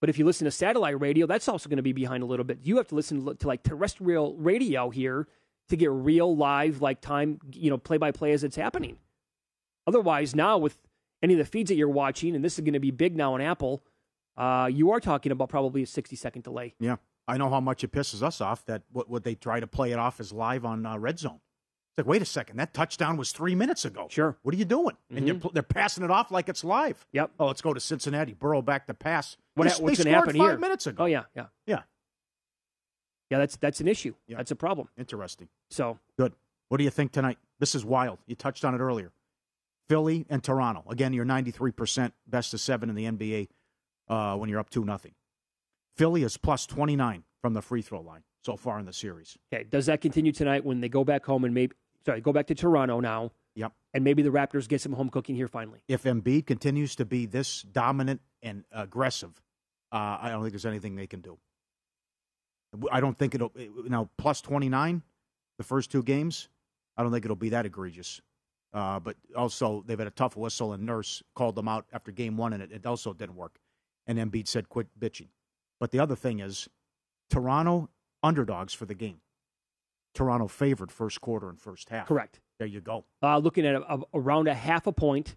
But 0.00 0.10
if 0.10 0.18
you 0.18 0.24
listen 0.24 0.44
to 0.44 0.50
satellite 0.50 1.00
radio, 1.00 1.26
that's 1.26 1.48
also 1.48 1.68
going 1.68 1.78
to 1.78 1.82
be 1.82 1.92
behind 1.92 2.22
a 2.22 2.26
little 2.26 2.44
bit. 2.44 2.58
You 2.62 2.76
have 2.76 2.88
to 2.88 2.94
listen 2.94 3.36
to 3.36 3.48
like 3.48 3.62
terrestrial 3.62 4.36
radio 4.36 4.90
here 4.90 5.26
to 5.68 5.76
get 5.76 5.90
real 5.90 6.36
live, 6.36 6.82
like 6.82 7.00
time, 7.00 7.38
you 7.52 7.70
know, 7.70 7.78
play 7.78 7.96
by 7.96 8.10
play 8.10 8.32
as 8.32 8.44
it's 8.44 8.56
happening. 8.56 8.98
Otherwise, 9.86 10.34
now 10.34 10.58
with 10.58 10.76
any 11.22 11.34
of 11.34 11.38
the 11.38 11.44
feeds 11.44 11.68
that 11.68 11.76
you're 11.76 11.88
watching, 11.88 12.34
and 12.34 12.44
this 12.44 12.58
is 12.58 12.60
going 12.60 12.74
to 12.74 12.80
be 12.80 12.90
big 12.90 13.16
now 13.16 13.34
on 13.34 13.40
Apple, 13.40 13.82
uh, 14.36 14.68
you 14.70 14.90
are 14.90 15.00
talking 15.00 15.32
about 15.32 15.48
probably 15.48 15.82
a 15.82 15.86
60 15.86 16.14
second 16.16 16.42
delay. 16.42 16.74
Yeah. 16.78 16.96
I 17.28 17.36
know 17.38 17.50
how 17.50 17.60
much 17.60 17.82
it 17.82 17.92
pisses 17.92 18.22
us 18.22 18.40
off 18.40 18.64
that 18.66 18.82
what, 18.92 19.08
what 19.08 19.24
they 19.24 19.34
try 19.34 19.60
to 19.60 19.66
play 19.66 19.92
it 19.92 19.98
off 19.98 20.20
as 20.20 20.32
live 20.32 20.64
on 20.64 20.86
uh, 20.86 20.96
Red 20.98 21.18
Zone. 21.18 21.40
It's 21.96 22.04
like, 22.04 22.06
wait 22.06 22.22
a 22.22 22.26
second, 22.26 22.58
that 22.58 22.74
touchdown 22.74 23.16
was 23.16 23.32
three 23.32 23.54
minutes 23.54 23.84
ago. 23.84 24.06
Sure. 24.10 24.36
What 24.42 24.54
are 24.54 24.58
you 24.58 24.64
doing? 24.64 24.96
Mm-hmm. 25.12 25.28
And 25.28 25.42
they're 25.54 25.62
passing 25.62 26.04
it 26.04 26.10
off 26.10 26.30
like 26.30 26.48
it's 26.48 26.62
live. 26.62 27.06
Yep. 27.12 27.32
Oh, 27.40 27.46
let's 27.46 27.62
go 27.62 27.72
to 27.72 27.80
Cincinnati. 27.80 28.34
Burrow 28.34 28.62
back 28.62 28.86
to 28.88 28.94
pass. 28.94 29.36
What, 29.54 29.64
they, 29.64 29.82
what's 29.82 29.98
going 29.98 30.06
to 30.06 30.12
happen 30.12 30.36
five 30.36 30.50
here? 30.50 30.58
minutes 30.58 30.86
ago. 30.86 31.04
Oh 31.04 31.06
yeah, 31.06 31.24
yeah, 31.34 31.46
yeah, 31.66 31.82
yeah. 33.30 33.38
That's 33.38 33.56
that's 33.56 33.80
an 33.80 33.88
issue. 33.88 34.14
Yeah. 34.28 34.36
That's 34.36 34.50
a 34.50 34.56
problem. 34.56 34.88
Interesting. 34.98 35.48
So 35.70 35.98
good. 36.18 36.34
What 36.68 36.78
do 36.78 36.84
you 36.84 36.90
think 36.90 37.12
tonight? 37.12 37.38
This 37.58 37.74
is 37.74 37.84
wild. 37.84 38.18
You 38.26 38.34
touched 38.34 38.64
on 38.64 38.74
it 38.74 38.78
earlier. 38.78 39.12
Philly 39.88 40.26
and 40.28 40.42
Toronto. 40.42 40.84
Again, 40.90 41.12
you're 41.12 41.24
93% 41.24 42.12
best 42.26 42.52
of 42.52 42.60
seven 42.60 42.90
in 42.90 42.96
the 42.96 43.04
NBA 43.04 43.48
uh, 44.08 44.36
when 44.36 44.50
you're 44.50 44.58
up 44.58 44.68
2 44.70 44.84
nothing. 44.84 45.12
Philly 45.96 46.22
is 46.22 46.36
plus 46.36 46.66
29 46.66 47.24
from 47.40 47.54
the 47.54 47.62
free 47.62 47.82
throw 47.82 48.00
line 48.00 48.22
so 48.44 48.56
far 48.56 48.78
in 48.78 48.86
the 48.86 48.92
series. 48.92 49.36
Okay. 49.52 49.64
Does 49.64 49.86
that 49.86 50.00
continue 50.00 50.32
tonight 50.32 50.64
when 50.64 50.80
they 50.80 50.88
go 50.88 51.04
back 51.04 51.24
home 51.24 51.44
and 51.44 51.54
maybe, 51.54 51.74
sorry, 52.04 52.20
go 52.20 52.32
back 52.32 52.46
to 52.48 52.54
Toronto 52.54 53.00
now? 53.00 53.32
Yep. 53.54 53.72
And 53.94 54.04
maybe 54.04 54.22
the 54.22 54.30
Raptors 54.30 54.68
get 54.68 54.80
some 54.80 54.92
home 54.92 55.08
cooking 55.08 55.34
here 55.34 55.48
finally. 55.48 55.80
If 55.88 56.02
Embiid 56.02 56.46
continues 56.46 56.96
to 56.96 57.06
be 57.06 57.26
this 57.26 57.62
dominant 57.62 58.20
and 58.42 58.64
aggressive, 58.70 59.42
uh, 59.90 60.18
I 60.20 60.28
don't 60.30 60.42
think 60.42 60.52
there's 60.52 60.66
anything 60.66 60.96
they 60.96 61.06
can 61.06 61.20
do. 61.20 61.38
I 62.92 63.00
don't 63.00 63.16
think 63.16 63.34
it'll, 63.34 63.52
know, 63.88 64.10
plus 64.18 64.42
29 64.42 65.02
the 65.56 65.64
first 65.64 65.90
two 65.90 66.02
games. 66.02 66.48
I 66.96 67.02
don't 67.02 67.12
think 67.12 67.24
it'll 67.24 67.36
be 67.36 67.50
that 67.50 67.66
egregious 67.66 68.20
Uh, 68.72 69.00
but 69.00 69.16
also, 69.34 69.82
they've 69.86 69.98
had 69.98 70.08
a 70.08 70.10
tough 70.10 70.36
whistle, 70.36 70.74
and 70.74 70.84
Nurse 70.84 71.22
called 71.34 71.54
them 71.54 71.68
out 71.68 71.86
after 71.92 72.12
game 72.12 72.36
one, 72.36 72.52
and 72.52 72.62
it, 72.62 72.72
it 72.72 72.84
also 72.84 73.14
didn't 73.14 73.36
work. 73.36 73.58
And 74.06 74.18
Embiid 74.18 74.48
said, 74.48 74.68
quit 74.68 74.88
bitching. 75.00 75.28
But 75.80 75.90
the 75.90 75.98
other 75.98 76.16
thing 76.16 76.40
is, 76.40 76.68
Toronto 77.30 77.88
underdogs 78.22 78.72
for 78.72 78.86
the 78.86 78.94
game. 78.94 79.20
Toronto 80.14 80.48
favored 80.48 80.90
first 80.90 81.20
quarter 81.20 81.48
and 81.48 81.60
first 81.60 81.90
half. 81.90 82.06
Correct. 82.06 82.40
There 82.58 82.66
you 82.66 82.80
go. 82.80 83.04
Uh, 83.22 83.38
looking 83.38 83.66
at 83.66 83.74
a, 83.74 83.94
a, 83.94 84.00
around 84.14 84.48
a 84.48 84.54
half 84.54 84.86
a 84.86 84.92
point. 84.92 85.36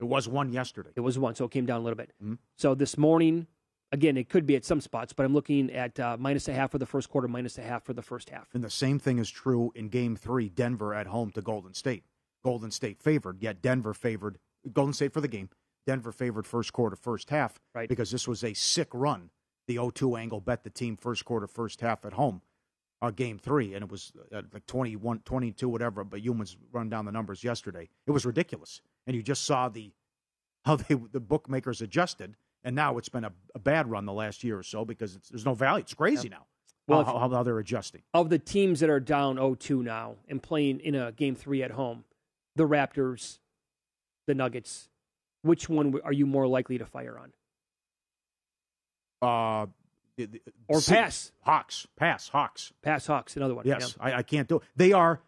It 0.00 0.04
was 0.04 0.28
one 0.28 0.52
yesterday. 0.52 0.90
It 0.94 1.00
was 1.00 1.18
one, 1.18 1.34
so 1.34 1.46
it 1.46 1.50
came 1.50 1.66
down 1.66 1.80
a 1.80 1.82
little 1.82 1.96
bit. 1.96 2.12
Mm-hmm. 2.22 2.34
So 2.56 2.74
this 2.74 2.96
morning, 2.96 3.46
again, 3.90 4.16
it 4.16 4.28
could 4.28 4.46
be 4.46 4.54
at 4.54 4.64
some 4.64 4.80
spots, 4.80 5.12
but 5.12 5.24
I'm 5.24 5.34
looking 5.34 5.72
at 5.72 5.98
uh, 5.98 6.16
minus 6.20 6.46
a 6.46 6.52
half 6.52 6.70
for 6.70 6.78
the 6.78 6.86
first 6.86 7.08
quarter, 7.08 7.26
minus 7.26 7.58
a 7.58 7.62
half 7.62 7.84
for 7.84 7.94
the 7.94 8.02
first 8.02 8.30
half. 8.30 8.48
And 8.54 8.62
the 8.62 8.70
same 8.70 8.98
thing 8.98 9.18
is 9.18 9.30
true 9.30 9.72
in 9.74 9.88
game 9.88 10.14
three, 10.14 10.50
Denver 10.50 10.94
at 10.94 11.06
home 11.08 11.32
to 11.32 11.42
Golden 11.42 11.74
State. 11.74 12.04
Golden 12.44 12.70
State 12.70 13.00
favored, 13.00 13.42
yet 13.42 13.60
Denver 13.60 13.94
favored 13.94 14.38
Golden 14.72 14.92
State 14.92 15.12
for 15.12 15.20
the 15.20 15.28
game. 15.28 15.48
Denver 15.86 16.12
favored 16.12 16.46
first 16.46 16.72
quarter, 16.72 16.94
first 16.94 17.30
half, 17.30 17.58
right. 17.74 17.88
because 17.88 18.10
this 18.10 18.28
was 18.28 18.44
a 18.44 18.52
sick 18.52 18.88
run. 18.92 19.30
The 19.68 19.76
0-2 19.76 20.18
angle 20.18 20.40
bet 20.40 20.64
the 20.64 20.70
team 20.70 20.96
first 20.96 21.24
quarter, 21.24 21.46
first 21.46 21.80
half 21.80 22.04
at 22.04 22.14
home, 22.14 22.42
uh, 23.00 23.10
game 23.10 23.38
three, 23.38 23.74
and 23.74 23.84
it 23.84 23.90
was 23.90 24.12
uh, 24.34 24.42
like 24.52 24.66
21, 24.66 25.20
22, 25.20 25.68
whatever. 25.68 26.02
But 26.04 26.20
humans 26.20 26.56
run 26.72 26.88
down 26.88 27.04
the 27.04 27.12
numbers 27.12 27.44
yesterday. 27.44 27.88
It 28.06 28.10
was 28.10 28.26
ridiculous, 28.26 28.80
and 29.06 29.14
you 29.14 29.22
just 29.22 29.44
saw 29.44 29.68
the 29.68 29.92
how 30.64 30.76
they 30.76 30.94
the 30.94 31.20
bookmakers 31.20 31.80
adjusted, 31.80 32.34
and 32.64 32.74
now 32.74 32.98
it's 32.98 33.08
been 33.08 33.24
a, 33.24 33.32
a 33.54 33.58
bad 33.58 33.90
run 33.90 34.06
the 34.06 34.12
last 34.12 34.42
year 34.42 34.58
or 34.58 34.62
so 34.62 34.84
because 34.84 35.18
there's 35.30 35.44
no 35.44 35.54
value. 35.54 35.82
It's 35.82 35.94
crazy 35.94 36.28
now. 36.28 36.46
Well, 36.88 37.04
how, 37.04 37.18
how, 37.18 37.28
how 37.28 37.42
they're 37.42 37.58
adjusting. 37.58 38.02
Of 38.14 38.30
the 38.30 38.38
teams 38.38 38.80
that 38.80 38.88
are 38.88 38.98
down 38.98 39.36
0-2 39.36 39.84
now 39.84 40.16
and 40.26 40.42
playing 40.42 40.80
in 40.80 40.94
a 40.94 41.12
game 41.12 41.34
three 41.34 41.62
at 41.62 41.72
home, 41.72 42.04
the 42.56 42.66
Raptors, 42.66 43.40
the 44.26 44.34
Nuggets, 44.34 44.88
which 45.42 45.68
one 45.68 45.94
are 46.02 46.14
you 46.14 46.24
more 46.24 46.46
likely 46.46 46.78
to 46.78 46.86
fire 46.86 47.18
on? 47.18 47.32
Uh, 49.20 49.66
or 50.66 50.80
pass 50.80 51.32
Hawks, 51.42 51.86
pass 51.96 52.28
Hawks, 52.28 52.72
pass 52.82 53.06
Hawks. 53.06 53.36
Another 53.36 53.54
one. 53.54 53.66
Yes, 53.66 53.96
yeah. 53.98 54.06
I, 54.06 54.14
I, 54.18 54.22
can't 54.22 54.48
do. 54.48 54.56
It. 54.56 54.62
They 54.76 54.92
are. 54.92 55.20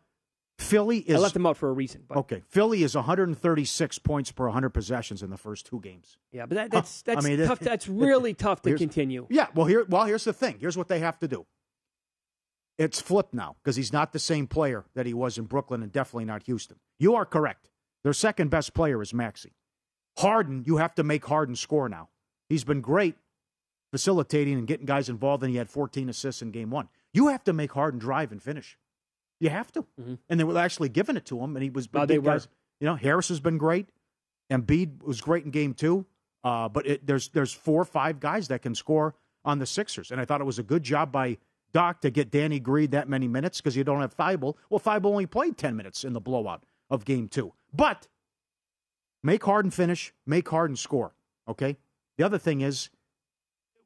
Philly 0.58 0.98
is. 0.98 1.16
I 1.16 1.18
left 1.18 1.34
them 1.34 1.46
out 1.46 1.56
for 1.56 1.68
a 1.68 1.72
reason. 1.72 2.02
But. 2.08 2.18
Okay, 2.18 2.42
Philly 2.48 2.82
is 2.82 2.94
136 2.94 3.98
points 4.00 4.32
per 4.32 4.44
100 4.44 4.70
possessions 4.70 5.22
in 5.22 5.30
the 5.30 5.36
first 5.36 5.66
two 5.66 5.80
games. 5.80 6.18
Yeah, 6.32 6.46
but 6.46 6.56
that, 6.56 6.70
that's 6.70 7.02
that's 7.02 7.24
I 7.24 7.28
mean, 7.28 7.46
tough. 7.46 7.62
It, 7.62 7.64
that's 7.66 7.88
really 7.88 8.34
tough 8.34 8.62
to 8.62 8.76
continue. 8.76 9.26
Yeah, 9.30 9.46
well 9.54 9.66
here, 9.66 9.86
well 9.88 10.04
here's 10.04 10.24
the 10.24 10.32
thing. 10.32 10.56
Here's 10.60 10.76
what 10.76 10.88
they 10.88 10.98
have 10.98 11.18
to 11.20 11.28
do. 11.28 11.46
It's 12.78 13.00
flipped 13.00 13.34
now 13.34 13.56
because 13.62 13.76
he's 13.76 13.92
not 13.92 14.12
the 14.12 14.18
same 14.18 14.46
player 14.46 14.84
that 14.94 15.04
he 15.04 15.12
was 15.12 15.36
in 15.36 15.44
Brooklyn 15.44 15.82
and 15.82 15.92
definitely 15.92 16.24
not 16.24 16.44
Houston. 16.44 16.78
You 16.98 17.14
are 17.14 17.26
correct. 17.26 17.68
Their 18.02 18.14
second 18.14 18.48
best 18.50 18.72
player 18.72 19.02
is 19.02 19.12
Maxey. 19.12 19.52
Harden, 20.18 20.64
you 20.66 20.78
have 20.78 20.94
to 20.94 21.02
make 21.02 21.26
Harden 21.26 21.56
score 21.56 21.88
now. 21.88 22.08
He's 22.48 22.64
been 22.64 22.80
great 22.80 23.16
facilitating 23.90 24.54
and 24.54 24.66
getting 24.66 24.86
guys 24.86 25.08
involved, 25.08 25.42
and 25.42 25.50
he 25.50 25.56
had 25.56 25.68
14 25.68 26.08
assists 26.08 26.42
in 26.42 26.50
game 26.50 26.70
one. 26.70 26.88
You 27.12 27.28
have 27.28 27.44
to 27.44 27.52
make 27.52 27.72
Harden 27.72 27.98
drive 27.98 28.32
and 28.32 28.42
finish. 28.42 28.78
You 29.40 29.50
have 29.50 29.72
to. 29.72 29.82
Mm-hmm. 30.00 30.14
And 30.28 30.40
they 30.40 30.44
were 30.44 30.58
actually 30.58 30.90
giving 30.90 31.16
it 31.16 31.26
to 31.26 31.38
him, 31.40 31.56
and 31.56 31.62
he 31.62 31.70
was. 31.70 31.88
They 31.88 32.18
guys, 32.18 32.48
You 32.78 32.86
know, 32.86 32.94
Harris 32.94 33.28
has 33.28 33.40
been 33.40 33.58
great. 33.58 33.88
Embiid 34.50 35.02
was 35.02 35.20
great 35.20 35.44
in 35.44 35.50
game 35.50 35.74
two. 35.74 36.06
Uh, 36.42 36.68
but 36.68 36.86
it, 36.86 37.06
there's 37.06 37.28
there's 37.28 37.52
four 37.52 37.82
or 37.82 37.86
five 37.86 38.20
guys 38.20 38.48
that 38.48 38.62
can 38.62 38.74
score 38.74 39.14
on 39.44 39.58
the 39.58 39.66
Sixers, 39.66 40.10
and 40.10 40.20
I 40.20 40.24
thought 40.24 40.40
it 40.40 40.44
was 40.44 40.58
a 40.58 40.62
good 40.62 40.82
job 40.82 41.12
by 41.12 41.38
Doc 41.72 42.00
to 42.02 42.10
get 42.10 42.30
Danny 42.30 42.58
Green 42.60 42.90
that 42.90 43.08
many 43.08 43.28
minutes 43.28 43.60
because 43.60 43.76
you 43.76 43.84
don't 43.84 44.00
have 44.00 44.16
Thybulle. 44.16 44.56
Well, 44.68 44.80
Thybulle 44.80 45.06
only 45.06 45.26
played 45.26 45.56
10 45.56 45.76
minutes 45.76 46.04
in 46.04 46.12
the 46.12 46.20
blowout 46.20 46.64
of 46.88 47.04
game 47.04 47.28
two. 47.28 47.52
But 47.72 48.08
make 49.22 49.44
Harden 49.44 49.70
finish, 49.70 50.12
make 50.26 50.48
Harden 50.48 50.76
score. 50.76 51.14
Okay. 51.48 51.76
The 52.16 52.24
other 52.24 52.38
thing 52.38 52.60
is, 52.60 52.90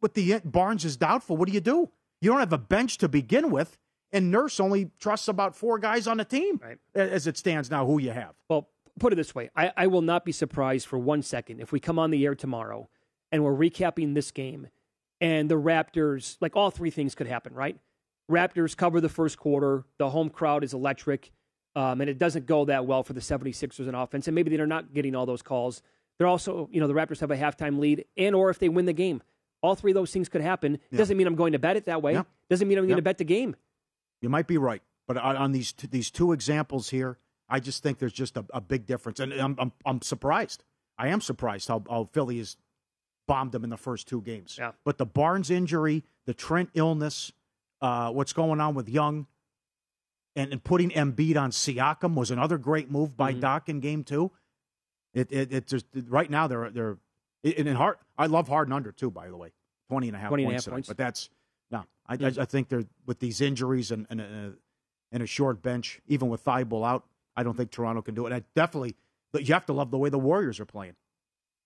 with 0.04 0.12
the 0.12 0.38
Barnes 0.44 0.84
is 0.84 0.98
doubtful. 0.98 1.34
What 1.38 1.48
do 1.48 1.54
you 1.54 1.62
do? 1.62 1.88
You 2.20 2.30
don't 2.30 2.38
have 2.38 2.52
a 2.52 2.58
bench 2.58 2.98
to 2.98 3.08
begin 3.08 3.50
with, 3.50 3.78
and 4.12 4.30
Nurse 4.30 4.60
only 4.60 4.90
trusts 5.00 5.28
about 5.28 5.56
four 5.56 5.78
guys 5.78 6.06
on 6.06 6.18
the 6.18 6.26
team 6.26 6.60
right. 6.62 6.76
as 6.94 7.26
it 7.26 7.38
stands 7.38 7.70
now. 7.70 7.86
Who 7.86 7.98
you 7.98 8.10
have? 8.10 8.34
Well, 8.50 8.68
put 9.00 9.14
it 9.14 9.16
this 9.16 9.34
way: 9.34 9.48
I, 9.56 9.72
I 9.74 9.86
will 9.86 10.02
not 10.02 10.26
be 10.26 10.30
surprised 10.30 10.86
for 10.86 10.98
one 10.98 11.22
second 11.22 11.60
if 11.60 11.72
we 11.72 11.80
come 11.80 11.98
on 11.98 12.10
the 12.10 12.22
air 12.26 12.34
tomorrow 12.34 12.90
and 13.32 13.42
we're 13.42 13.56
recapping 13.56 14.14
this 14.14 14.30
game, 14.30 14.68
and 15.22 15.50
the 15.50 15.54
Raptors, 15.54 16.36
like 16.38 16.54
all 16.54 16.70
three 16.70 16.90
things 16.90 17.14
could 17.14 17.26
happen, 17.26 17.54
right? 17.54 17.78
Raptors 18.30 18.76
cover 18.76 19.00
the 19.00 19.08
first 19.08 19.38
quarter. 19.38 19.84
The 19.96 20.10
home 20.10 20.28
crowd 20.28 20.64
is 20.64 20.74
electric. 20.74 21.32
Um, 21.76 22.02
and 22.02 22.10
it 22.10 22.18
doesn't 22.18 22.46
go 22.46 22.66
that 22.66 22.86
well 22.86 23.02
for 23.02 23.14
the 23.14 23.20
76ers 23.20 23.88
in 23.88 23.94
offense. 23.94 24.28
And 24.28 24.34
maybe 24.34 24.54
they're 24.54 24.66
not 24.66 24.94
getting 24.94 25.16
all 25.16 25.26
those 25.26 25.42
calls. 25.42 25.82
They're 26.18 26.28
also, 26.28 26.68
you 26.70 26.80
know, 26.80 26.86
the 26.86 26.94
Raptors 26.94 27.18
have 27.20 27.32
a 27.32 27.36
halftime 27.36 27.80
lead, 27.80 28.04
and 28.16 28.34
or 28.36 28.50
if 28.50 28.60
they 28.60 28.68
win 28.68 28.84
the 28.84 28.92
game. 28.92 29.22
All 29.64 29.74
three 29.74 29.92
of 29.92 29.94
those 29.94 30.12
things 30.12 30.28
could 30.28 30.42
happen. 30.42 30.78
Yeah. 30.90 30.98
Doesn't 30.98 31.16
mean 31.16 31.26
I'm 31.26 31.36
going 31.36 31.52
to 31.52 31.58
bet 31.58 31.76
it 31.76 31.86
that 31.86 32.02
way. 32.02 32.12
Yeah. 32.12 32.24
Doesn't 32.50 32.68
mean 32.68 32.76
I'm 32.76 32.86
going 32.86 32.96
to 32.96 33.02
bet 33.02 33.16
the 33.16 33.24
game. 33.24 33.56
You 34.20 34.28
might 34.28 34.46
be 34.46 34.58
right, 34.58 34.82
but 35.08 35.16
on 35.16 35.52
these 35.52 35.72
t- 35.72 35.88
these 35.90 36.10
two 36.10 36.32
examples 36.32 36.90
here, 36.90 37.18
I 37.48 37.60
just 37.60 37.82
think 37.82 37.98
there's 37.98 38.12
just 38.12 38.36
a, 38.36 38.44
a 38.52 38.60
big 38.60 38.84
difference, 38.84 39.20
and 39.20 39.32
I'm, 39.32 39.56
I'm, 39.58 39.72
I'm 39.86 40.02
surprised. 40.02 40.64
I 40.98 41.08
am 41.08 41.20
surprised 41.20 41.68
how, 41.68 41.82
how 41.88 42.08
Philly 42.12 42.38
has 42.38 42.56
bombed 43.26 43.52
them 43.52 43.64
in 43.64 43.70
the 43.70 43.76
first 43.76 44.06
two 44.06 44.20
games. 44.20 44.56
Yeah. 44.58 44.72
But 44.84 44.98
the 44.98 45.06
Barnes 45.06 45.50
injury, 45.50 46.04
the 46.26 46.34
Trent 46.34 46.70
illness, 46.74 47.32
uh, 47.80 48.10
what's 48.10 48.32
going 48.32 48.60
on 48.60 48.74
with 48.74 48.88
Young, 48.88 49.26
and, 50.36 50.52
and 50.52 50.62
putting 50.62 50.90
Embiid 50.90 51.36
on 51.36 51.50
Siakam 51.50 52.14
was 52.14 52.30
another 52.30 52.58
great 52.58 52.90
move 52.90 53.16
by 53.16 53.32
mm-hmm. 53.32 53.40
Doc 53.40 53.68
in 53.68 53.80
game 53.80 54.04
two. 54.04 54.30
It, 55.14 55.30
it, 55.32 55.52
it 55.52 55.66
just 55.66 55.86
right 56.08 56.28
now 56.28 56.48
they're 56.48 56.70
they're 56.70 56.98
and 57.44 57.68
in 57.68 57.76
Hard, 57.76 57.96
I 58.16 58.26
love 58.26 58.48
Harden 58.48 58.72
under 58.72 58.92
too. 58.92 59.10
By 59.10 59.28
the 59.28 59.36
way, 59.36 59.52
20 59.90 60.08
and 60.08 60.16
a 60.16 60.20
half 60.20 60.28
20 60.28 60.44
points, 60.44 60.66
and 60.66 60.72
a 60.72 60.72
half 60.72 60.74
points. 60.74 60.88
But 60.88 60.96
that's 60.96 61.30
no. 61.70 61.84
I, 62.06 62.14
I, 62.14 62.32
I, 62.40 62.44
think 62.44 62.68
they're 62.68 62.84
with 63.06 63.18
these 63.18 63.40
injuries 63.40 63.90
and 63.90 64.06
and 64.10 64.20
a, 64.20 64.52
and 65.12 65.22
a 65.22 65.26
short 65.26 65.62
bench, 65.62 66.00
even 66.06 66.28
with 66.28 66.44
Thybulle 66.44 66.86
out. 66.86 67.04
I 67.36 67.42
don't 67.42 67.56
think 67.56 67.70
Toronto 67.70 68.02
can 68.02 68.14
do 68.14 68.26
it. 68.26 68.32
And 68.32 68.36
I 68.36 68.44
definitely, 68.54 68.96
you 69.38 69.52
have 69.54 69.66
to 69.66 69.72
love 69.72 69.90
the 69.90 69.98
way 69.98 70.08
the 70.08 70.18
Warriors 70.18 70.60
are 70.60 70.64
playing, 70.64 70.94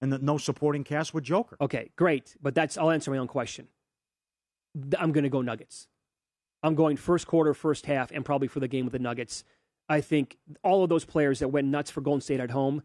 and 0.01 0.13
the 0.13 0.19
no 0.19 0.39
supporting 0.39 0.85
cast 0.85 1.15
with 1.15 1.25
Joker. 1.25 1.57
Okay, 1.61 1.91
great. 1.97 2.37
But 2.43 2.55
that's 2.55 2.77
I'll 2.77 2.91
answer 2.91 3.11
my 3.11 3.19
own 3.19 3.29
question. 3.29 3.69
I'm 4.99 5.13
going 5.13 5.25
to 5.25 5.31
go 5.31 5.43
Nuggets. 5.43 5.89
I'm 6.63 6.75
going 6.75 6.97
first 6.97 7.27
quarter, 7.27 7.55
first 7.55 7.87
half, 7.87 8.11
and 8.11 8.25
probably 8.25 8.49
for 8.49 8.61
the 8.61 8.69
game 8.69 8.85
with 8.85 8.93
the 8.93 8.99
Nuggets. 8.99 9.45
I 9.89 10.01
think 10.01 10.37
all 10.63 10.83
of 10.83 10.89
those 10.89 11.05
players 11.05 11.39
that 11.39 11.49
went 11.49 11.69
nuts 11.69 11.91
for 11.91 12.01
Golden 12.01 12.21
State 12.21 12.41
at 12.41 12.51
home, 12.51 12.83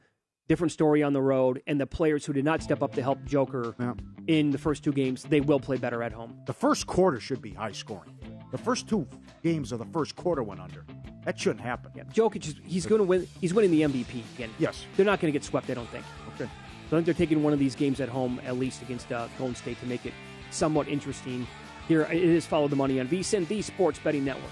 different 0.48 0.72
story 0.72 1.04
on 1.04 1.14
the 1.14 1.22
road, 1.22 1.62
and 1.68 1.80
the 1.80 1.88
players 1.88 2.26
who 2.26 2.34
did 2.34 2.46
not 2.46 2.62
step 2.62 2.84
up 2.84 2.94
to 2.94 3.02
help 3.02 3.24
Joker 3.26 3.76
yeah. 3.80 3.94
in 4.28 4.52
the 4.52 4.58
first 4.58 4.84
two 4.84 4.92
games, 4.92 5.24
they 5.24 5.42
will 5.42 5.60
play 5.60 5.78
better 5.78 6.04
at 6.04 6.12
home. 6.12 6.38
The 6.46 6.54
first 6.54 6.88
quarter 6.88 7.20
should 7.20 7.42
be 7.42 7.52
high 7.52 7.72
scoring. 7.72 8.18
The 8.52 8.58
first 8.58 8.88
two 8.88 9.08
games 9.44 9.72
of 9.72 9.80
the 9.80 9.86
first 9.86 10.16
quarter 10.16 10.44
went 10.44 10.62
under. 10.62 10.86
That 11.26 11.40
shouldn't 11.40 11.62
happen. 11.62 11.92
Yeah, 11.96 12.04
Jokic, 12.04 12.60
he's 12.64 12.86
going 12.86 13.00
to 13.00 13.06
win. 13.06 13.28
He's 13.40 13.54
winning 13.54 13.72
the 13.72 13.82
MVP 13.82 14.24
again. 14.36 14.50
Yes, 14.60 14.86
they're 14.96 15.06
not 15.06 15.20
going 15.20 15.32
to 15.32 15.38
get 15.38 15.44
swept. 15.44 15.70
I 15.70 15.74
don't 15.74 15.90
think. 15.90 16.06
Okay. 16.36 16.50
So 16.90 16.98
I 16.98 17.00
think 17.00 17.06
they're 17.06 17.14
taking 17.14 17.42
one 17.42 17.54
of 17.54 17.60
these 17.60 17.76
games 17.76 18.02
at 18.02 18.10
home 18.10 18.40
at 18.46 18.58
least 18.58 18.82
against 18.82 19.12
uh, 19.12 19.28
Golden 19.38 19.56
State 19.56 19.80
to 19.80 19.86
make 19.86 20.06
it 20.06 20.14
somewhat 20.52 20.88
interesting. 20.88 21.48
Here 21.88 22.04
it 22.04 22.24
is 22.24 22.46
Follow 22.46 22.68
the 22.68 22.76
Money 22.76 23.00
on 23.00 23.08
VSiN, 23.08 23.48
the 23.48 23.62
Sports 23.62 24.00
Betting 24.00 24.26
Network. 24.26 24.52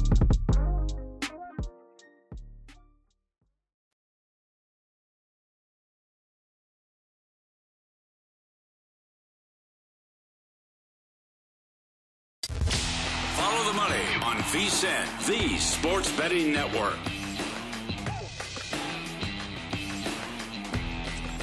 On 14.83 14.87
VSiN, 14.87 15.27
the 15.27 15.57
sports 15.57 16.11
betting 16.17 16.51
network. 16.51 16.97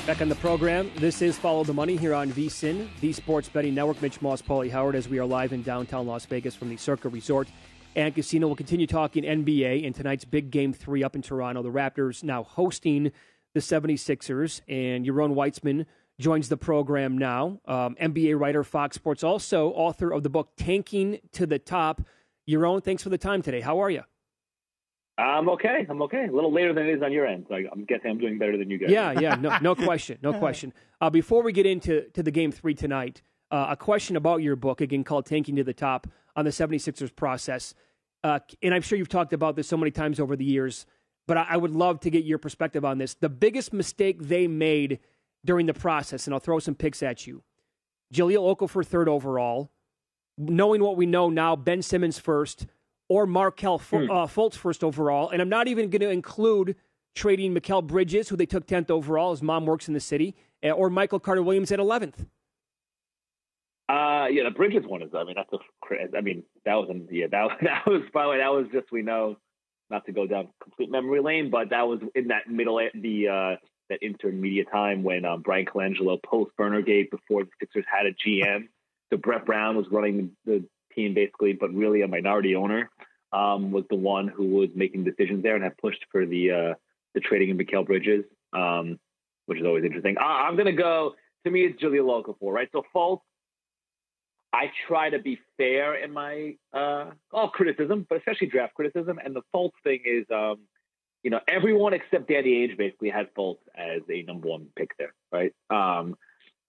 Back 0.07 0.21
on 0.23 0.29
the 0.29 0.35
program, 0.35 0.91
this 0.97 1.23
is 1.23 1.39
Follow 1.39 1.63
the 1.63 1.73
Money 1.73 1.97
here 1.97 2.15
on 2.15 2.33
VSiN, 2.33 2.89
the 3.01 3.13
Sports 3.13 3.49
Betting 3.49 3.75
Network. 3.75 4.03
Mitch 4.03 4.21
Moss, 4.23 4.43
Pauly 4.43 4.71
Howard, 4.71 4.97
as 4.97 5.09
we 5.09 5.19
are 5.21 5.27
live 5.27 5.53
in 5.53 5.63
downtown 5.63 6.07
Las 6.07 6.25
Vegas 6.27 6.57
from 6.57 6.69
the 6.69 6.77
Circa 6.77 7.09
Resort 7.09 7.47
and 7.95 8.13
Casino. 8.13 8.49
We'll 8.49 8.57
continue 8.57 8.87
talking 8.87 9.23
NBA 9.23 9.85
in 9.85 9.93
tonight's 9.93 10.25
big 10.25 10.51
game 10.51 10.73
three 10.73 11.05
up 11.05 11.15
in 11.15 11.23
Toronto. 11.23 11.63
The 11.63 11.71
Raptors 11.71 12.25
now 12.25 12.43
hosting 12.43 13.13
the 13.55 13.61
76ers, 13.61 14.63
and 14.67 15.07
Yaron 15.07 15.35
Weitzman 15.35 15.87
joins 16.19 16.49
the 16.49 16.57
program 16.57 17.17
now. 17.17 17.61
Um, 17.67 17.95
NBA 18.01 18.41
writer, 18.41 18.65
Fox 18.65 18.97
Sports, 18.97 19.23
also 19.23 19.69
author 19.71 20.11
of 20.11 20.25
the 20.25 20.31
book 20.31 20.51
Tanking 20.57 21.21
to 21.33 21.47
the 21.47 21.61
Top. 21.61 22.03
Yaron, 22.49 22.83
thanks 22.83 23.03
for 23.03 23.11
the 23.11 23.19
time 23.19 23.43
today. 23.43 23.61
How 23.61 23.83
are 23.83 23.91
you? 23.91 24.03
I'm 25.19 25.49
okay. 25.51 25.85
I'm 25.89 26.01
okay. 26.03 26.27
A 26.27 26.33
little 26.33 26.53
later 26.53 26.73
than 26.73 26.87
it 26.87 26.95
is 26.95 27.03
on 27.03 27.13
your 27.13 27.27
end. 27.27 27.47
So 27.49 27.57
I'm 27.57 27.85
guessing 27.85 28.11
I'm 28.11 28.19
doing 28.19 28.39
better 28.39 28.57
than 28.57 28.71
you 28.71 28.79
guys. 28.79 28.91
Yeah, 28.91 29.19
yeah, 29.19 29.35
no, 29.35 29.59
no 29.59 29.75
question, 29.75 30.19
no 30.23 30.33
question. 30.39 30.73
Uh, 31.01 31.11
before 31.11 31.43
we 31.43 31.53
get 31.53 31.67
into 31.67 32.09
to 32.11 32.23
the 32.23 32.31
game 32.31 32.53
three 32.53 32.75
tonight, 32.75 33.21
uh, 33.51 33.67
a 33.71 33.77
question 33.77 34.17
about 34.17 34.43
your 34.43 34.55
book, 34.55 34.81
again 34.81 35.03
called 35.03 35.27
Tanking 35.27 35.57
to 35.57 35.65
the 35.65 35.75
Top 35.75 36.07
on 36.37 36.45
the 36.45 36.51
76ers 36.53 37.15
process. 37.15 37.75
Uh, 38.23 38.39
and 38.63 38.73
I'm 38.73 38.83
sure 38.83 38.97
you've 38.97 39.09
talked 39.09 39.33
about 39.33 39.57
this 39.57 39.67
so 39.67 39.77
many 39.77 39.91
times 39.91 40.21
over 40.21 40.37
the 40.37 40.45
years, 40.45 40.87
but 41.27 41.37
I, 41.37 41.47
I 41.51 41.57
would 41.57 41.73
love 41.73 42.01
to 42.01 42.11
get 42.11 42.25
your 42.25 42.39
perspective 42.39 42.85
on 42.85 42.99
this. 42.99 43.15
The 43.15 43.29
biggest 43.29 43.73
mistake 43.73 44.23
they 44.23 44.47
made 44.47 45.01
during 45.45 45.67
the 45.67 45.75
process, 45.75 46.27
and 46.27 46.35
I'll 46.35 46.41
throw 46.41 46.61
some 46.61 46.75
picks 46.77 47.03
at 47.03 47.27
you. 47.27 47.43
Jahlil 48.15 48.57
Okafor 48.57 48.87
third 48.87 49.09
overall. 49.09 49.71
Knowing 50.39 50.83
what 50.83 50.97
we 50.97 51.05
know 51.05 51.29
now, 51.29 51.55
Ben 51.57 51.83
Simmons 51.83 52.19
first, 52.19 52.67
or 53.09 53.27
Markelle 53.27 53.75
F- 53.77 53.91
Hmm. 53.91 54.11
uh, 54.11 54.27
Fultz 54.27 54.55
first 54.55 54.85
overall. 54.85 55.29
And 55.31 55.43
I'm 55.43 55.49
not 55.49 55.67
even 55.69 55.91
going 55.91 56.01
to 56.01 56.11
include 56.11 56.77
trading 57.15 57.53
Mikal 57.55 57.85
Bridges, 57.85 58.29
who 58.29 58.37
they 58.37 58.47
took 58.47 58.67
10th 58.67 58.91
overall. 58.91 59.33
His 59.33 59.43
mom 59.43 59.67
works 59.67 59.89
in 59.89 59.95
the 59.95 60.01
city, 60.01 60.37
uh, 60.65 60.71
or 60.71 60.89
Michael 60.91 61.19
Carter 61.19 61.43
Williams 61.43 61.73
at 61.73 61.79
11th. 61.81 62.27
Uh, 63.89 64.27
yeah, 64.31 64.45
the 64.45 64.51
Bridges 64.55 64.85
one 64.87 65.03
is. 65.03 65.11
I 65.15 65.25
mean, 65.25 65.35
that's 65.37 65.53
a. 65.53 66.17
I 66.17 66.21
mean, 66.21 66.43
that 66.67 66.75
was. 66.75 66.91
Yeah, 67.11 67.27
that 67.31 67.49
that 67.63 67.87
was 67.87 68.03
probably 68.13 68.37
that 68.39 68.53
was 68.53 68.67
just 68.73 68.93
we 68.93 69.03
know, 69.03 69.37
not 69.89 70.05
to 70.07 70.13
go 70.13 70.27
down 70.27 70.49
complete 70.63 70.91
memory 70.91 71.21
lane, 71.21 71.51
but 71.51 71.71
that 71.71 71.89
was 71.89 72.01
in 72.15 72.29
that 72.29 72.49
middle 72.51 72.79
the 72.95 73.29
uh 73.29 73.57
that 73.89 74.03
intermediate 74.03 74.71
time 74.71 75.03
when 75.03 75.25
um, 75.25 75.41
Bryan 75.41 75.65
Colangelo 75.65 76.23
post 76.23 76.51
Burnergate 76.59 77.11
before 77.11 77.45
the 77.45 77.51
Sixers 77.59 77.87
had 77.91 78.05
a 78.05 78.13
GM. 78.13 78.69
So 79.11 79.17
Brett 79.17 79.47
Brown 79.47 79.77
was 79.77 79.87
running 79.91 80.33
the 80.45 80.65
team 80.95 81.15
basically, 81.15 81.53
but 81.53 81.73
really 81.73 82.03
a 82.03 82.09
minority 82.09 82.55
owner. 82.55 82.91
Um, 83.31 83.73
was 83.73 83.85
the 83.91 83.97
one 83.97 84.29
who 84.29 84.47
was 84.47 84.71
making 84.75 85.05
decisions 85.05 85.43
there 85.43 85.55
and 85.55 85.63
had 85.63 85.77
pushed 85.77 86.03
for 86.11 86.25
the 86.25 86.51
uh, 86.51 86.75
the 87.15 87.21
trading 87.21 87.51
of 87.51 87.59
Mikal 87.59 87.87
Bridges, 87.87 88.25
um, 88.55 88.99
which 89.45 89.61
is 89.61 89.67
always 89.67 89.85
interesting. 89.85 90.17
I'm 90.19 90.57
gonna 90.57 90.73
go. 90.73 91.15
To 91.45 91.51
me, 91.51 91.67
it's 91.67 91.81
Jahlil 91.81 92.25
Okafor, 92.25 92.53
right? 92.53 92.69
So 92.73 92.85
Fultz 92.95 93.21
I 94.53 94.71
try 94.87 95.11
to 95.11 95.19
be 95.19 95.39
fair 95.57 96.03
in 96.03 96.13
my 96.13 96.57
uh, 96.73 97.11
all 97.33 97.51
criticism, 97.51 98.07
but 98.09 98.19
especially 98.19 98.47
draft 98.47 98.75
criticism. 98.75 99.19
And 99.23 99.37
the 99.37 99.43
Fultz 99.55 99.73
thing 99.85 100.01
is, 100.05 100.25
um, 100.33 100.61
you 101.23 101.31
know, 101.31 101.41
everyone 101.47 101.93
except 101.93 102.29
Danny 102.29 102.67
Ainge 102.67 102.77
basically 102.77 103.11
had 103.11 103.33
Fultz 103.35 103.59
as 103.77 104.03
a 104.11 104.23
number 104.23 104.49
one 104.49 104.69
pick 104.75 104.97
there, 104.99 105.15
right? 105.31 105.53
Um, 105.69 106.17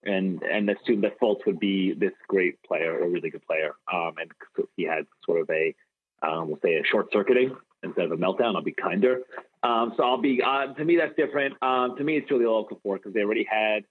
and 0.04 0.42
and 0.42 0.70
assumed 0.70 1.04
that 1.04 1.18
Fultz 1.20 1.44
would 1.46 1.60
be 1.60 1.92
this 1.92 2.12
great 2.28 2.62
player, 2.62 3.02
a 3.02 3.08
really 3.08 3.30
good 3.30 3.46
player. 3.46 3.74
Um, 3.92 4.14
and 4.18 4.30
so 4.56 4.68
he 4.76 4.84
had 4.84 5.06
sort 5.24 5.40
of 5.42 5.50
a, 5.50 5.74
um, 6.22 6.48
we'll 6.48 6.60
say, 6.62 6.76
a 6.76 6.84
short 6.84 7.08
circuiting 7.12 7.54
instead 7.82 8.06
of 8.06 8.12
a 8.12 8.16
meltdown. 8.16 8.56
I'll 8.56 8.62
be 8.62 8.72
kinder. 8.72 9.22
Um, 9.62 9.92
so 9.96 10.04
I'll 10.04 10.20
be. 10.20 10.42
Uh, 10.42 10.72
to 10.74 10.84
me, 10.84 10.96
that's 10.96 11.16
different. 11.16 11.54
Um, 11.62 11.96
to 11.98 12.04
me, 12.04 12.16
it's 12.16 12.30
really 12.30 12.46
all 12.46 12.66
Okafor 12.66 12.96
because 12.96 13.12
they 13.12 13.20
already 13.20 13.46
had 13.50 13.84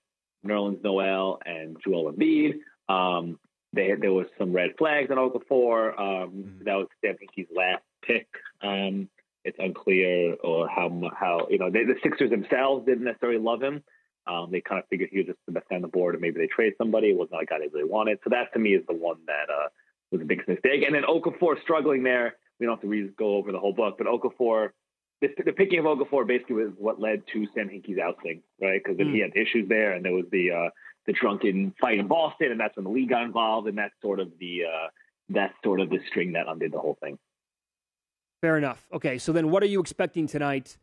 Nerlens 0.45 0.83
Noel 0.83 1.39
and 1.45 1.77
Joel 1.83 2.11
Embiid. 2.11 2.59
Um, 2.87 3.39
they, 3.71 3.93
there 3.99 4.13
was 4.13 4.25
some 4.37 4.51
red 4.51 4.71
flags 4.77 5.11
on 5.11 5.17
Okafor. 5.17 5.99
Um, 5.99 6.59
That 6.65 6.75
was 6.75 6.87
Sam 7.01 7.15
Hinkie's 7.21 7.49
last 7.55 7.83
pick. 8.01 8.27
Um, 8.61 9.09
it's 9.45 9.57
unclear 9.59 10.35
or 10.43 10.67
how 10.67 10.89
how 11.17 11.47
you 11.49 11.59
know 11.59 11.69
they, 11.69 11.85
the 11.85 11.95
Sixers 12.03 12.29
themselves 12.29 12.85
didn't 12.85 13.05
necessarily 13.05 13.39
love 13.39 13.61
him. 13.61 13.83
Um, 14.29 14.51
they 14.51 14.61
kind 14.61 14.79
of 14.79 14.87
figured 14.89 15.09
he 15.11 15.17
was 15.17 15.27
just 15.27 15.39
the 15.45 15.51
best 15.51 15.67
guy 15.69 15.77
on 15.77 15.81
the 15.81 15.87
board, 15.87 16.15
and 16.15 16.21
maybe 16.21 16.39
they 16.39 16.47
trade 16.47 16.73
somebody. 16.77 17.09
It 17.09 17.17
was 17.17 17.29
not 17.31 17.43
a 17.43 17.45
guy 17.45 17.59
they 17.59 17.67
really 17.67 17.89
wanted. 17.89 18.19
So 18.23 18.29
that 18.29 18.53
to 18.53 18.59
me 18.59 18.75
is 18.75 18.83
the 18.87 18.95
one 18.95 19.17
that 19.25 19.49
uh, 19.49 19.69
was 20.11 20.19
the 20.19 20.25
biggest 20.25 20.47
mistake. 20.47 20.83
And 20.85 20.93
then 20.93 21.03
Okafor 21.03 21.61
struggling 21.61 22.03
there. 22.03 22.35
We 22.59 22.65
don't 22.65 22.75
have 22.75 22.81
to 22.81 22.87
re- 22.87 23.09
go 23.17 23.35
over 23.35 23.51
the 23.51 23.59
whole 23.59 23.73
book, 23.73 23.95
but 23.97 24.07
Okafor, 24.07 24.69
the, 25.21 25.29
the 25.45 25.53
picking 25.53 25.79
of 25.79 25.85
Okafor 25.85 26.27
basically 26.27 26.55
was 26.55 26.71
what 26.77 26.99
led 26.99 27.23
to 27.33 27.47
Sam 27.55 27.69
Hinkie's 27.69 27.97
ousting, 27.97 28.41
right? 28.61 28.81
Because 28.83 28.97
then 28.97 29.13
he 29.13 29.19
had 29.19 29.31
issues 29.35 29.67
there, 29.69 29.93
and 29.93 30.03
there 30.03 30.13
was 30.13 30.25
the 30.31 30.51
uh, 30.51 30.69
the 31.07 31.13
drunken 31.13 31.73
fight 31.79 31.99
in 31.99 32.07
Boston, 32.07 32.51
and 32.51 32.59
that's 32.59 32.75
when 32.75 32.83
the 32.83 32.91
league 32.91 33.09
got 33.09 33.23
involved, 33.23 33.67
and 33.67 33.77
that's 33.77 33.93
sort 34.01 34.19
of 34.19 34.31
the 34.39 34.63
uh, 34.65 34.87
that's 35.29 35.53
sort 35.63 35.79
of 35.79 35.89
the 35.89 35.99
string 36.09 36.33
that 36.33 36.47
undid 36.47 36.71
the 36.71 36.79
whole 36.79 36.97
thing. 37.01 37.17
Fair 38.41 38.57
enough. 38.57 38.87
Okay, 38.93 39.17
so 39.17 39.31
then 39.31 39.51
what 39.51 39.63
are 39.63 39.67
you 39.67 39.79
expecting 39.79 40.27
tonight 40.27 40.77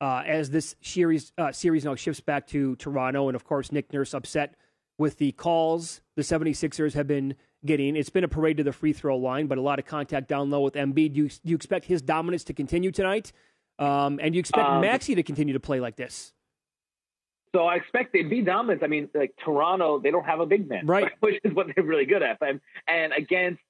uh, 0.00 0.22
as 0.26 0.50
this 0.50 0.76
series 0.80 1.32
uh, 1.38 1.52
series 1.52 1.84
now 1.84 1.94
shifts 1.94 2.20
back 2.20 2.46
to 2.48 2.76
Toronto? 2.76 3.28
And 3.28 3.36
of 3.36 3.44
course, 3.44 3.72
Nick 3.72 3.92
Nurse 3.92 4.14
upset 4.14 4.54
with 4.98 5.18
the 5.18 5.32
calls 5.32 6.00
the 6.16 6.22
76ers 6.22 6.92
have 6.94 7.06
been 7.06 7.34
getting. 7.64 7.96
It's 7.96 8.10
been 8.10 8.24
a 8.24 8.28
parade 8.28 8.58
to 8.58 8.64
the 8.64 8.72
free 8.72 8.92
throw 8.92 9.16
line, 9.16 9.46
but 9.46 9.56
a 9.58 9.62
lot 9.62 9.78
of 9.78 9.86
contact 9.86 10.28
down 10.28 10.50
low 10.50 10.60
with 10.60 10.74
Embiid. 10.74 11.14
Do 11.14 11.22
you, 11.22 11.28
do 11.28 11.38
you 11.44 11.56
expect 11.56 11.86
his 11.86 12.02
dominance 12.02 12.44
to 12.44 12.52
continue 12.52 12.90
tonight? 12.90 13.32
Um, 13.78 14.20
and 14.22 14.32
do 14.32 14.36
you 14.36 14.40
expect 14.40 14.68
Um, 14.68 14.82
Maxey 14.82 15.14
to 15.14 15.22
continue 15.22 15.54
to 15.54 15.60
play 15.60 15.80
like 15.80 15.96
this. 15.96 16.34
So 17.54 17.64
I 17.64 17.76
expect 17.76 18.12
they'd 18.12 18.30
be 18.30 18.42
dominant. 18.42 18.84
I 18.84 18.86
mean, 18.86 19.08
like 19.14 19.34
Toronto, 19.42 19.98
they 19.98 20.10
don't 20.10 20.24
have 20.24 20.40
a 20.40 20.46
big 20.46 20.68
man, 20.68 20.86
Right. 20.86 21.10
Which 21.20 21.40
is 21.42 21.52
what 21.54 21.66
they're 21.74 21.84
really 21.84 22.04
good 22.04 22.22
at. 22.22 22.38
And, 22.42 22.60
and 22.86 23.12
against, 23.12 23.60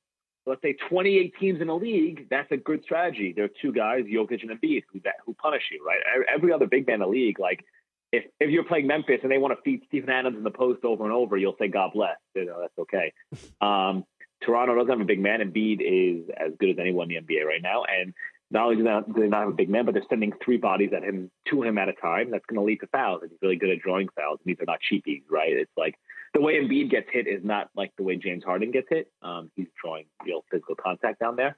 let's 0.47 0.63
say, 0.63 0.75
28 0.89 1.35
teams 1.39 1.61
in 1.61 1.69
a 1.69 1.75
league, 1.75 2.29
that's 2.31 2.51
a 2.51 2.57
good 2.57 2.83
strategy. 2.85 3.33
There 3.35 3.45
are 3.45 3.51
two 3.61 3.73
guys, 3.73 4.05
Jokic 4.05 4.43
and 4.43 4.51
Embiid, 4.51 4.85
who 4.93 5.01
that, 5.05 5.17
who 5.25 5.35
punish 5.35 5.63
you, 5.71 5.85
right? 5.87 6.01
Every 6.33 6.53
other 6.53 6.67
big 6.67 6.87
man 6.87 6.95
in 6.95 7.01
the 7.01 7.07
league, 7.07 7.39
like 7.39 7.65
if 8.13 8.25
if 8.41 8.51
you're 8.51 8.65
playing 8.65 8.87
Memphis 8.87 9.21
and 9.23 9.31
they 9.31 9.39
want 9.39 9.57
to 9.57 9.63
feed 9.63 9.83
Steven 9.89 10.11
Adams 10.11 10.37
in 10.37 10.43
the 10.43 10.51
post 10.51 10.85
over 10.85 11.05
and 11.05 11.13
over, 11.13 11.37
you'll 11.37 11.57
say 11.59 11.69
God 11.69 11.91
bless. 11.95 12.17
You 12.35 12.47
know, 12.47 12.61
that's 12.61 12.79
okay. 12.79 13.13
Um, 13.61 14.05
Toronto 14.43 14.75
doesn't 14.75 14.89
have 14.89 15.01
a 15.01 15.05
big 15.05 15.21
man. 15.21 15.41
Embiid 15.41 15.81
is 15.83 16.31
as 16.35 16.53
good 16.59 16.71
as 16.71 16.79
anyone 16.79 17.11
in 17.11 17.27
the 17.27 17.35
NBA 17.35 17.45
right 17.45 17.61
now, 17.61 17.85
and 17.85 18.15
not 18.51 18.65
only 18.65 18.77
do 18.77 18.83
they 18.83 18.91
not, 18.91 19.13
do 19.13 19.21
they 19.21 19.29
not 19.29 19.41
have 19.41 19.49
a 19.49 19.53
big 19.53 19.69
man, 19.69 19.85
but 19.85 19.95
they're 19.95 20.03
sending 20.09 20.33
three 20.45 20.57
bodies 20.57 20.91
at 20.95 21.05
him 21.05 21.31
to 21.49 21.63
him 21.63 21.79
at 21.79 21.89
a 21.89 21.93
time. 21.93 22.31
That's 22.31 22.45
going 22.47 22.59
to 22.59 22.65
lead 22.65 22.81
to 22.81 22.87
fouls, 22.89 23.21
and 23.23 23.31
he's 23.31 23.39
really 23.43 23.57
good 23.57 23.71
at 23.71 23.79
drawing 23.79 24.09
fouls. 24.17 24.41
And 24.45 24.51
these 24.51 24.61
are 24.61 24.67
not 24.67 24.81
cheapies, 24.91 25.23
right? 25.31 25.53
It's 25.53 25.71
like 25.77 25.95
the 26.35 26.41
way 26.41 26.55
Embiid 26.55 26.91
gets 26.91 27.09
hit 27.13 27.27
is 27.27 27.45
not 27.45 27.71
like 27.77 27.93
the 27.97 28.03
way 28.03 28.17
James 28.17 28.43
Harden 28.45 28.71
gets 28.71 28.89
hit. 28.89 29.11
Um, 29.23 29.51
he's 29.55 29.69
drawing 29.83 30.07
real 30.25 30.45
physical 30.51 30.75
contact 30.75 31.21
down 31.21 31.37
there. 31.37 31.57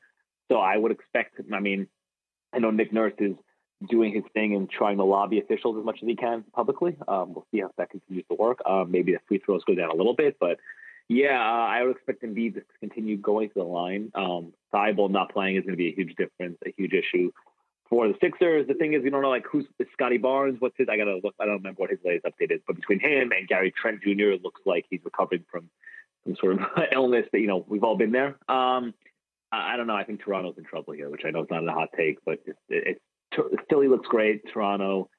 So 0.50 0.58
I 0.58 0.76
would 0.76 0.92
expect. 0.92 1.40
I 1.52 1.60
mean, 1.60 1.88
I 2.52 2.58
know 2.58 2.70
Nick 2.70 2.92
Nurse 2.92 3.14
is 3.18 3.36
doing 3.88 4.12
his 4.12 4.24
thing 4.34 4.54
and 4.54 4.70
trying 4.70 4.98
to 4.98 5.04
lobby 5.04 5.40
officials 5.40 5.76
as 5.78 5.84
much 5.84 5.98
as 6.02 6.08
he 6.08 6.14
can 6.14 6.44
publicly. 6.54 6.96
Um, 7.08 7.34
we'll 7.34 7.46
see 7.50 7.60
how 7.60 7.70
that 7.78 7.90
continues 7.90 8.24
to 8.30 8.36
work. 8.36 8.58
Um, 8.66 8.90
maybe 8.90 9.12
the 9.12 9.18
free 9.26 9.38
throws 9.44 9.64
go 9.64 9.74
down 9.74 9.90
a 9.90 9.94
little 9.94 10.14
bit, 10.14 10.36
but 10.38 10.58
yeah, 11.12 11.40
uh, 11.40 11.66
I 11.66 11.82
would 11.82 11.96
expect 11.96 12.22
Embiid 12.22 12.54
to 12.54 12.62
continue 12.80 13.16
going 13.16 13.48
to 13.48 13.54
the 13.54 13.64
line. 13.64 14.10
Um, 14.14 14.52
Thybulle 14.72 15.10
not 15.10 15.32
playing 15.32 15.56
is 15.56 15.62
going 15.62 15.72
to 15.72 15.76
be 15.76 15.88
a 15.88 15.94
huge 15.94 16.14
difference, 16.16 16.58
a 16.66 16.72
huge 16.76 16.92
issue 16.92 17.30
for 17.92 18.08
the 18.08 18.14
Sixers. 18.22 18.66
The 18.66 18.74
thing 18.74 18.94
is, 18.94 19.02
we 19.02 19.10
don't 19.10 19.20
know 19.20 19.28
like 19.28 19.44
who's 19.50 19.66
Scottie 19.92 20.16
Barnes. 20.16 20.56
What's 20.60 20.76
his? 20.78 20.88
I 20.90 20.96
gotta 20.96 21.20
look. 21.22 21.34
I 21.38 21.44
don't 21.44 21.56
remember 21.56 21.82
what 21.82 21.90
his 21.90 21.98
latest 22.02 22.24
update 22.24 22.50
is. 22.50 22.60
But 22.66 22.76
between 22.76 23.00
him 23.00 23.32
and 23.32 23.46
Gary 23.46 23.70
Trent 23.70 24.00
Jr., 24.02 24.32
it 24.32 24.42
looks 24.42 24.62
like 24.64 24.86
he's 24.88 25.00
recovering 25.04 25.44
from 25.50 25.68
some 26.24 26.36
sort 26.36 26.54
of 26.54 26.60
illness 26.92 27.26
that 27.32 27.40
you 27.40 27.46
know 27.46 27.66
we've 27.68 27.84
all 27.84 27.96
been 27.96 28.12
there. 28.12 28.38
Um, 28.48 28.94
I, 29.52 29.74
I 29.74 29.76
don't 29.76 29.86
know. 29.86 29.94
I 29.94 30.04
think 30.04 30.24
Toronto's 30.24 30.56
in 30.56 30.64
trouble 30.64 30.94
here, 30.94 31.10
which 31.10 31.22
I 31.26 31.30
know 31.30 31.42
is 31.42 31.48
not 31.50 31.68
a 31.68 31.72
hot 31.72 31.90
take, 31.94 32.18
but 32.24 32.38
it's, 32.46 32.58
it's 32.70 33.00
Philly 33.68 33.88
looks 33.88 34.08
great. 34.08 34.42
Toronto 34.52 35.10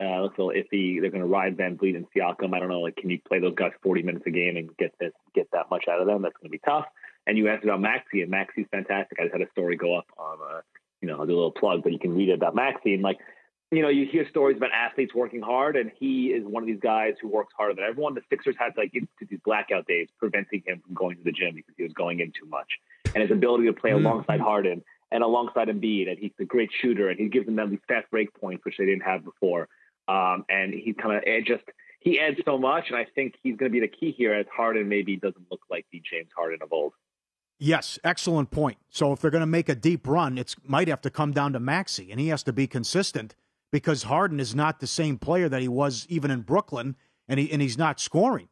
uh, 0.00 0.22
looks 0.22 0.38
a 0.38 0.42
little 0.42 0.62
iffy. 0.62 1.00
They're 1.00 1.10
going 1.10 1.22
to 1.22 1.28
ride 1.28 1.56
VanVleet 1.56 1.96
and 1.96 2.06
Siakam. 2.16 2.54
I 2.54 2.58
don't 2.58 2.68
know. 2.68 2.80
Like, 2.80 2.96
can 2.96 3.10
you 3.10 3.20
play 3.26 3.38
those 3.38 3.54
guys 3.54 3.72
40 3.82 4.02
minutes 4.02 4.24
a 4.26 4.30
game 4.30 4.56
and 4.56 4.74
get 4.78 4.94
this, 4.98 5.12
get 5.34 5.48
that 5.52 5.70
much 5.70 5.84
out 5.88 6.00
of 6.00 6.06
them? 6.06 6.22
That's 6.22 6.36
going 6.36 6.48
to 6.48 6.50
be 6.50 6.60
tough. 6.64 6.86
And 7.26 7.36
you 7.36 7.48
asked 7.48 7.64
about 7.64 7.80
Maxey, 7.80 8.22
and 8.22 8.30
Maxey's 8.30 8.66
fantastic. 8.70 9.18
I 9.20 9.24
just 9.24 9.34
had 9.34 9.42
a 9.42 9.50
story 9.50 9.76
go 9.76 9.96
up 9.96 10.06
on, 10.16 10.38
uh, 10.40 10.60
you 11.02 11.08
know, 11.08 11.18
I'll 11.18 11.26
do 11.26 11.34
a 11.34 11.36
little 11.36 11.52
plug, 11.52 11.82
but 11.82 11.92
you 11.92 11.98
can 11.98 12.14
read 12.14 12.30
it 12.30 12.34
about 12.34 12.54
Maxey. 12.54 12.94
And 12.94 13.02
like, 13.02 13.18
you 13.70 13.82
know, 13.82 13.88
you 13.88 14.06
hear 14.10 14.26
stories 14.28 14.56
about 14.56 14.70
athletes 14.72 15.14
working 15.14 15.42
hard, 15.42 15.76
and 15.76 15.92
he 15.98 16.28
is 16.28 16.44
one 16.44 16.62
of 16.62 16.66
these 16.66 16.80
guys 16.80 17.14
who 17.20 17.28
works 17.28 17.52
harder 17.56 17.74
than 17.74 17.84
everyone. 17.84 18.14
The 18.14 18.22
Sixers 18.30 18.56
had 18.58 18.72
like 18.76 18.92
these 18.92 19.40
blackout 19.44 19.86
days 19.86 20.08
preventing 20.18 20.62
him 20.66 20.80
from 20.84 20.94
going 20.94 21.18
to 21.18 21.22
the 21.22 21.30
gym 21.30 21.54
because 21.54 21.74
he 21.76 21.84
was 21.84 21.92
going 21.92 22.20
in 22.20 22.32
too 22.32 22.48
much. 22.48 22.68
And 23.14 23.22
his 23.22 23.30
ability 23.30 23.66
to 23.66 23.72
play 23.72 23.90
alongside 23.90 24.40
Harden 24.40 24.82
and 25.12 25.22
alongside 25.22 25.68
Embiid, 25.68 26.08
and 26.08 26.18
he's 26.18 26.32
a 26.40 26.44
great 26.44 26.70
shooter, 26.80 27.10
and 27.10 27.18
he 27.18 27.28
gives 27.28 27.46
them 27.46 27.56
these 27.70 27.80
fast 27.86 28.10
break 28.10 28.32
points, 28.34 28.64
which 28.64 28.76
they 28.78 28.86
didn't 28.86 29.02
have 29.02 29.24
before. 29.24 29.68
Um, 30.10 30.44
and 30.48 30.74
he 30.74 30.92
kind 30.92 31.16
of 31.16 31.46
just 31.46 31.62
he 32.00 32.18
adds 32.18 32.38
so 32.44 32.58
much, 32.58 32.86
and 32.88 32.96
I 32.96 33.06
think 33.14 33.34
he's 33.42 33.56
going 33.56 33.70
to 33.70 33.72
be 33.72 33.80
the 33.80 33.88
key 33.88 34.12
here 34.16 34.34
as 34.34 34.46
Harden 34.54 34.88
maybe 34.88 35.16
doesn't 35.16 35.46
look 35.50 35.60
like 35.70 35.86
the 35.92 36.02
James 36.10 36.30
Harden 36.34 36.58
of 36.62 36.72
old. 36.72 36.94
Yes, 37.58 37.98
excellent 38.02 38.50
point. 38.50 38.78
So 38.88 39.12
if 39.12 39.20
they're 39.20 39.30
going 39.30 39.42
to 39.42 39.46
make 39.46 39.68
a 39.68 39.74
deep 39.74 40.08
run, 40.08 40.38
it 40.38 40.56
might 40.64 40.88
have 40.88 41.02
to 41.02 41.10
come 41.10 41.32
down 41.32 41.52
to 41.52 41.60
Maxey, 41.60 42.10
and 42.10 42.18
he 42.18 42.28
has 42.28 42.42
to 42.44 42.52
be 42.52 42.66
consistent 42.66 43.36
because 43.70 44.04
Harden 44.04 44.40
is 44.40 44.54
not 44.54 44.80
the 44.80 44.86
same 44.86 45.18
player 45.18 45.48
that 45.48 45.60
he 45.60 45.68
was 45.68 46.06
even 46.08 46.30
in 46.30 46.40
Brooklyn, 46.40 46.96
and 47.28 47.38
he 47.38 47.52
and 47.52 47.62
he's 47.62 47.78
not 47.78 48.00
scoring. 48.00 48.48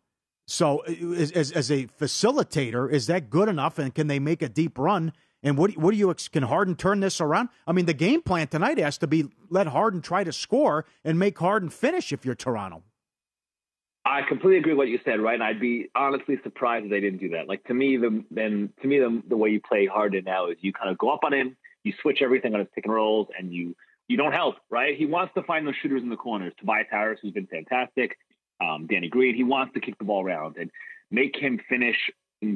So 0.47 0.79
as, 0.81 1.33
as, 1.33 1.53
as 1.53 1.71
a 1.71 1.87
facilitator, 1.87 2.91
is 2.91 3.07
that 3.09 3.29
good 3.29 3.49
enough? 3.49 3.79
And 3.79 3.95
can 3.95 4.07
they 4.07 4.19
make 4.19 4.43
a 4.43 4.49
deep 4.49 4.79
run? 4.79 5.13
And 5.43 5.57
what 5.57 5.77
what 5.77 5.93
do 5.93 5.97
you 5.97 6.15
can 6.33 6.43
Harden 6.45 6.75
turn 6.75 7.01
this 7.01 7.21
around? 7.21 7.49
I 7.67 7.73
mean, 7.73 7.87
the 7.87 7.95
game 7.95 8.23
plan 8.23 8.49
tonight 8.49 8.79
has 8.79 8.99
to 8.99 9.07
be 9.07 9.27
let 9.51 9.69
Harden 9.69 10.01
try 10.01 10.25
to 10.25 10.33
score 10.33 10.85
and 11.05 11.19
make 11.19 11.39
Harden 11.39 11.71
finish. 11.71 12.13
If 12.13 12.25
you're 12.25 12.35
Toronto, 12.35 12.83
I 14.05 14.23
completely 14.23 14.59
agree 14.59 14.73
with 14.73 14.79
what 14.79 14.89
you 14.89 14.99
said, 15.05 15.21
right? 15.21 15.35
And 15.35 15.43
I'd 15.43 15.61
be 15.61 15.91
honestly 15.95 16.39
surprised 16.43 16.87
if 16.87 16.91
they 16.91 17.01
didn't 17.01 17.21
do 17.21 17.29
that. 17.31 17.47
Like 17.47 17.63
to 17.65 17.75
me, 17.75 17.97
the 17.97 18.25
then 18.31 18.73
to 18.83 18.89
me 18.89 18.99
the 18.99 19.23
the 19.29 19.37
way 19.37 19.51
you 19.51 19.61
play 19.61 19.87
Harden 19.87 20.25
now 20.25 20.49
is 20.49 20.57
you 20.61 20.73
kind 20.73 20.91
of 20.91 20.99
go 20.99 21.11
up 21.11 21.21
on 21.23 21.33
him, 21.33 21.57
you 21.85 21.93
switch 22.03 22.19
everything 22.21 22.55
on 22.55 22.61
his 22.61 22.69
pick 22.75 22.85
and 22.85 22.95
rolls, 22.95 23.29
and 23.39 23.53
you 23.53 23.77
you 24.09 24.17
don't 24.17 24.33
help, 24.33 24.57
right? 24.71 24.97
He 24.97 25.07
wants 25.07 25.35
to 25.35 25.43
find 25.43 25.67
those 25.67 25.77
shooters 25.83 26.03
in 26.03 26.09
the 26.09 26.17
corners. 26.17 26.53
Tobias 26.59 26.87
Harris, 26.91 27.21
who's 27.23 27.33
been 27.33 27.47
fantastic, 27.47 28.17
um, 28.61 28.87
Danny 28.87 29.09
Green, 29.09 29.35
he 29.35 29.45
wants 29.45 29.75
to 29.75 29.81
kick 29.81 29.99
the 29.99 30.05
ball 30.05 30.25
around 30.25 30.57
and 30.57 30.71
make 31.11 31.37
him 31.37 31.61
finish 31.69 31.97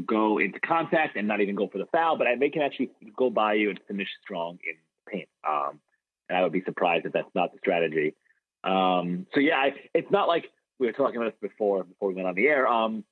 go 0.07 0.39
into 0.39 0.61
contact 0.61 1.17
and 1.17 1.27
not 1.27 1.41
even 1.41 1.55
go 1.55 1.69
for 1.69 1.79
the 1.79 1.87
foul, 1.87 2.17
but 2.17 2.27
they 2.39 2.51
can 2.51 2.63
actually 2.63 2.91
go 3.17 3.31
by 3.31 3.55
you 3.55 3.71
and 3.71 3.81
finish 3.89 4.09
strong 4.23 4.59
in 4.67 4.75
paint. 5.09 5.29
Um, 5.49 5.81
and 6.29 6.39
I 6.39 6.43
would 6.43 6.53
be 6.53 6.63
surprised 6.65 7.07
if 7.07 7.13
that's 7.13 7.35
not 7.35 7.53
the 7.53 7.59
strategy. 7.59 8.15
Um, 8.65 9.27
so 9.35 9.41
yeah, 9.41 9.57
I, 9.57 9.75
it's 9.95 10.11
not 10.11 10.29
like 10.29 10.51
we 10.79 10.87
were 10.87 10.93
talking 10.93 11.17
about 11.17 11.33
this 11.33 11.51
before 11.51 11.85
before 11.85 12.09
we 12.09 12.15
went 12.15 12.29
on 12.29 12.35
the 12.35 12.47
air. 12.47 12.69
Um, 12.69 13.05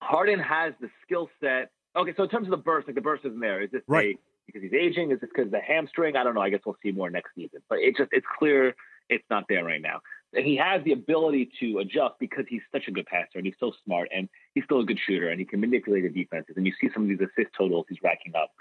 Harden 0.00 0.38
has 0.38 0.72
the 0.80 0.88
skill 1.04 1.28
set. 1.40 1.70
Okay, 1.96 2.14
so 2.16 2.22
in 2.22 2.28
terms 2.28 2.46
of 2.46 2.52
the 2.52 2.56
burst, 2.56 2.86
like 2.86 2.94
the 2.94 3.00
burst 3.00 3.24
isn't 3.24 3.40
there. 3.40 3.62
Is 3.62 3.70
this 3.70 3.82
right. 3.86 4.16
a, 4.16 4.18
because 4.46 4.62
he's 4.62 4.72
aging? 4.72 5.10
Is 5.10 5.20
this 5.20 5.28
because 5.32 5.46
of 5.46 5.52
the 5.52 5.60
hamstring? 5.60 6.16
I 6.16 6.24
don't 6.24 6.34
know. 6.34 6.40
I 6.40 6.50
guess 6.50 6.60
we'll 6.64 6.76
see 6.82 6.92
more 6.92 7.10
next 7.10 7.34
season. 7.34 7.60
But 7.68 7.78
it 7.78 7.96
just 7.96 8.10
it's 8.12 8.26
clear 8.38 8.74
it's 9.08 9.24
not 9.30 9.44
there 9.48 9.64
right 9.64 9.82
now. 9.82 10.00
And 10.34 10.44
he 10.44 10.56
has 10.56 10.84
the 10.84 10.92
ability 10.92 11.50
to 11.60 11.78
adjust 11.78 12.14
because 12.20 12.44
he's 12.48 12.60
such 12.70 12.86
a 12.86 12.90
good 12.90 13.06
passer 13.06 13.36
and 13.36 13.46
he's 13.46 13.54
so 13.58 13.72
smart 13.84 14.08
and 14.14 14.28
he's 14.54 14.64
still 14.64 14.80
a 14.80 14.84
good 14.84 14.98
shooter 15.06 15.28
and 15.28 15.40
he 15.40 15.46
can 15.46 15.60
manipulate 15.60 16.02
the 16.02 16.22
defenses. 16.22 16.54
And 16.56 16.66
you 16.66 16.72
see 16.80 16.90
some 16.92 17.04
of 17.04 17.08
these 17.08 17.20
assist 17.20 17.54
totals 17.56 17.86
he's 17.88 17.98
racking 18.02 18.34
up. 18.36 18.52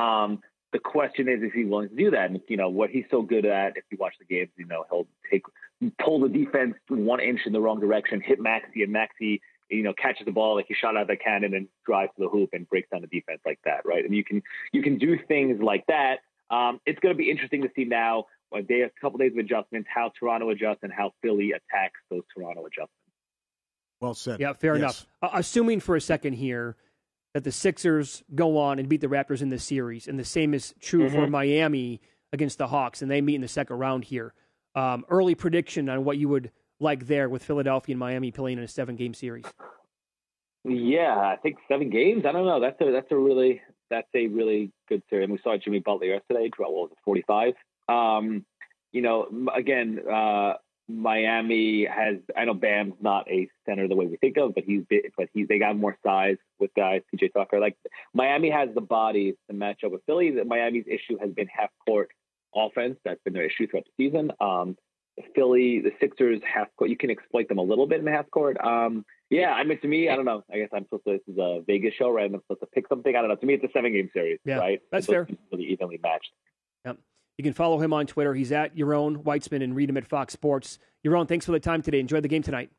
Um, 0.00 0.40
the 0.72 0.78
question 0.78 1.28
is, 1.28 1.42
is 1.42 1.50
he 1.52 1.64
willing 1.64 1.88
to 1.88 1.94
do 1.94 2.10
that? 2.12 2.30
And 2.30 2.40
you 2.48 2.56
know 2.56 2.68
what 2.68 2.90
he's 2.90 3.04
so 3.10 3.22
good 3.22 3.44
at. 3.44 3.76
If 3.76 3.84
you 3.90 3.98
watch 3.98 4.14
the 4.18 4.24
games, 4.24 4.50
you 4.56 4.66
know 4.66 4.84
he'll 4.90 5.06
take 5.30 5.42
pull 5.98 6.20
the 6.20 6.28
defense 6.28 6.74
one 6.88 7.20
inch 7.20 7.40
in 7.46 7.52
the 7.52 7.60
wrong 7.60 7.80
direction, 7.80 8.20
hit 8.20 8.40
Maxey, 8.40 8.82
and 8.82 8.92
Maxey, 8.92 9.40
you 9.68 9.82
know, 9.82 9.92
catches 9.92 10.26
the 10.26 10.32
ball 10.32 10.56
like 10.56 10.66
he 10.68 10.74
shot 10.74 10.96
out 10.96 11.02
of 11.02 11.08
the 11.08 11.16
cannon 11.16 11.54
and 11.54 11.68
drives 11.86 12.12
to 12.16 12.24
the 12.24 12.28
hoop 12.28 12.50
and 12.52 12.68
breaks 12.68 12.88
down 12.90 13.00
the 13.00 13.06
defense 13.06 13.40
like 13.44 13.58
that, 13.64 13.80
right? 13.84 14.04
And 14.04 14.14
you 14.14 14.24
can 14.24 14.42
you 14.72 14.82
can 14.82 14.98
do 14.98 15.18
things 15.28 15.60
like 15.60 15.86
that. 15.86 16.20
Um, 16.50 16.80
it's 16.84 16.98
going 16.98 17.14
to 17.14 17.18
be 17.18 17.30
interesting 17.30 17.62
to 17.62 17.70
see 17.74 17.84
now 17.84 18.26
a 18.54 18.62
day, 18.62 18.82
a 18.82 18.90
couple 19.00 19.18
days 19.18 19.32
of 19.32 19.38
adjustments, 19.38 19.88
how 19.92 20.12
Toronto 20.18 20.50
adjusts 20.50 20.80
and 20.82 20.92
how 20.92 21.12
Philly 21.22 21.52
attacks 21.52 22.00
those 22.10 22.22
Toronto 22.34 22.66
adjustments. 22.66 22.92
Well 24.00 24.14
said. 24.14 24.40
Yeah, 24.40 24.54
fair 24.54 24.74
yes. 24.74 24.80
enough. 24.80 25.06
Uh, 25.22 25.38
assuming 25.38 25.80
for 25.80 25.96
a 25.96 26.00
second 26.00 26.34
here 26.34 26.76
that 27.34 27.44
the 27.44 27.52
Sixers 27.52 28.22
go 28.34 28.58
on 28.58 28.78
and 28.78 28.88
beat 28.88 29.00
the 29.00 29.06
Raptors 29.06 29.42
in 29.42 29.50
this 29.50 29.64
series, 29.64 30.08
and 30.08 30.18
the 30.18 30.24
same 30.24 30.54
is 30.54 30.74
true 30.80 31.06
mm-hmm. 31.06 31.14
for 31.14 31.26
Miami 31.26 32.00
against 32.32 32.58
the 32.58 32.66
Hawks, 32.66 33.02
and 33.02 33.10
they 33.10 33.20
meet 33.20 33.34
in 33.34 33.40
the 33.40 33.48
second 33.48 33.76
round 33.76 34.04
here. 34.04 34.32
Um, 34.74 35.04
early 35.08 35.34
prediction 35.34 35.88
on 35.88 36.04
what 36.04 36.16
you 36.16 36.28
would 36.28 36.50
like 36.78 37.06
there 37.06 37.28
with 37.28 37.44
Philadelphia 37.44 37.92
and 37.92 38.00
Miami 38.00 38.30
playing 38.30 38.58
in 38.58 38.64
a 38.64 38.68
seven 38.68 38.96
game 38.96 39.14
series. 39.14 39.44
Yeah, 40.64 41.16
I 41.18 41.36
think 41.42 41.56
seven 41.68 41.90
games. 41.90 42.24
I 42.26 42.32
don't 42.32 42.46
know. 42.46 42.60
That's 42.60 42.80
a 42.80 42.92
that's 42.92 43.10
a 43.10 43.16
really 43.16 43.60
that's 43.90 44.08
a 44.14 44.26
really 44.26 44.72
good 44.88 45.02
series. 45.10 45.24
And 45.24 45.32
we 45.32 45.40
saw 45.42 45.56
Jimmy 45.56 45.80
Butler 45.80 46.06
yesterday. 46.06 46.50
What 46.56 46.72
was 46.72 46.90
it, 46.92 46.98
forty 47.04 47.24
five? 47.26 47.54
Um, 47.90 48.44
you 48.92 49.02
know, 49.02 49.48
again, 49.54 50.00
uh, 50.10 50.54
Miami 50.88 51.84
has. 51.84 52.16
I 52.36 52.44
know 52.44 52.54
Bam's 52.54 52.94
not 53.00 53.30
a 53.30 53.48
center 53.66 53.86
the 53.88 53.94
way 53.94 54.06
we 54.06 54.16
think 54.16 54.36
of, 54.36 54.54
but 54.54 54.64
he's 54.64 54.82
but 55.16 55.28
he's 55.32 55.46
they 55.48 55.58
got 55.58 55.76
more 55.76 55.96
size 56.04 56.36
with 56.58 56.70
guys. 56.74 57.02
PJ 57.14 57.32
Tucker, 57.32 57.60
like 57.60 57.76
Miami 58.12 58.50
has 58.50 58.68
the 58.74 58.80
bodies 58.80 59.34
to 59.48 59.56
match 59.56 59.84
up 59.84 59.92
with 59.92 60.02
Philly. 60.06 60.32
That 60.32 60.46
Miami's 60.46 60.86
issue 60.86 61.18
has 61.20 61.30
been 61.30 61.46
half 61.46 61.70
court 61.86 62.10
offense. 62.54 62.96
That's 63.04 63.20
been 63.24 63.34
their 63.34 63.44
issue 63.44 63.68
throughout 63.68 63.84
the 63.96 64.04
season. 64.04 64.32
Um, 64.40 64.76
Philly, 65.34 65.80
the 65.80 65.92
Sixers 66.00 66.40
half 66.42 66.68
court. 66.76 66.90
You 66.90 66.96
can 66.96 67.10
exploit 67.10 67.48
them 67.48 67.58
a 67.58 67.62
little 67.62 67.86
bit 67.86 67.98
in 67.98 68.04
the 68.04 68.10
half 68.10 68.30
court. 68.30 68.56
Um, 68.62 69.04
yeah, 69.28 69.52
I 69.52 69.62
mean, 69.64 69.80
to 69.80 69.88
me, 69.88 70.08
I 70.08 70.16
don't 70.16 70.24
know. 70.24 70.42
I 70.52 70.58
guess 70.58 70.70
I'm 70.72 70.84
supposed 70.84 71.04
to. 71.04 71.12
This 71.12 71.34
is 71.34 71.38
a 71.38 71.60
Vegas 71.66 71.94
show, 71.94 72.10
right? 72.10 72.24
I'm 72.24 72.40
supposed 72.40 72.60
to 72.60 72.66
pick 72.66 72.88
something. 72.88 73.14
I 73.14 73.20
don't 73.20 73.28
know. 73.28 73.36
To 73.36 73.46
me, 73.46 73.54
it's 73.54 73.64
a 73.64 73.68
seven 73.72 73.92
game 73.92 74.10
series, 74.12 74.38
yeah, 74.44 74.58
right? 74.58 74.80
That's 74.90 75.06
fair. 75.06 75.28
Really 75.52 75.66
evenly 75.66 76.00
matched. 76.02 76.30
Yep. 76.84 76.98
You 77.40 77.42
can 77.42 77.54
follow 77.54 77.78
him 77.80 77.94
on 77.94 78.06
Twitter. 78.06 78.34
He's 78.34 78.52
at 78.52 78.76
Yaron 78.76 79.22
Weitzman 79.22 79.64
and 79.64 79.74
read 79.74 79.88
him 79.88 79.96
at 79.96 80.06
Fox 80.06 80.34
Sports. 80.34 80.78
Yaron. 81.06 81.26
Thanks 81.26 81.46
for 81.46 81.52
the 81.52 81.58
time 81.58 81.80
today. 81.80 81.98
Enjoy 81.98 82.20
the 82.20 82.28
game 82.28 82.42
tonight. 82.42 82.70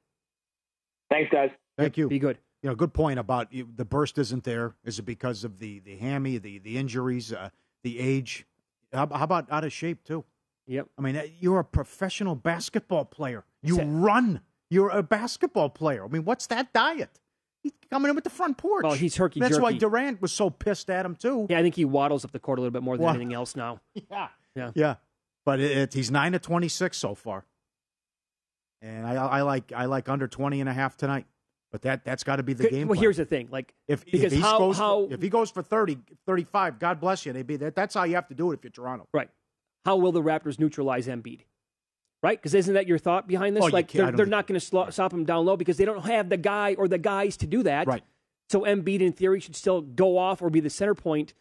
Thanks, 1.10 1.32
guys. 1.32 1.50
Thank 1.80 1.98
you. 1.98 2.08
Be 2.08 2.20
good. 2.20 2.38
You 2.62 2.70
know, 2.70 2.76
good 2.76 2.94
point 2.94 3.18
about 3.18 3.52
you, 3.52 3.68
the 3.76 3.86
burst 3.86 4.20
isn't 4.20 4.44
there. 4.44 4.76
Is 4.86 5.00
it 5.00 5.02
because 5.02 5.44
of 5.44 5.58
the 5.58 5.80
the 5.80 5.96
hammy, 5.98 6.38
the 6.38 6.60
the 6.60 6.78
injuries, 6.78 7.34
uh, 7.34 7.50
the 7.82 7.98
age? 7.98 8.46
How, 8.94 9.08
how 9.12 9.24
about 9.24 9.52
out 9.52 9.64
of 9.64 9.74
shape 9.74 10.04
too? 10.04 10.26
Yep. 10.68 10.90
I 10.96 11.02
mean, 11.02 11.16
uh, 11.18 11.24
you're 11.40 11.58
a 11.58 11.64
professional 11.66 12.36
basketball 12.36 13.06
player. 13.06 13.44
You 13.64 13.82
run. 13.82 14.42
You're 14.70 14.90
a 14.92 15.02
basketball 15.02 15.70
player. 15.72 16.06
I 16.06 16.08
mean, 16.08 16.24
what's 16.24 16.46
that 16.48 16.72
diet? 16.72 17.20
He's 17.64 17.72
coming 17.90 18.10
in 18.10 18.16
with 18.16 18.26
the 18.26 18.30
front 18.30 18.58
porch. 18.60 18.84
Well, 18.84 18.94
he's 18.94 19.16
herky 19.16 19.40
That's 19.40 19.54
jerky. 19.56 19.64
why 19.64 19.74
Durant 19.74 20.22
was 20.22 20.32
so 20.32 20.52
pissed 20.52 20.92
at 20.92 21.04
him 21.04 21.16
too. 21.16 21.48
Yeah, 21.50 21.58
I 21.58 21.64
think 21.64 21.74
he 21.74 21.84
waddles 21.86 22.24
up 22.24 22.32
the 22.32 22.38
court 22.40 22.60
a 22.60 22.62
little 22.62 22.72
bit 22.72 22.84
more 22.84 22.96
than 22.96 23.06
Well- 23.08 23.16
anything 23.16 23.34
else 23.34 23.56
now. 23.56 23.82
Yeah. 24.12 24.28
Yeah. 24.56 24.72
Yeah. 24.76 24.96
But 25.46 25.60
it, 25.60 25.78
it, 25.78 25.94
he's 25.94 26.12
nine 26.12 26.34
to 26.34 26.40
twenty 26.40 26.68
six 26.68 26.98
so 26.98 27.16
far, 27.16 27.46
and 28.82 29.08
I, 29.08 29.16
I 29.16 29.42
like 29.42 29.72
I 29.76 29.86
like 29.86 30.08
under 30.08 30.28
20 30.28 30.60
and 30.60 30.70
a 30.70 30.74
half 30.74 30.98
tonight. 30.98 31.26
But 31.72 31.84
that 31.84 32.04
that's 32.04 32.24
got 32.24 32.36
to 32.36 32.44
be 32.44 32.54
the 32.54 32.70
game. 32.70 32.88
Well, 32.88 32.96
plan. 32.96 33.04
here's 33.04 33.18
the 33.18 33.26
thing: 33.26 33.48
like 33.50 33.74
if 33.88 34.04
because 34.06 34.26
if 34.26 34.32
he 34.34 34.40
how, 34.40 34.60
goes 34.60 34.78
how 34.78 35.08
for, 35.08 35.14
if 35.14 35.22
he 35.22 35.30
goes 35.30 35.50
for 35.50 35.64
30, 35.64 36.00
35, 36.28 36.80
God 36.80 37.00
bless 37.00 37.26
you. 37.26 37.32
They 37.32 37.44
be 37.44 37.56
that, 37.58 37.76
that's 37.76 37.96
how 37.96 38.04
you 38.04 38.16
have 38.16 38.28
to 38.28 38.36
do 38.36 38.52
it 38.52 38.56
if 38.56 38.64
you're 38.64 38.72
Toronto. 38.72 39.08
right, 39.14 39.30
how 39.86 39.96
will 39.96 40.12
the 40.12 40.22
Raptors 40.22 40.60
neutralize 40.60 41.08
Embiid? 41.08 41.42
Right, 42.22 42.38
because 42.38 42.54
isn't 42.54 42.74
that 42.74 42.88
your 42.88 43.00
thought 43.00 43.28
behind 43.28 43.56
this? 43.56 43.64
Oh, 43.64 43.68
like 43.68 43.92
they're, 43.92 44.12
they're 44.12 44.26
not 44.28 44.46
going 44.46 44.60
to 44.60 44.92
stop 44.92 45.14
him 45.14 45.24
down 45.24 45.46
low 45.46 45.58
because 45.58 45.78
they 45.78 45.86
don't 45.86 46.06
have 46.06 46.30
the 46.30 46.38
guy 46.38 46.76
or 46.78 46.88
the 46.88 47.00
guys 47.00 47.38
to 47.38 47.48
do 47.48 47.64
that. 47.64 47.88
Right. 47.88 48.04
So 48.50 48.62
Embiid, 48.62 49.00
in 49.00 49.14
theory, 49.14 49.40
should 49.40 49.56
still 49.56 49.82
go 49.82 50.18
off 50.20 50.42
or 50.42 50.52
be 50.52 50.60
the 50.60 50.70
center 50.70 50.94
point, 50.94 51.34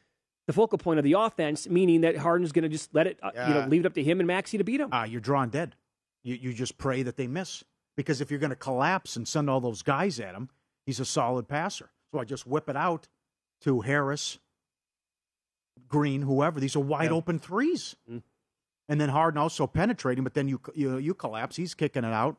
the 0.47 0.53
focal 0.53 0.79
point 0.79 0.99
of 0.99 1.05
the 1.05 1.13
offense, 1.13 1.69
meaning 1.69 2.01
that 2.01 2.17
Harden's 2.17 2.53
going 2.53 2.63
to 2.65 2.69
just 2.69 2.95
let 2.95 3.07
it, 3.07 3.19
uh, 3.23 3.31
you 3.35 3.55
know, 3.55 3.67
leave 3.69 3.83
it 3.85 3.87
up 3.87 3.95
to 3.95 4.03
him 4.03 4.21
and 4.21 4.27
Maxey 4.27 4.59
to 4.59 4.65
beat 4.65 4.81
him. 4.81 4.89
Ah, 4.93 5.05
you're 5.05 5.21
drawn 5.21 5.49
dead. 5.51 5.77
You 6.23 6.35
you 6.35 6.53
just 6.53 6.77
pray 6.79 7.03
that 7.03 7.17
they 7.17 7.27
miss 7.27 7.63
because 7.97 8.21
if 8.21 8.31
you're 8.31 8.41
going 8.41 8.51
to 8.51 8.57
collapse 8.57 9.17
and 9.17 9.27
send 9.27 9.49
all 9.49 9.61
those 9.61 9.83
guys 9.83 10.19
at 10.21 10.35
him, 10.35 10.49
he's 10.87 11.01
a 11.01 11.05
solid 11.05 11.49
passer. 11.49 11.91
So 12.13 12.19
I 12.19 12.25
just 12.25 12.47
whip 12.47 12.69
it 12.69 12.77
out 12.77 13.09
to 13.63 13.81
Harris, 13.83 14.39
Green, 15.89 16.23
whoever. 16.23 16.61
These 16.61 16.77
are 16.77 16.81
wide 16.81 17.11
Yeah. 17.11 17.17
open 17.17 17.39
threes, 17.39 17.97
and 18.09 19.01
then 19.01 19.09
Harden 19.09 19.39
also 19.39 19.67
penetrating. 19.67 20.25
But 20.25 20.35
then 20.35 20.49
you 20.49 20.61
you 20.75 20.99
you 20.99 21.15
collapse. 21.15 21.57
He's 21.57 21.75
kicking 21.75 22.05
it 22.05 22.13
out. 22.13 22.37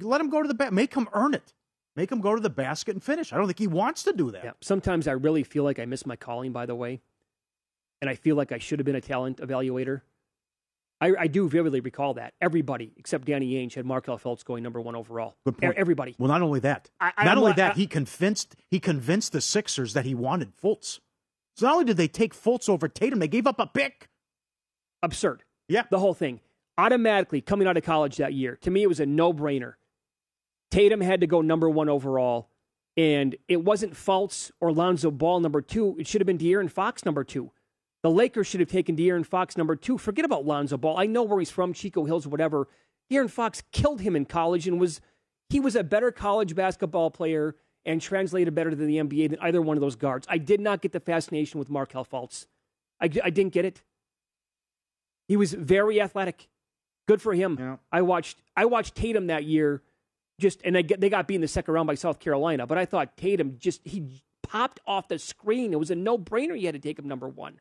Let 0.00 0.20
him 0.20 0.30
go 0.30 0.42
to 0.42 0.48
the 0.48 0.54
bat. 0.54 0.72
Make 0.72 0.94
him 0.94 1.08
earn 1.12 1.34
it. 1.34 1.52
Make 1.96 2.12
him 2.12 2.20
go 2.20 2.34
to 2.34 2.40
the 2.40 2.50
basket 2.50 2.94
and 2.94 3.02
finish. 3.02 3.32
I 3.32 3.36
don't 3.38 3.46
think 3.46 3.58
he 3.58 3.66
wants 3.66 4.02
to 4.04 4.12
do 4.12 4.30
that. 4.32 4.44
Yeah. 4.44 4.50
Sometimes 4.60 5.08
I 5.08 5.12
really 5.12 5.42
feel 5.42 5.64
like 5.64 5.78
I 5.78 5.86
miss 5.86 6.04
my 6.06 6.14
calling, 6.16 6.52
by 6.52 6.66
the 6.66 6.74
way. 6.74 7.00
And 8.02 8.10
I 8.10 8.14
feel 8.14 8.36
like 8.36 8.52
I 8.52 8.58
should 8.58 8.78
have 8.78 8.84
been 8.86 8.94
a 8.96 9.00
talent 9.00 9.38
evaluator. 9.38 10.02
I, 11.00 11.12
I 11.18 11.26
do 11.26 11.48
vividly 11.48 11.80
recall 11.80 12.14
that. 12.14 12.34
Everybody 12.40 12.92
except 12.96 13.24
Danny 13.26 13.54
Ainge 13.54 13.74
had 13.74 13.84
Markelle 13.86 14.18
Fultz 14.18 14.44
going 14.44 14.62
number 14.62 14.80
one 14.80 14.94
overall. 14.94 15.36
Good 15.44 15.58
point. 15.58 15.74
E- 15.74 15.78
Everybody. 15.78 16.14
Well, 16.18 16.28
not 16.28 16.42
only 16.42 16.60
that, 16.60 16.90
I- 17.00 17.12
I- 17.16 17.24
not 17.24 17.32
I'm 17.32 17.38
only 17.38 17.50
not- 17.50 17.56
that, 17.56 17.72
I- 17.72 17.74
he 17.76 17.86
convinced 17.86 18.56
he 18.70 18.78
convinced 18.80 19.32
the 19.32 19.40
Sixers 19.40 19.92
that 19.94 20.04
he 20.04 20.14
wanted 20.14 20.52
Fultz. 20.56 21.00
So 21.56 21.66
not 21.66 21.72
only 21.74 21.84
did 21.86 21.96
they 21.96 22.08
take 22.08 22.34
Fultz 22.34 22.68
over 22.68 22.88
Tatum, 22.88 23.18
they 23.18 23.28
gave 23.28 23.46
up 23.46 23.58
a 23.58 23.66
pick. 23.66 24.08
Absurd. 25.02 25.42
Yeah. 25.68 25.84
The 25.90 25.98
whole 25.98 26.14
thing. 26.14 26.40
Automatically 26.78 27.40
coming 27.40 27.66
out 27.66 27.78
of 27.78 27.82
college 27.84 28.16
that 28.18 28.34
year, 28.34 28.56
to 28.56 28.70
me, 28.70 28.82
it 28.82 28.86
was 28.88 29.00
a 29.00 29.06
no 29.06 29.32
brainer. 29.32 29.74
Tatum 30.70 31.00
had 31.00 31.20
to 31.20 31.26
go 31.26 31.40
number 31.40 31.68
one 31.68 31.88
overall. 31.88 32.50
And 32.96 33.36
it 33.46 33.62
wasn't 33.62 33.94
Fultz 33.94 34.50
or 34.60 34.72
Lonzo 34.72 35.10
Ball 35.10 35.40
number 35.40 35.60
two. 35.60 35.96
It 35.98 36.06
should 36.06 36.20
have 36.20 36.26
been 36.26 36.38
De'Aaron 36.38 36.70
Fox 36.70 37.04
number 37.04 37.24
two. 37.24 37.52
The 38.02 38.10
Lakers 38.10 38.46
should 38.46 38.60
have 38.60 38.70
taken 38.70 38.96
De'Aaron 38.96 39.26
Fox 39.26 39.56
number 39.56 39.76
two. 39.76 39.98
Forget 39.98 40.24
about 40.24 40.46
Lonzo 40.46 40.76
Ball. 40.76 40.98
I 40.98 41.06
know 41.06 41.22
where 41.22 41.38
he's 41.38 41.50
from, 41.50 41.72
Chino 41.72 42.04
Hills, 42.04 42.26
whatever. 42.26 42.68
De'Aaron 43.10 43.30
Fox 43.30 43.62
killed 43.72 44.00
him 44.00 44.16
in 44.16 44.24
college 44.24 44.66
and 44.66 44.80
was 44.80 45.00
he 45.50 45.60
was 45.60 45.76
a 45.76 45.84
better 45.84 46.10
college 46.10 46.54
basketball 46.54 47.10
player 47.10 47.54
and 47.84 48.00
translated 48.00 48.54
better 48.54 48.70
to 48.70 48.76
the 48.76 48.96
NBA 48.96 49.30
than 49.30 49.38
either 49.40 49.62
one 49.62 49.76
of 49.76 49.80
those 49.80 49.94
guards. 49.94 50.26
I 50.28 50.38
did 50.38 50.60
not 50.60 50.82
get 50.82 50.92
the 50.92 51.00
fascination 51.00 51.58
with 51.58 51.70
Markelle 51.70 52.04
Fultz. 52.04 52.46
I, 53.00 53.04
I 53.22 53.30
didn't 53.30 53.52
get 53.52 53.64
it. 53.64 53.82
He 55.28 55.36
was 55.36 55.52
very 55.52 56.00
athletic. 56.00 56.48
Good 57.06 57.22
for 57.22 57.34
him. 57.34 57.78
I 57.92 58.02
watched 58.02 58.42
I 58.56 58.64
watched 58.64 58.94
Tatum 58.94 59.28
that 59.28 59.44
year 59.44 59.82
just 60.38 60.60
and 60.64 60.74
they, 60.76 60.82
they 60.82 61.08
got 61.08 61.26
beat 61.28 61.36
in 61.36 61.40
the 61.40 61.48
second 61.48 61.72
round 61.74 61.86
by 61.86 61.94
South 61.94 62.18
Carolina, 62.18 62.66
but 62.66 62.78
I 62.78 62.84
thought 62.84 63.16
Tatum 63.16 63.56
just 63.58 63.80
he 63.84 64.22
popped 64.42 64.80
off 64.86 65.08
the 65.08 65.18
screen. 65.18 65.72
It 65.72 65.78
was 65.78 65.90
a 65.90 65.94
no-brainer 65.96 66.58
you 66.58 66.66
had 66.66 66.74
to 66.74 66.78
take 66.80 66.98
him 66.98 67.08
number 67.08 67.28
1. 67.28 67.58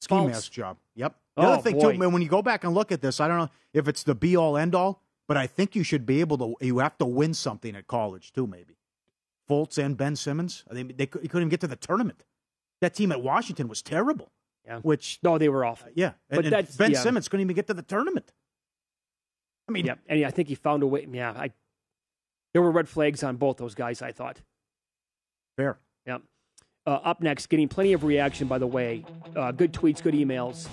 Ski 0.00 0.14
mask 0.26 0.52
job. 0.52 0.76
Yep. 0.94 1.14
The 1.36 1.42
Oh, 1.42 1.52
other 1.52 1.62
thing 1.62 1.78
boy. 1.78 1.92
too, 1.92 1.98
man, 1.98 2.12
when 2.12 2.22
you 2.22 2.28
go 2.28 2.42
back 2.42 2.64
and 2.64 2.74
look 2.74 2.90
at 2.92 3.00
this, 3.02 3.20
I 3.20 3.28
don't 3.28 3.38
know 3.38 3.50
if 3.72 3.88
it's 3.88 4.02
the 4.02 4.14
be 4.14 4.36
all 4.36 4.56
end 4.56 4.74
all, 4.74 5.02
but 5.28 5.36
I 5.36 5.46
think 5.46 5.74
you 5.74 5.82
should 5.82 6.06
be 6.06 6.20
able 6.20 6.38
to. 6.38 6.54
You 6.64 6.78
have 6.78 6.96
to 6.98 7.06
win 7.06 7.34
something 7.34 7.74
at 7.76 7.86
college 7.86 8.32
too, 8.32 8.46
maybe. 8.46 8.76
Fultz 9.48 9.78
and 9.82 9.96
Ben 9.96 10.16
Simmons, 10.16 10.64
they 10.70 10.82
they 10.82 11.06
couldn't 11.06 11.30
even 11.34 11.48
get 11.48 11.60
to 11.60 11.66
the 11.66 11.76
tournament. 11.76 12.24
That 12.80 12.94
team 12.94 13.12
at 13.12 13.22
Washington 13.22 13.68
was 13.68 13.80
terrible. 13.82 14.30
Yeah. 14.66 14.80
Which 14.80 15.20
no, 15.22 15.38
they 15.38 15.48
were 15.48 15.64
awful. 15.64 15.88
Yeah, 15.94 16.12
But 16.28 16.44
and, 16.46 16.54
and 16.54 16.76
Ben 16.76 16.90
yeah. 16.90 17.00
Simmons 17.00 17.28
couldn't 17.28 17.42
even 17.42 17.54
get 17.54 17.68
to 17.68 17.74
the 17.74 17.82
tournament. 17.82 18.32
I 19.68 19.72
mean, 19.72 19.86
yeah, 19.86 19.94
and 20.08 20.24
I 20.24 20.30
think 20.30 20.48
he 20.48 20.54
found 20.54 20.82
a 20.82 20.86
way. 20.86 21.06
Yeah, 21.10 21.30
I 21.30 21.50
there 22.52 22.62
were 22.62 22.70
red 22.70 22.88
flags 22.88 23.22
on 23.22 23.36
both 23.36 23.56
those 23.56 23.74
guys. 23.74 24.02
I 24.02 24.12
thought. 24.12 24.40
Fair. 25.56 25.78
Yeah. 26.06 26.18
Uh, 26.86 27.00
up 27.02 27.20
next, 27.20 27.46
getting 27.48 27.68
plenty 27.68 27.92
of 27.92 28.04
reaction, 28.04 28.46
by 28.46 28.58
the 28.58 28.66
way. 28.66 29.04
Uh, 29.34 29.50
good 29.50 29.72
tweets, 29.72 30.02
good 30.02 30.14
emails 30.14 30.68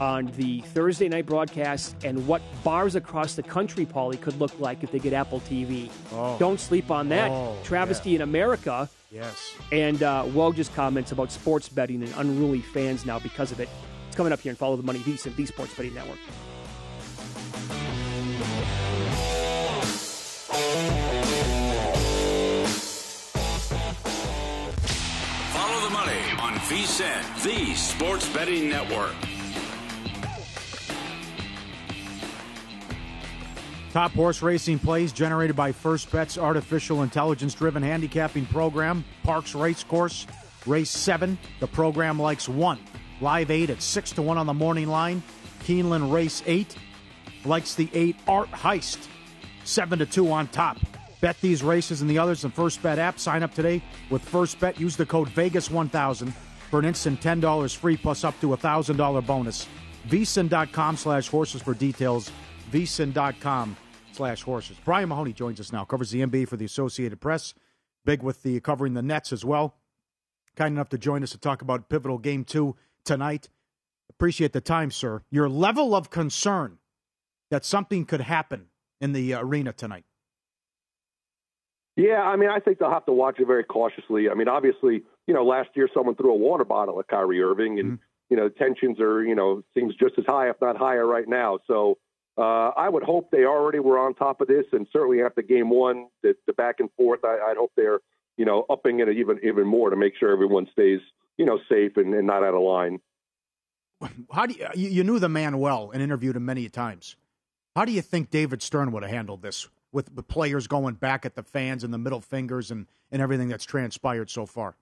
on 0.00 0.26
the 0.36 0.60
Thursday 0.60 1.08
night 1.08 1.24
broadcast 1.24 1.96
and 2.04 2.26
what 2.26 2.42
bars 2.62 2.94
across 2.96 3.34
the 3.34 3.42
country, 3.42 3.86
Pauly, 3.86 4.20
could 4.20 4.38
look 4.38 4.58
like 4.60 4.82
if 4.82 4.90
they 4.90 4.98
get 4.98 5.12
Apple 5.12 5.40
TV. 5.40 5.90
Oh. 6.12 6.36
Don't 6.38 6.60
sleep 6.60 6.90
on 6.90 7.08
that. 7.08 7.30
Oh, 7.30 7.56
Travesty 7.64 8.10
yeah. 8.10 8.16
in 8.16 8.22
America. 8.22 8.88
Yes. 9.10 9.54
And 9.72 10.02
uh, 10.02 10.24
Woj 10.26 10.74
comments 10.74 11.12
about 11.12 11.32
sports 11.32 11.68
betting 11.68 12.02
and 12.02 12.12
unruly 12.16 12.60
fans 12.60 13.06
now 13.06 13.18
because 13.18 13.52
of 13.52 13.60
it. 13.60 13.68
It's 14.08 14.16
coming 14.16 14.32
up 14.32 14.40
here 14.40 14.50
and 14.50 14.58
follow 14.58 14.76
the 14.76 14.82
money, 14.82 14.98
VSiN, 15.00 15.34
the 15.36 15.46
Sports 15.46 15.74
Betting 15.74 15.94
Network. 15.94 16.18
On 26.76 26.82
VSiN, 26.82 27.42
the 27.42 27.74
Sports 27.74 28.28
Betting 28.34 28.68
Network. 28.68 29.14
Top 33.92 34.12
horse 34.12 34.42
racing 34.42 34.78
plays 34.78 35.10
generated 35.12 35.56
by 35.56 35.72
First 35.72 36.12
Bet's 36.12 36.36
artificial 36.36 37.02
intelligence 37.02 37.54
driven 37.54 37.82
handicapping 37.82 38.44
program, 38.46 39.04
Parx 39.24 39.58
Race 39.58 39.84
Course, 39.84 40.26
Race 40.66 40.90
7. 40.90 41.38
The 41.60 41.66
program 41.66 42.20
likes 42.20 42.46
1. 42.46 42.78
Live 43.22 43.50
8 43.50 43.70
at 43.70 43.80
6 43.80 44.12
to 44.12 44.22
1 44.22 44.36
on 44.36 44.46
the 44.46 44.52
morning 44.52 44.88
line. 44.88 45.22
Keeneland 45.64 46.12
Race 46.12 46.42
8 46.44 46.76
likes 47.46 47.74
the 47.74 47.88
8 47.94 48.16
Art 48.28 48.50
Heist, 48.50 49.08
7 49.64 49.98
to 50.00 50.04
2 50.04 50.30
on 50.30 50.48
top. 50.48 50.76
Bet 51.22 51.40
these 51.40 51.62
races 51.62 52.02
and 52.02 52.10
the 52.10 52.18
others 52.18 52.44
in 52.44 52.50
First 52.50 52.82
Bet 52.82 52.98
app. 52.98 53.18
Sign 53.18 53.42
up 53.42 53.54
today 53.54 53.82
with 54.10 54.22
First 54.22 54.60
Bet. 54.60 54.78
Use 54.78 54.96
the 54.96 55.06
code 55.06 55.28
Vegas1000 55.28 56.34
for 56.70 56.78
an 56.78 56.84
instant 56.84 57.20
$10 57.20 57.76
free 57.76 57.96
plus 57.96 58.24
up 58.24 58.38
to 58.40 58.52
a 58.52 58.56
$1,000 58.56 59.26
bonus. 59.26 59.66
VSiN.com 60.08 60.96
slash 60.96 61.28
horses 61.28 61.62
for 61.62 61.74
details. 61.74 62.30
VSiN.com 62.70 63.76
slash 64.12 64.42
horses. 64.42 64.76
Brian 64.84 65.08
Mahoney 65.08 65.32
joins 65.32 65.60
us 65.60 65.72
now. 65.72 65.84
Covers 65.84 66.10
the 66.10 66.20
NBA 66.22 66.48
for 66.48 66.56
the 66.56 66.64
Associated 66.64 67.20
Press. 67.20 67.54
Big 68.04 68.22
with 68.22 68.42
the 68.42 68.60
covering 68.60 68.94
the 68.94 69.02
Nets 69.02 69.32
as 69.32 69.44
well. 69.44 69.76
Kind 70.54 70.74
enough 70.74 70.88
to 70.90 70.98
join 70.98 71.22
us 71.22 71.30
to 71.30 71.38
talk 71.38 71.60
about 71.60 71.88
pivotal 71.88 72.18
game 72.18 72.44
two 72.44 72.76
tonight. 73.04 73.48
Appreciate 74.08 74.52
the 74.52 74.60
time, 74.60 74.90
sir. 74.90 75.22
Your 75.30 75.48
level 75.48 75.94
of 75.94 76.08
concern 76.08 76.78
that 77.50 77.64
something 77.64 78.04
could 78.04 78.22
happen 78.22 78.66
in 79.00 79.12
the 79.12 79.34
arena 79.34 79.72
tonight. 79.72 80.04
Yeah, 81.96 82.22
I 82.22 82.36
mean, 82.36 82.50
I 82.50 82.60
think 82.60 82.78
they'll 82.78 82.90
have 82.90 83.06
to 83.06 83.12
watch 83.12 83.40
it 83.40 83.46
very 83.46 83.64
cautiously. 83.64 84.28
I 84.28 84.34
mean, 84.34 84.48
obviously, 84.48 85.02
you 85.26 85.34
know, 85.34 85.44
last 85.44 85.70
year 85.74 85.88
someone 85.92 86.14
threw 86.14 86.32
a 86.32 86.36
water 86.36 86.64
bottle 86.64 86.98
at 87.00 87.08
Kyrie 87.08 87.42
Irving, 87.42 87.78
and 87.80 87.98
you 88.28 88.36
know, 88.36 88.48
tensions 88.48 88.98
are, 89.00 89.22
you 89.22 89.34
know, 89.34 89.62
seems 89.74 89.94
just 89.94 90.14
as 90.18 90.24
high, 90.26 90.48
if 90.50 90.56
not 90.60 90.76
higher, 90.76 91.06
right 91.06 91.28
now. 91.28 91.58
So 91.66 91.98
uh, 92.36 92.70
I 92.76 92.88
would 92.88 93.02
hope 93.02 93.30
they 93.30 93.44
already 93.44 93.78
were 93.78 93.98
on 93.98 94.14
top 94.14 94.40
of 94.40 94.48
this, 94.48 94.66
and 94.72 94.86
certainly 94.92 95.22
after 95.22 95.42
Game 95.42 95.70
One, 95.70 96.08
the, 96.22 96.34
the 96.46 96.52
back 96.52 96.80
and 96.80 96.90
forth, 96.96 97.20
I, 97.24 97.38
I'd 97.50 97.56
hope 97.56 97.72
they're, 97.76 98.00
you 98.36 98.44
know, 98.44 98.66
upping 98.68 99.00
it 99.00 99.08
even 99.08 99.38
even 99.42 99.66
more 99.66 99.90
to 99.90 99.96
make 99.96 100.14
sure 100.18 100.32
everyone 100.32 100.66
stays, 100.72 101.00
you 101.38 101.46
know, 101.46 101.58
safe 101.68 101.96
and, 101.96 102.12
and 102.14 102.26
not 102.26 102.42
out 102.42 102.54
of 102.54 102.62
line. 102.62 103.00
How 104.32 104.46
do 104.46 104.54
you, 104.54 104.66
you 104.74 104.88
you 104.90 105.04
knew 105.04 105.18
the 105.18 105.28
man 105.28 105.58
well 105.58 105.90
and 105.92 106.02
interviewed 106.02 106.36
him 106.36 106.44
many 106.44 106.68
times? 106.68 107.16
How 107.74 107.84
do 107.84 107.92
you 107.92 108.02
think 108.02 108.30
David 108.30 108.62
Stern 108.62 108.92
would 108.92 109.02
have 109.02 109.12
handled 109.12 109.42
this 109.42 109.68
with 109.92 110.14
the 110.14 110.22
players 110.22 110.66
going 110.66 110.94
back 110.94 111.24
at 111.24 111.34
the 111.34 111.42
fans 111.42 111.84
and 111.84 111.94
the 111.94 111.98
middle 111.98 112.20
fingers 112.20 112.70
and, 112.70 112.86
and 113.10 113.22
everything 113.22 113.48
that's 113.48 113.64
transpired 113.64 114.30
so 114.30 114.46
far? 114.46 114.76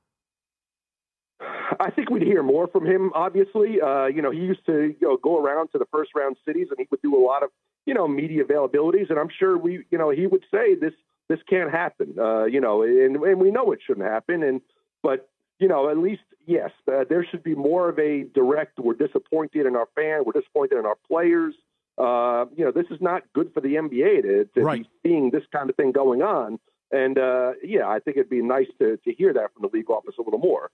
I 1.81 1.91
think 1.91 2.11
we'd 2.11 2.23
hear 2.23 2.43
more 2.43 2.67
from 2.69 2.87
him. 2.87 3.13
Obviously, 3.15 3.81
uh, 3.81 4.07
you 4.07 4.23
know, 4.23 4.31
he 4.31 4.41
used 4.41 4.65
to 4.67 4.95
you 5.01 5.09
know, 5.09 5.17
go 5.17 5.39
around 5.39 5.69
to 5.73 5.79
the 5.79 5.87
first 5.93 6.11
round 6.15 6.37
cities, 6.47 6.69
and 6.71 6.79
he 6.79 6.87
would 6.91 7.03
do 7.03 7.17
a 7.17 7.23
lot 7.25 7.43
of 7.43 7.51
you 7.87 7.95
know 7.95 8.07
media 8.09 8.45
availabilities. 8.45 9.11
And 9.11 9.19
I'm 9.19 9.31
sure 9.39 9.57
we, 9.57 9.85
you 9.91 9.99
know, 9.99 10.11
he 10.11 10.27
would 10.27 10.45
say 10.53 10.75
this 10.75 10.93
this 11.29 11.39
can't 11.49 11.71
happen. 11.71 12.15
Uh, 12.19 12.45
you 12.45 12.61
know, 12.61 12.83
and, 12.83 13.17
and 13.17 13.41
we 13.41 13.51
know 13.51 13.73
it 13.73 13.81
shouldn't 13.87 14.07
happen. 14.07 14.43
And 14.43 14.61
but 15.03 15.29
you 15.59 15.69
know, 15.69 15.89
at 15.91 15.99
least 15.99 16.23
yes, 16.47 16.71
uh, 16.93 17.05
there 17.09 17.25
should 17.31 17.43
be 17.43 17.55
more 17.55 17.89
of 17.89 17.99
a 17.99 18.25
direct. 18.35 18.79
We're 18.79 18.95
disappointed 18.95 19.67
in 19.67 19.77
our 19.77 19.89
fan. 19.95 20.23
We're 20.27 20.39
disappointed 20.41 20.79
in 20.79 20.87
our 20.87 20.97
players. 21.09 21.55
Uh, 21.97 22.47
you 22.57 22.65
know, 22.65 22.73
this 22.73 22.87
is 22.91 23.01
not 23.01 23.23
good 23.35 23.53
for 23.55 23.61
the 23.61 23.75
NBA 23.77 24.23
to, 24.23 24.45
to 24.55 24.61
Right. 24.61 24.83
be 24.83 25.09
seeing 25.09 25.31
this 25.31 25.45
kind 25.53 25.71
of 25.71 25.77
thing 25.77 25.93
going 25.93 26.23
on. 26.23 26.59
And 26.91 27.19
uh, 27.19 27.53
yeah, 27.63 27.87
I 27.89 28.01
think 28.01 28.17
it'd 28.17 28.29
be 28.31 28.43
nice 28.43 28.67
to 28.79 28.97
to 28.99 29.13
hear 29.13 29.33
that 29.33 29.53
from 29.55 29.63
the 29.63 29.69
league 29.73 29.91
office 29.91 30.15
a 30.19 30.23
little 30.23 30.39
more. 30.41 30.71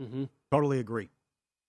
Mm-hmm. 0.00 0.24
Totally 0.50 0.78
agree. 0.78 1.08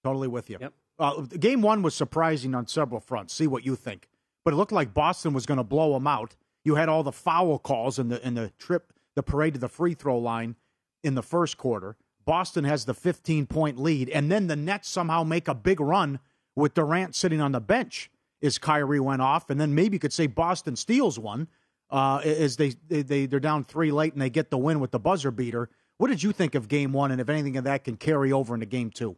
Totally 0.03 0.27
with 0.27 0.49
you. 0.49 0.57
Yep. 0.59 0.73
Uh, 0.97 1.21
game 1.21 1.61
one 1.61 1.81
was 1.81 1.95
surprising 1.95 2.53
on 2.53 2.67
several 2.67 2.99
fronts. 2.99 3.33
See 3.33 3.47
what 3.47 3.65
you 3.65 3.75
think. 3.75 4.09
But 4.43 4.53
it 4.53 4.57
looked 4.57 4.71
like 4.71 4.93
Boston 4.93 5.33
was 5.33 5.45
going 5.45 5.57
to 5.57 5.63
blow 5.63 5.93
them 5.93 6.07
out. 6.07 6.35
You 6.63 6.75
had 6.75 6.89
all 6.89 7.03
the 7.03 7.11
foul 7.11 7.57
calls 7.59 7.99
in 7.99 8.09
the 8.09 8.25
in 8.25 8.33
the 8.33 8.51
trip, 8.57 8.93
the 9.15 9.23
parade 9.23 9.53
to 9.53 9.59
the 9.59 9.69
free 9.69 9.93
throw 9.93 10.17
line 10.17 10.55
in 11.03 11.15
the 11.15 11.23
first 11.23 11.57
quarter. 11.57 11.95
Boston 12.25 12.63
has 12.63 12.85
the 12.85 12.93
15 12.93 13.47
point 13.47 13.79
lead, 13.79 14.09
and 14.09 14.31
then 14.31 14.47
the 14.47 14.55
Nets 14.55 14.89
somehow 14.89 15.23
make 15.23 15.47
a 15.47 15.55
big 15.55 15.79
run 15.79 16.19
with 16.55 16.73
Durant 16.73 17.15
sitting 17.15 17.41
on 17.41 17.53
the 17.53 17.61
bench 17.61 18.11
as 18.41 18.57
Kyrie 18.57 18.99
went 18.99 19.21
off, 19.21 19.49
and 19.49 19.59
then 19.59 19.73
maybe 19.73 19.95
you 19.95 19.99
could 19.99 20.13
say 20.13 20.27
Boston 20.27 20.75
steals 20.75 21.17
one 21.17 21.47
uh, 21.89 22.21
as 22.23 22.57
they, 22.57 22.69
they 22.87 23.25
they're 23.25 23.39
down 23.39 23.63
three 23.63 23.91
late 23.91 24.13
and 24.13 24.21
they 24.21 24.29
get 24.29 24.49
the 24.49 24.57
win 24.57 24.79
with 24.79 24.91
the 24.91 24.99
buzzer 24.99 25.31
beater. 25.31 25.69
What 25.99 26.07
did 26.07 26.23
you 26.23 26.31
think 26.31 26.55
of 26.55 26.69
Game 26.69 26.93
One, 26.93 27.11
and 27.11 27.19
if 27.19 27.27
anything 27.27 27.57
of 27.57 27.65
that 27.65 27.83
can 27.83 27.97
carry 27.97 28.31
over 28.31 28.53
into 28.53 28.65
Game 28.65 28.89
Two? 28.89 29.17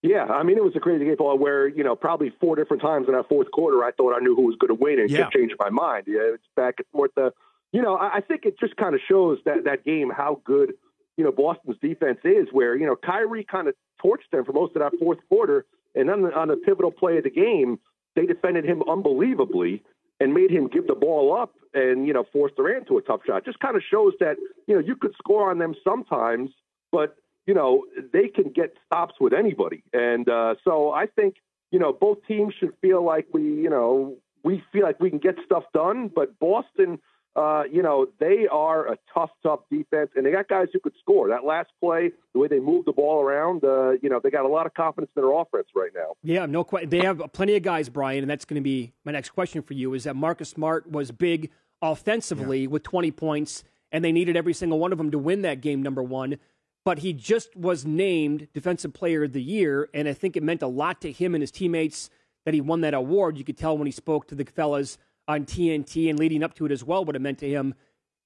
Yeah, 0.00 0.22
I 0.22 0.44
mean, 0.44 0.56
it 0.56 0.62
was 0.62 0.74
a 0.76 0.80
crazy 0.80 1.04
game 1.04 1.16
ball 1.16 1.36
where, 1.36 1.66
you 1.66 1.82
know, 1.82 1.96
probably 1.96 2.32
four 2.40 2.54
different 2.54 2.80
times 2.80 3.08
in 3.08 3.14
that 3.14 3.28
fourth 3.28 3.50
quarter, 3.50 3.82
I 3.82 3.90
thought 3.90 4.14
I 4.14 4.20
knew 4.20 4.36
who 4.36 4.42
was 4.42 4.54
going 4.60 4.68
to 4.68 4.80
win 4.80 5.00
and 5.00 5.10
yeah. 5.10 5.22
kept 5.22 5.32
changing 5.32 5.56
my 5.58 5.68
mind. 5.68 6.04
Yeah, 6.06 6.34
it's 6.34 6.46
back 6.54 6.76
and 6.78 6.86
forth. 6.92 7.10
Uh, 7.16 7.30
you 7.72 7.82
know, 7.82 7.96
I, 7.96 8.18
I 8.18 8.20
think 8.20 8.44
it 8.44 8.54
just 8.60 8.76
kind 8.76 8.94
of 8.94 9.00
shows 9.08 9.38
that, 9.46 9.64
that 9.64 9.84
game 9.84 10.12
how 10.16 10.40
good, 10.44 10.74
you 11.16 11.24
know, 11.24 11.32
Boston's 11.32 11.76
defense 11.82 12.18
is, 12.22 12.46
where, 12.52 12.76
you 12.76 12.86
know, 12.86 12.94
Kyrie 12.94 13.42
kind 13.42 13.66
of 13.66 13.74
torched 14.04 14.30
them 14.30 14.44
for 14.44 14.52
most 14.52 14.76
of 14.76 14.82
that 14.82 14.92
fourth 15.00 15.18
quarter. 15.28 15.66
And 15.96 16.08
then 16.08 16.24
on 16.34 16.48
the 16.48 16.56
pivotal 16.56 16.92
play 16.92 17.18
of 17.18 17.24
the 17.24 17.30
game, 17.30 17.80
they 18.14 18.26
defended 18.26 18.64
him 18.64 18.84
unbelievably 18.88 19.82
and 20.20 20.32
made 20.32 20.50
him 20.50 20.68
give 20.68 20.86
the 20.86 20.94
ball 20.94 21.36
up 21.36 21.54
and, 21.74 22.06
you 22.06 22.12
know, 22.12 22.24
force 22.32 22.52
Durant 22.56 22.86
to 22.88 22.98
a 22.98 23.02
tough 23.02 23.20
shot. 23.26 23.44
Just 23.44 23.60
kind 23.60 23.76
of 23.76 23.82
shows 23.88 24.12
that, 24.20 24.36
you 24.66 24.74
know, 24.74 24.80
you 24.80 24.96
could 24.96 25.14
score 25.18 25.50
on 25.50 25.58
them 25.58 25.74
sometimes, 25.84 26.50
but 26.90 27.16
you 27.46 27.54
know, 27.54 27.84
they 28.12 28.28
can 28.28 28.50
get 28.50 28.74
stops 28.86 29.14
with 29.20 29.32
anybody. 29.32 29.82
And 29.92 30.28
uh, 30.28 30.56
so 30.64 30.90
I 30.90 31.06
think, 31.06 31.36
you 31.70 31.78
know, 31.78 31.92
both 31.92 32.18
teams 32.26 32.54
should 32.58 32.72
feel 32.80 33.04
like 33.04 33.26
we, 33.32 33.42
you 33.42 33.70
know, 33.70 34.16
we 34.42 34.62
feel 34.72 34.82
like 34.82 35.00
we 35.00 35.10
can 35.10 35.18
get 35.18 35.36
stuff 35.44 35.64
done. 35.72 36.10
But 36.12 36.38
Boston, 36.38 36.98
uh, 37.36 37.64
you 37.70 37.82
know, 37.82 38.06
they 38.18 38.46
are 38.50 38.86
a 38.86 38.98
tough, 39.12 39.30
tough 39.42 39.60
defense, 39.70 40.10
and 40.16 40.24
they 40.24 40.32
got 40.32 40.48
guys 40.48 40.68
who 40.72 40.80
could 40.80 40.94
score. 40.98 41.28
That 41.28 41.44
last 41.44 41.70
play, 41.80 42.10
the 42.32 42.38
way 42.38 42.48
they 42.48 42.60
moved 42.60 42.86
the 42.88 42.92
ball 42.92 43.22
around, 43.22 43.62
uh, 43.62 43.92
you 44.02 44.08
know, 44.08 44.20
they 44.22 44.30
got 44.30 44.46
a 44.46 44.48
lot 44.48 44.64
of 44.64 44.72
confidence 44.72 45.10
in 45.14 45.22
their 45.22 45.32
offense 45.32 45.66
right 45.74 45.90
now. 45.94 46.14
Yeah, 46.22 46.46
no 46.46 46.64
question. 46.64 46.88
They 46.88 47.00
have 47.00 47.20
plenty 47.32 47.54
of 47.54 47.62
guys, 47.62 47.90
Brian, 47.90 48.22
and 48.22 48.30
that's 48.30 48.46
going 48.46 48.60
to 48.60 48.64
be 48.64 48.92
my 49.04 49.12
next 49.12 49.30
question 49.30 49.62
for 49.62 49.74
you. 49.74 49.92
Is 49.92 50.04
that 50.04 50.16
Marcus 50.16 50.48
Smart 50.48 50.90
was 50.90 51.10
big 51.10 51.50
offensively 51.82 52.62
yeah. 52.62 52.68
with 52.68 52.82
20 52.82 53.10
points, 53.10 53.64
and 53.92 54.02
they 54.02 54.12
needed 54.12 54.36
every 54.36 54.54
single 54.54 54.78
one 54.78 54.92
of 54.92 54.98
them 54.98 55.10
to 55.10 55.18
win 55.18 55.42
that 55.42 55.60
game. 55.60 55.82
Number 55.82 56.02
one 56.02 56.38
but 56.86 57.00
he 57.00 57.12
just 57.12 57.56
was 57.56 57.84
named 57.84 58.46
Defensive 58.54 58.94
Player 58.94 59.24
of 59.24 59.32
the 59.32 59.42
Year, 59.42 59.88
and 59.92 60.06
I 60.06 60.12
think 60.12 60.36
it 60.36 60.42
meant 60.44 60.62
a 60.62 60.68
lot 60.68 61.00
to 61.00 61.10
him 61.10 61.34
and 61.34 61.42
his 61.42 61.50
teammates 61.50 62.10
that 62.44 62.54
he 62.54 62.60
won 62.60 62.82
that 62.82 62.94
award. 62.94 63.36
You 63.36 63.42
could 63.42 63.58
tell 63.58 63.76
when 63.76 63.86
he 63.86 63.92
spoke 63.92 64.28
to 64.28 64.36
the 64.36 64.44
fellas 64.44 64.96
on 65.28 65.44
TNT 65.44 66.08
and 66.08 66.18
leading 66.18 66.42
up 66.42 66.54
to 66.54 66.66
it 66.66 66.72
as 66.72 66.84
well 66.84 67.04
what 67.04 67.16
it 67.16 67.20
meant 67.20 67.38
to 67.38 67.48
him. 67.48 67.74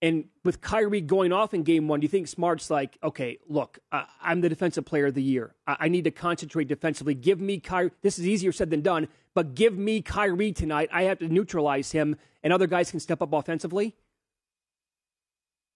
And 0.02 0.24
with 0.44 0.62
Kyrie 0.62 1.02
going 1.02 1.30
off 1.30 1.52
in 1.52 1.62
game 1.62 1.86
one, 1.86 2.00
do 2.00 2.04
you 2.04 2.08
think 2.08 2.26
Smart's 2.26 2.70
like, 2.70 2.96
okay, 3.02 3.38
look, 3.48 3.78
uh, 3.92 4.04
I'm 4.22 4.40
the 4.40 4.48
defensive 4.48 4.86
player 4.86 5.06
of 5.06 5.14
the 5.14 5.22
year. 5.22 5.54
I-, 5.66 5.76
I 5.80 5.88
need 5.88 6.04
to 6.04 6.10
concentrate 6.10 6.68
defensively. 6.68 7.14
Give 7.14 7.38
me 7.38 7.60
Kyrie. 7.60 7.90
This 8.00 8.18
is 8.18 8.26
easier 8.26 8.50
said 8.52 8.70
than 8.70 8.80
done, 8.80 9.08
but 9.34 9.54
give 9.54 9.76
me 9.76 10.00
Kyrie 10.00 10.52
tonight. 10.52 10.88
I 10.92 11.02
have 11.02 11.18
to 11.18 11.28
neutralize 11.28 11.92
him, 11.92 12.16
and 12.42 12.52
other 12.52 12.66
guys 12.66 12.90
can 12.90 13.00
step 13.00 13.20
up 13.20 13.32
offensively. 13.32 13.94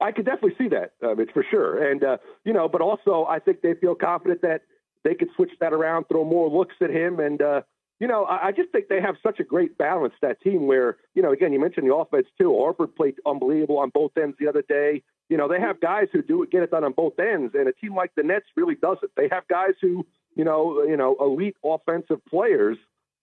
I 0.01 0.11
could 0.11 0.25
definitely 0.25 0.57
see 0.59 0.69
that, 0.69 0.93
um, 1.03 1.21
it's 1.21 1.31
for 1.33 1.45
sure. 1.51 1.91
And, 1.91 2.03
uh, 2.03 2.17
you 2.45 2.53
know, 2.53 2.69
but 2.69 2.81
also 2.81 3.27
I 3.29 3.39
think 3.39 3.61
they 3.61 3.75
feel 3.75 3.95
confident 3.95 4.43
that 4.43 4.63
they 5.03 5.15
could 5.15 5.29
switch 5.37 5.53
that 5.61 5.73
around, 5.73 6.07
throw 6.09 6.25
more 6.25 6.49
looks 6.49 6.75
at 6.81 6.91
him. 6.91 7.21
And, 7.21 7.41
uh, 7.41 7.63
you 8.01 8.07
know, 8.07 8.25
I, 8.25 8.49
I 8.49 8.53
just 8.53 8.71
think 8.71 8.89
they 8.89 9.01
have 9.01 9.17
such 9.23 9.41
a 9.41 9.45
great 9.45 9.79
balance, 9.79 10.15
that 10.23 10.41
team, 10.43 10.67
where, 10.67 10.97
you 11.15 11.23
know, 11.23 11.33
again, 11.33 11.53
you 11.53 11.61
mentioned 11.61 11.89
the 11.89 11.95
offense 11.95 12.27
too. 12.39 12.51
Horford 12.51 12.95
played 12.97 13.15
unbelievable 13.27 13.79
on 13.79 13.91
both 13.91 14.13
ends 14.17 14.37
the 14.39 14.49
other 14.49 14.63
day. 14.63 15.03
You 15.29 15.37
know, 15.37 15.49
they 15.49 15.61
have 15.61 15.81
guys 15.81 16.09
who 16.13 16.23
do 16.23 16.43
it, 16.43 16.51
get 16.51 16.63
it 16.63 16.71
done 16.71 16.85
on 16.85 16.93
both 16.93 17.19
ends, 17.19 17.55
and 17.55 17.69
a 17.69 17.73
team 17.73 17.95
like 17.95 18.13
the 18.17 18.23
Nets 18.23 18.47
really 18.57 18.75
doesn't. 18.75 19.11
They 19.17 19.29
have 19.31 19.47
guys 19.49 19.75
who, 19.81 20.07
you 20.37 20.45
know, 20.45 20.83
you 20.83 20.97
know, 20.97 21.17
elite 21.21 21.57
offensive 21.65 22.25
players, 22.27 22.77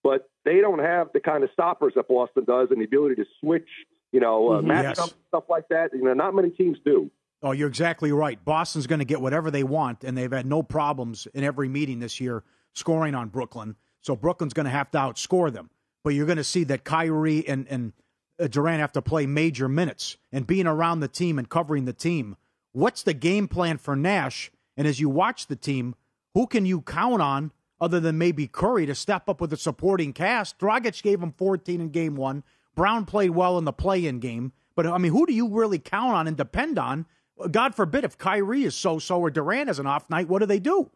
but 0.03 0.29
they 0.45 0.61
don't 0.61 0.79
have 0.79 1.09
the 1.13 1.19
kind 1.19 1.43
of 1.43 1.51
stoppers 1.53 1.93
that 1.95 2.07
Boston 2.07 2.45
does 2.45 2.69
and 2.71 2.79
the 2.79 2.85
ability 2.85 3.15
to 3.15 3.25
switch 3.39 3.67
you 4.11 4.19
know, 4.19 4.51
uh, 4.51 4.61
mm-hmm. 4.61 4.69
yes. 4.69 5.13
stuff 5.27 5.43
like 5.49 5.67
that. 5.69 5.91
You 5.93 6.03
know, 6.03 6.13
not 6.13 6.35
many 6.35 6.49
teams 6.49 6.77
do. 6.85 7.09
Oh, 7.43 7.51
you're 7.51 7.67
exactly 7.67 8.11
right. 8.11 8.43
Boston's 8.43 8.87
going 8.87 8.99
to 8.99 9.05
get 9.05 9.19
whatever 9.19 9.49
they 9.49 9.63
want, 9.63 10.03
and 10.03 10.17
they've 10.17 10.31
had 10.31 10.45
no 10.45 10.61
problems 10.61 11.27
in 11.33 11.43
every 11.43 11.67
meeting 11.67 11.99
this 11.99 12.19
year 12.19 12.43
scoring 12.73 13.15
on 13.15 13.29
Brooklyn. 13.29 13.75
So 14.01 14.15
Brooklyn's 14.15 14.53
going 14.53 14.65
to 14.65 14.71
have 14.71 14.91
to 14.91 14.97
outscore 14.97 15.51
them. 15.51 15.69
But 16.03 16.15
you're 16.15 16.25
going 16.25 16.37
to 16.37 16.43
see 16.43 16.63
that 16.65 16.83
Kyrie 16.83 17.47
and, 17.47 17.67
and 17.69 17.93
uh, 18.39 18.47
Durant 18.47 18.81
have 18.81 18.91
to 18.93 19.01
play 19.01 19.25
major 19.25 19.69
minutes 19.69 20.17
and 20.31 20.47
being 20.47 20.67
around 20.67 20.99
the 20.99 21.07
team 21.07 21.37
and 21.37 21.47
covering 21.47 21.85
the 21.85 21.93
team. 21.93 22.35
What's 22.71 23.03
the 23.03 23.13
game 23.13 23.47
plan 23.47 23.77
for 23.77 23.95
Nash? 23.95 24.51
And 24.75 24.87
as 24.87 24.99
you 24.99 25.09
watch 25.09 25.47
the 25.47 25.55
team, 25.55 25.95
who 26.33 26.47
can 26.47 26.65
you 26.65 26.81
count 26.81 27.21
on 27.21 27.51
other 27.79 27.99
than 27.99 28.17
maybe 28.17 28.47
Curry 28.47 28.85
to 28.85 28.95
step 28.95 29.29
up 29.29 29.41
with 29.41 29.53
a 29.53 29.57
supporting 29.57 30.13
cast? 30.13 30.57
Dragic 30.57 31.03
gave 31.03 31.21
him 31.21 31.33
14 31.33 31.81
in 31.81 31.89
game 31.89 32.15
one. 32.15 32.43
Brown 32.75 33.05
played 33.05 33.31
well 33.31 33.57
in 33.57 33.65
the 33.65 33.73
play-in 33.73 34.19
game, 34.19 34.53
but 34.75 34.87
I 34.87 34.97
mean, 34.97 35.11
who 35.11 35.25
do 35.25 35.33
you 35.33 35.49
really 35.49 35.77
count 35.77 36.15
on 36.15 36.27
and 36.27 36.37
depend 36.37 36.79
on? 36.79 37.05
God 37.51 37.75
forbid 37.75 38.05
if 38.05 38.17
Kyrie 38.17 38.63
is 38.63 38.75
so-so 38.75 39.19
or 39.19 39.29
Durant 39.29 39.67
has 39.67 39.79
an 39.79 39.87
off 39.87 40.09
night, 40.09 40.29
what 40.29 40.39
do 40.39 40.45
they 40.45 40.59
do? 40.59 40.89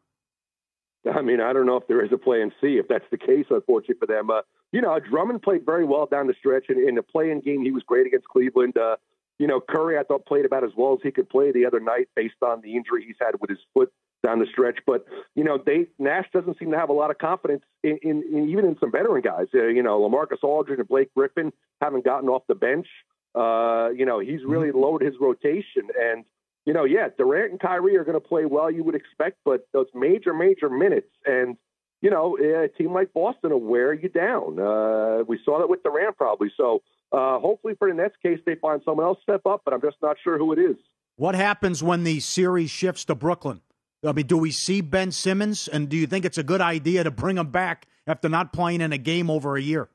I 1.14 1.22
mean, 1.22 1.42
I 1.42 1.54
don't 1.54 1.66
know 1.66 1.78
if 1.78 1.88
there 1.88 2.04
is 2.04 2.12
a 2.12 2.18
play 2.18 2.42
in 2.42 2.52
C 2.62 2.78
if 2.78 2.88
that's 2.88 3.06
the 3.12 3.18
case. 3.18 3.46
Unfortunately 3.50 3.96
for 4.00 4.08
them, 4.08 4.30
uh, 4.30 4.42
you 4.72 4.82
know, 4.82 5.00
Drummond 5.00 5.42
played 5.42 5.66
very 5.66 5.86
well 5.86 6.06
down 6.06 6.28
the 6.28 6.34
stretch, 6.38 6.66
and 6.70 6.78
in 6.78 6.96
the 6.96 7.04
play-in 7.04 7.42
game, 7.42 7.62
he 7.64 7.72
was 7.72 7.84
great 7.84 8.08
against 8.08 8.28
Cleveland. 8.28 8.78
Uh, 8.78 8.98
you 9.38 9.48
know, 9.48 9.60
Curry, 9.60 9.98
I 9.98 10.04
thought 10.04 10.26
played 10.26 10.46
about 10.46 10.64
as 10.64 10.72
well 10.76 10.94
as 10.94 11.00
he 11.04 11.12
could 11.12 11.30
play 11.30 11.52
the 11.52 11.66
other 11.66 11.80
night, 11.80 12.10
based 12.16 12.42
on 12.42 12.62
the 12.62 12.76
injury 12.76 13.04
he's 13.06 13.18
had 13.20 13.40
with 13.40 13.50
his 13.50 13.60
foot 13.74 13.92
down 14.24 14.40
the 14.40 14.48
stretch. 14.52 14.80
But 14.86 15.06
you 15.36 15.44
know, 15.44 15.62
they 15.64 15.88
Nash 16.00 16.28
doesn't 16.34 16.58
seem 16.58 16.72
to 16.72 16.78
have 16.78 16.90
a 16.90 16.94
lot 16.94 17.12
of 17.12 17.18
confidence 17.18 17.64
in, 17.84 18.00
in, 18.02 18.24
in 18.34 18.50
even 18.50 18.66
in 18.66 18.78
some 18.80 18.92
veteran 18.92 19.22
guys. 19.22 19.48
Uh, 19.54 19.68
you 19.68 19.84
know, 19.84 20.00
LaMarcus 20.00 20.44
Aldridge 20.44 20.80
and 20.80 20.88
Blake 20.88 21.14
Griffin 21.14 21.54
haven't 21.82 22.06
gotten 22.06 22.30
off 22.30 22.44
the 22.48 22.56
bench. 22.56 22.88
Uh, 23.36 23.90
you 23.90 24.06
know, 24.06 24.20
he's 24.20 24.44
really 24.46 24.70
mm-hmm. 24.70 24.80
lowered 24.80 25.02
his 25.02 25.16
rotation, 25.20 25.90
and 26.00 26.24
you 26.66 26.74
know, 26.74 26.84
yeah, 26.84 27.08
Durant 27.18 27.52
and 27.52 27.60
Kyrie 27.60 27.98
are 27.98 28.04
going 28.04 28.20
to 28.20 28.28
play 28.28 28.46
well, 28.46 28.70
you 28.70 28.84
would 28.84 28.96
expect, 28.96 29.38
but 29.46 29.68
those 29.74 29.88
major, 29.94 30.34
major 30.34 30.70
minutes 30.70 31.10
and. 31.26 31.58
You 32.02 32.12
know, 32.12 32.38
a 32.38 32.68
team 32.68 32.94
like 32.94 33.14
Boston 33.14 33.50
will 33.50 33.62
wear 33.62 33.92
you 33.92 34.10
down. 34.10 34.60
Uh, 34.60 35.24
we 35.28 35.40
saw 35.44 35.58
that 35.58 35.70
with 35.70 35.82
Durant 35.82 36.16
probably. 36.16 36.52
So 36.56 36.84
uh, 37.12 37.40
hopefully 37.40 37.74
for 37.80 37.88
the 37.88 37.96
Nets 37.96 38.14
case, 38.22 38.38
they 38.46 38.54
find 38.56 38.82
someone 38.86 39.08
else 39.08 39.18
step 39.24 39.42
up, 39.48 39.62
but 39.66 39.74
I'm 39.74 39.82
just 39.82 39.96
not 40.04 40.18
sure 40.24 40.38
who 40.38 40.52
it 40.52 40.60
is. 40.60 40.76
What 41.16 41.34
happens 41.34 41.82
when 41.82 42.04
the 42.04 42.20
series 42.20 42.70
shifts 42.70 43.06
to 43.06 43.16
Brooklyn? 43.16 43.62
I 44.06 44.12
mean, 44.12 44.28
do 44.28 44.38
we 44.38 44.52
see 44.52 44.82
Ben 44.82 45.12
Simmons, 45.12 45.68
and 45.68 45.90
do 45.90 45.98
you 45.98 46.06
think 46.06 46.26
it's 46.26 46.38
a 46.38 46.44
good 46.44 46.62
idea 46.62 47.04
to 47.04 47.12
bring 47.12 47.38
him 47.38 47.50
back 47.50 47.88
after 48.06 48.30
not 48.30 48.54
playing 48.54 48.82
in 48.82 48.94
a 48.94 49.00
game 49.00 49.32
over 49.32 49.56
a 49.56 49.62
year? 49.62 49.90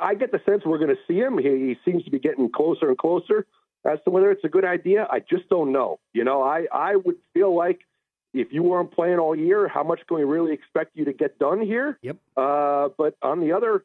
I 0.00 0.14
get 0.14 0.30
the 0.32 0.40
sense 0.46 0.62
we're 0.64 0.78
going 0.78 0.96
to 0.96 1.02
see 1.06 1.18
him. 1.18 1.36
He, 1.36 1.48
he 1.48 1.76
seems 1.84 2.04
to 2.04 2.10
be 2.10 2.20
getting 2.20 2.50
closer 2.50 2.88
and 2.88 2.96
closer. 2.96 3.44
As 3.84 3.98
to 4.04 4.10
whether 4.10 4.30
it's 4.30 4.44
a 4.44 4.48
good 4.48 4.64
idea, 4.64 5.08
I 5.10 5.20
just 5.20 5.48
don't 5.48 5.72
know. 5.72 5.98
You 6.12 6.24
know, 6.24 6.42
I, 6.42 6.66
I 6.72 6.96
would 6.96 7.16
feel 7.34 7.54
like 7.54 7.80
if 8.32 8.52
you 8.52 8.62
weren't 8.62 8.92
playing 8.92 9.18
all 9.18 9.36
year, 9.36 9.68
how 9.68 9.82
much 9.82 10.00
can 10.06 10.18
we 10.18 10.24
really 10.24 10.52
expect 10.52 10.92
you 10.94 11.04
to 11.06 11.12
get 11.12 11.38
done 11.38 11.60
here? 11.60 11.98
Yep. 12.02 12.16
Uh, 12.36 12.88
but 12.96 13.16
on 13.22 13.40
the 13.40 13.52
other 13.52 13.84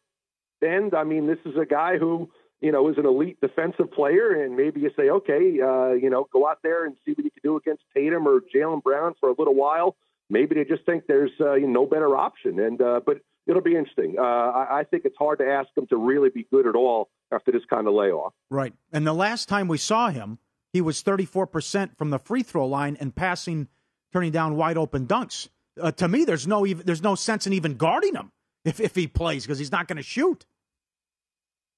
end, 0.63 0.93
I 0.93 1.03
mean, 1.03 1.27
this 1.27 1.39
is 1.45 1.57
a 1.57 1.65
guy 1.65 1.97
who 1.97 2.29
you 2.61 2.71
know, 2.71 2.89
is 2.89 2.97
an 2.97 3.05
elite 3.05 3.39
defensive 3.39 3.91
player, 3.91 4.43
and 4.43 4.55
maybe 4.55 4.81
you 4.81 4.89
say, 4.97 5.09
okay, 5.09 5.59
uh, 5.61 5.91
you 5.91 6.09
know, 6.09 6.27
go 6.33 6.47
out 6.47 6.59
there 6.63 6.85
and 6.85 6.95
see 7.05 7.11
what 7.11 7.23
you 7.23 7.31
can 7.31 7.41
do 7.43 7.57
against 7.57 7.83
Tatum 7.93 8.27
or 8.27 8.41
Jaylen 8.53 8.81
Brown 8.81 9.13
for 9.19 9.29
a 9.29 9.35
little 9.37 9.53
while. 9.53 9.95
Maybe 10.29 10.55
they 10.55 10.65
just 10.65 10.83
think 10.85 11.05
there's 11.07 11.31
uh, 11.39 11.53
you 11.53 11.67
know, 11.67 11.81
no 11.81 11.85
better 11.85 12.17
option, 12.17 12.59
and 12.59 12.81
uh, 12.81 12.99
but 13.05 13.21
it'll 13.45 13.61
be 13.61 13.75
interesting. 13.75 14.15
Uh, 14.17 14.21
I, 14.21 14.79
I 14.79 14.83
think 14.83 15.05
it's 15.05 15.17
hard 15.17 15.39
to 15.39 15.45
ask 15.45 15.73
them 15.75 15.87
to 15.87 15.97
really 15.97 16.29
be 16.29 16.47
good 16.51 16.67
at 16.67 16.75
all 16.75 17.09
after 17.31 17.51
this 17.51 17.63
kind 17.69 17.87
of 17.87 17.93
layoff. 17.93 18.33
Right, 18.49 18.73
and 18.91 19.05
the 19.05 19.13
last 19.13 19.49
time 19.49 19.67
we 19.67 19.77
saw 19.77 20.09
him, 20.09 20.39
he 20.73 20.81
was 20.81 21.01
34% 21.03 21.97
from 21.97 22.09
the 22.09 22.19
free 22.19 22.43
throw 22.43 22.67
line 22.67 22.97
and 22.99 23.15
passing, 23.15 23.67
turning 24.13 24.31
down 24.31 24.55
wide 24.55 24.77
open 24.77 25.07
dunks. 25.07 25.49
Uh, 25.79 25.91
to 25.91 26.07
me, 26.07 26.25
there's 26.25 26.47
no 26.47 26.65
even, 26.65 26.85
there's 26.85 27.03
no 27.03 27.15
sense 27.15 27.47
in 27.47 27.53
even 27.53 27.75
guarding 27.75 28.15
him 28.15 28.31
if 28.65 28.79
if 28.79 28.95
he 28.95 29.07
plays 29.07 29.43
because 29.43 29.59
he's 29.59 29.71
not 29.71 29.87
going 29.87 29.97
to 29.97 30.03
shoot. 30.03 30.45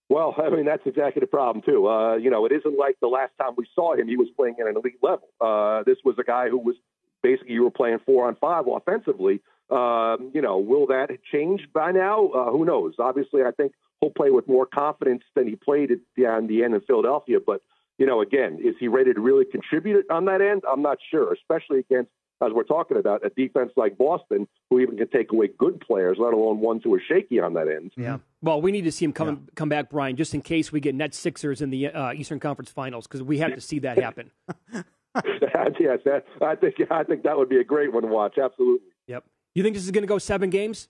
Well, 0.10 0.34
I 0.38 0.50
mean 0.50 0.66
that's 0.66 0.82
exactly 0.86 1.20
the 1.20 1.28
problem 1.28 1.64
too. 1.64 1.88
Uh, 1.88 2.16
you 2.16 2.32
know, 2.32 2.46
it 2.46 2.52
isn't 2.52 2.78
like 2.78 2.98
the 3.00 3.08
last 3.08 3.32
time 3.40 3.52
we 3.58 3.68
saw 3.76 3.94
him; 3.96 4.08
he 4.08 4.18
was 4.18 4.28
playing 4.36 4.56
at 4.60 4.68
an 4.68 4.76
elite 4.76 4.98
level. 5.04 5.30
Uh, 5.40 5.84
this 5.86 5.98
was 6.04 6.16
a 6.18 6.24
guy 6.24 6.50
who 6.50 6.58
was 6.58 6.76
basically 7.22 7.54
you 7.54 7.64
were 7.64 7.72
playing 7.72 8.00
four 8.06 8.28
on 8.28 8.36
five 8.36 8.66
offensively. 8.68 9.42
Um, 9.70 10.32
you 10.34 10.42
know, 10.42 10.58
will 10.58 10.88
that 10.88 11.10
change 11.32 11.62
by 11.74 11.92
now? 11.92 12.28
Uh, 12.28 12.52
who 12.52 12.66
knows? 12.66 12.96
Obviously, 12.98 13.44
I 13.44 13.52
think 13.52 13.74
he'll 14.02 14.12
play 14.12 14.30
with 14.32 14.48
more 14.48 14.66
confidence 14.66 15.24
than 15.36 15.48
he 15.48 15.56
played 15.56 15.92
at 15.92 16.00
the, 16.16 16.26
on 16.26 16.48
the 16.48 16.64
end 16.64 16.74
in 16.74 16.82
Philadelphia. 16.82 17.38
But 17.46 17.62
you 17.98 18.06
know, 18.06 18.22
again, 18.22 18.60
is 18.64 18.76
he 18.80 18.88
ready 18.88 19.14
to 19.14 19.20
really 19.20 19.46
contribute 19.46 20.06
on 20.10 20.26
that 20.26 20.42
end? 20.42 20.64
I'm 20.72 20.82
not 20.82 21.00
sure, 21.12 21.34
especially 21.34 21.80
against 21.80 22.12
as 22.42 22.54
we're 22.54 22.64
talking 22.64 22.98
about, 22.98 23.26
a 23.26 23.30
defense 23.30 23.72
like 23.76 23.98
Boston, 23.98 24.48
who 24.70 24.80
even 24.80 24.98
can 24.98 25.10
take 25.10 25.32
away 25.32 25.50
good 25.58 25.82
players, 25.82 26.18
let 26.20 26.34
alone 26.34 26.60
ones 26.60 26.82
who 26.84 26.94
are 26.94 27.02
shaky 27.06 27.40
on 27.40 27.54
that 27.54 27.68
end. 27.68 27.92
Yeah. 27.98 28.20
Well, 28.42 28.62
we 28.62 28.72
need 28.72 28.84
to 28.84 28.92
see 28.92 29.06
him 29.06 29.14
come 29.14 29.28
yeah. 29.28 29.54
come 29.56 29.70
back, 29.70 29.90
Brian, 29.90 30.16
just 30.16 30.34
in 30.34 30.42
case 30.42 30.72
we 30.72 30.80
get 30.80 30.96
Nets 30.96 31.18
Sixers 31.18 31.62
in 31.62 31.70
the 31.70 31.88
uh, 31.88 32.14
Eastern 32.14 32.40
Conference 32.40 32.72
Finals, 32.72 33.08
because 33.08 33.22
we 33.22 33.40
have 33.40 33.56
to 33.56 33.62
see 33.62 33.80
that 33.80 33.98
happen. 33.98 34.32
yes, 34.74 36.00
that, 36.06 36.24
I 36.42 36.56
think 36.56 36.76
I 36.90 37.04
think 37.04 37.24
that 37.24 37.38
would 37.38 37.50
be 37.50 37.58
a 37.58 37.64
great 37.64 37.92
one 37.92 38.04
to 38.04 38.08
watch. 38.08 38.38
Absolutely. 38.38 38.88
Yep. 39.08 39.26
You 39.56 39.64
think 39.64 39.76
this 39.76 39.84
is 39.84 39.92
going 39.92 40.04
to 40.04 40.08
go 40.08 40.18
seven 40.18 40.50
games? 40.50 40.88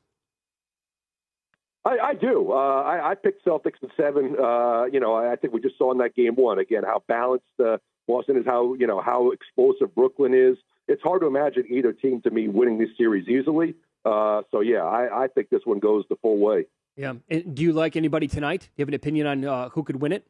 I, 1.85 1.97
I 1.99 2.13
do. 2.13 2.51
Uh, 2.51 2.55
I, 2.55 3.11
I 3.11 3.15
picked 3.15 3.45
Celtics 3.45 3.81
in 3.81 3.89
seven. 3.95 4.35
Uh, 4.37 4.85
you 4.85 4.99
know, 4.99 5.15
I 5.15 5.35
think 5.35 5.53
we 5.53 5.61
just 5.61 5.77
saw 5.77 5.91
in 5.91 5.97
that 5.99 6.15
game 6.15 6.35
one 6.35 6.59
again 6.59 6.83
how 6.83 7.03
balanced 7.07 7.45
uh, 7.63 7.77
Boston 8.07 8.37
is, 8.37 8.45
how 8.45 8.73
you 8.73 8.87
know 8.87 9.01
how 9.01 9.31
explosive 9.31 9.93
Brooklyn 9.95 10.33
is. 10.33 10.57
It's 10.87 11.01
hard 11.01 11.21
to 11.21 11.27
imagine 11.27 11.65
either 11.69 11.93
team 11.93 12.21
to 12.21 12.31
me 12.31 12.47
winning 12.47 12.79
this 12.79 12.89
series 12.97 13.27
easily. 13.27 13.75
Uh, 14.03 14.41
so 14.51 14.61
yeah, 14.61 14.83
I, 14.83 15.25
I 15.25 15.27
think 15.27 15.49
this 15.49 15.61
one 15.63 15.79
goes 15.79 16.03
the 16.09 16.15
full 16.21 16.37
way. 16.37 16.65
Yeah. 16.95 17.13
And 17.29 17.55
do 17.55 17.63
you 17.63 17.71
like 17.71 17.95
anybody 17.95 18.27
tonight? 18.27 18.61
Do 18.61 18.67
you 18.77 18.81
have 18.83 18.89
an 18.89 18.95
opinion 18.95 19.27
on 19.27 19.45
uh, 19.45 19.69
who 19.69 19.83
could 19.83 20.01
win 20.01 20.11
it? 20.11 20.27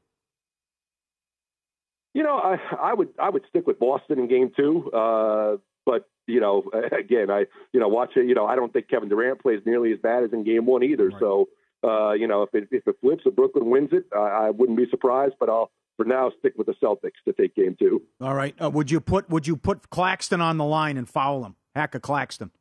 You 2.13 2.23
know, 2.23 2.37
I, 2.37 2.57
I 2.79 2.93
would 2.93 3.09
I 3.19 3.29
would 3.29 3.43
stick 3.49 3.65
with 3.65 3.79
Boston 3.79 4.19
in 4.19 4.27
Game 4.27 4.51
Two. 4.55 4.91
But 5.85 6.05
you 6.27 6.39
know, 6.39 6.69
again, 6.97 7.29
I 7.29 7.45
you 7.73 7.79
know 7.79 7.87
watch 7.87 8.11
it. 8.15 8.27
You 8.27 8.35
know, 8.35 8.45
I 8.45 8.55
don't 8.55 8.71
think 8.71 8.89
Kevin 8.89 9.09
Durant 9.09 9.41
plays 9.41 9.61
nearly 9.65 9.91
as 9.91 9.99
bad 9.99 10.23
as 10.23 10.33
in 10.33 10.43
Game 10.43 10.65
One 10.65 10.83
either. 10.83 11.09
Right. 11.09 11.19
So 11.19 11.49
uh, 11.83 12.13
you 12.13 12.27
know, 12.27 12.43
if 12.43 12.53
it 12.53 12.67
if 12.71 12.87
it 12.87 12.95
flips 13.01 13.23
if 13.25 13.35
Brooklyn 13.35 13.69
wins 13.69 13.89
it, 13.91 14.05
I, 14.15 14.47
I 14.47 14.49
wouldn't 14.49 14.77
be 14.77 14.89
surprised. 14.89 15.35
But 15.39 15.49
I'll 15.49 15.71
for 15.97 16.05
now 16.05 16.31
stick 16.39 16.53
with 16.57 16.67
the 16.67 16.75
Celtics 16.83 17.21
to 17.25 17.33
take 17.33 17.55
Game 17.55 17.75
Two. 17.77 18.01
All 18.21 18.33
right. 18.33 18.55
Uh, 18.61 18.69
would 18.69 18.91
you 18.91 18.99
put 18.99 19.29
Would 19.29 19.47
you 19.47 19.55
put 19.55 19.89
Claxton 19.89 20.41
on 20.41 20.57
the 20.57 20.65
line 20.65 20.97
and 20.97 21.07
foul 21.07 21.45
him? 21.45 21.55
Hack 21.75 21.95
a 21.95 21.99
Claxton. 21.99 22.51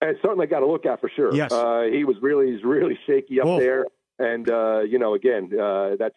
And 0.00 0.16
certainly 0.22 0.46
got 0.46 0.60
to 0.60 0.66
look 0.66 0.86
at 0.86 1.00
for 1.00 1.10
sure. 1.14 1.34
Yes, 1.34 1.52
uh, 1.52 1.82
he 1.92 2.04
was 2.04 2.16
really 2.22 2.52
he's 2.52 2.64
really 2.64 2.98
shaky 3.06 3.40
up 3.40 3.58
there, 3.58 3.84
and 4.18 4.50
uh, 4.50 4.80
you 4.80 4.98
know, 4.98 5.14
again, 5.14 5.50
uh, 5.52 5.96
that's 5.98 6.14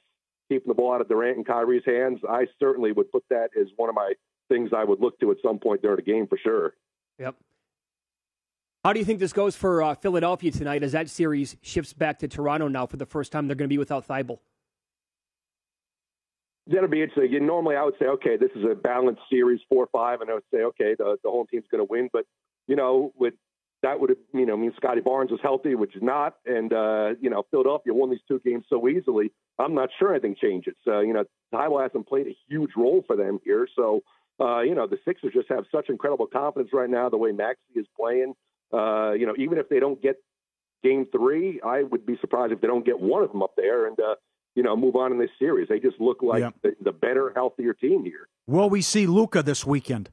keeping 0.49 0.69
the 0.69 0.73
ball 0.73 0.93
out 0.93 1.01
of 1.01 1.09
Durant 1.09 1.37
and 1.37 1.45
Kyrie's 1.45 1.83
hands. 1.85 2.19
I 2.27 2.47
certainly 2.59 2.93
would 2.93 3.11
put 3.11 3.25
that 3.29 3.49
as 3.59 3.67
one 3.75 3.89
of 3.89 3.95
my 3.95 4.13
things 4.49 4.71
I 4.75 4.83
would 4.83 4.99
look 4.99 5.19
to 5.19 5.31
at 5.31 5.37
some 5.43 5.59
point 5.59 5.81
during 5.81 5.97
the 5.97 6.03
game 6.03 6.27
for 6.27 6.37
sure. 6.37 6.73
Yep. 7.19 7.35
How 8.83 8.91
do 8.91 8.99
you 8.99 9.05
think 9.05 9.19
this 9.19 9.31
goes 9.31 9.55
for 9.55 9.81
uh, 9.81 9.95
Philadelphia 9.95 10.51
tonight 10.51 10.83
as 10.83 10.91
that 10.91 11.09
series 11.09 11.55
shifts 11.61 11.93
back 11.93 12.19
to 12.19 12.27
Toronto 12.27 12.67
now 12.67 12.85
for 12.85 12.97
the 12.97 13.05
first 13.05 13.31
time? 13.31 13.47
They're 13.47 13.55
going 13.55 13.69
to 13.69 13.73
be 13.73 13.77
without 13.77 14.05
Thybulle. 14.07 14.39
That'll 16.67 16.89
be 16.89 17.01
interesting. 17.01 17.45
Normally, 17.45 17.75
I 17.75 17.83
would 17.83 17.95
say, 17.99 18.05
okay, 18.05 18.37
this 18.37 18.51
is 18.55 18.63
a 18.69 18.75
balanced 18.75 19.21
series, 19.29 19.59
four 19.69 19.87
five, 19.91 20.21
and 20.21 20.29
I 20.29 20.35
would 20.35 20.43
say, 20.53 20.61
okay, 20.63 20.95
the 20.97 21.17
the 21.23 21.29
home 21.29 21.45
team's 21.49 21.65
going 21.69 21.85
to 21.85 21.89
win. 21.89 22.09
But 22.11 22.25
you 22.67 22.75
know, 22.75 23.11
with 23.17 23.33
that 23.83 23.99
would 23.99 24.09
have, 24.09 24.19
you 24.33 24.45
know 24.45 24.55
mean 24.55 24.71
Scottie 24.77 25.01
Barnes 25.01 25.29
was 25.29 25.41
healthy, 25.43 25.75
which 25.75 25.95
is 25.95 26.01
not, 26.01 26.37
and 26.45 26.71
uh, 26.71 27.11
you 27.21 27.29
know 27.29 27.43
Philadelphia 27.51 27.93
won 27.93 28.09
these 28.09 28.21
two 28.29 28.39
games 28.45 28.63
so 28.69 28.87
easily. 28.87 29.31
I'm 29.59 29.75
not 29.75 29.89
sure 29.99 30.11
anything 30.11 30.35
changes. 30.41 30.75
Uh, 30.87 31.01
you 31.01 31.13
know, 31.13 31.25
Thybulle 31.53 31.83
hasn't 31.83 32.07
played 32.07 32.27
a 32.27 32.37
huge 32.49 32.71
role 32.77 33.03
for 33.05 33.17
them 33.17 33.39
here, 33.43 33.67
so 33.75 34.01
uh, 34.39 34.61
you 34.61 34.75
know, 34.75 34.87
the 34.87 34.97
Sixers 35.05 35.33
just 35.33 35.49
have 35.49 35.65
such 35.71 35.89
incredible 35.89 36.27
confidence 36.27 36.71
right 36.73 36.89
now, 36.89 37.09
the 37.09 37.17
way 37.17 37.31
Maxey 37.31 37.61
is 37.75 37.85
playing. 37.99 38.33
Uh, 38.73 39.11
you 39.11 39.27
know, 39.27 39.35
even 39.37 39.57
if 39.57 39.69
they 39.69 39.79
don't 39.79 40.01
get 40.01 40.15
game 40.83 41.05
three, 41.11 41.61
I 41.61 41.83
would 41.83 42.05
be 42.05 42.17
surprised 42.19 42.51
if 42.51 42.61
they 42.61 42.67
don't 42.67 42.85
get 42.85 42.99
one 42.99 43.23
of 43.23 43.31
them 43.31 43.43
up 43.43 43.53
there 43.55 43.87
and, 43.87 43.99
uh, 43.99 44.15
you 44.55 44.63
know, 44.63 44.75
move 44.75 44.95
on 44.95 45.11
in 45.11 45.19
this 45.19 45.29
series. 45.37 45.67
They 45.69 45.79
just 45.79 45.99
look 45.99 46.21
like 46.21 46.43
the, 46.61 46.75
the, 46.83 46.91
better, 46.91 47.31
healthier 47.35 47.73
team 47.73 48.03
here. 48.03 48.27
Will 48.47 48.69
we 48.69 48.81
see 48.81 49.05
Luka 49.05 49.43
this 49.43 49.65
weekend? 49.65 50.09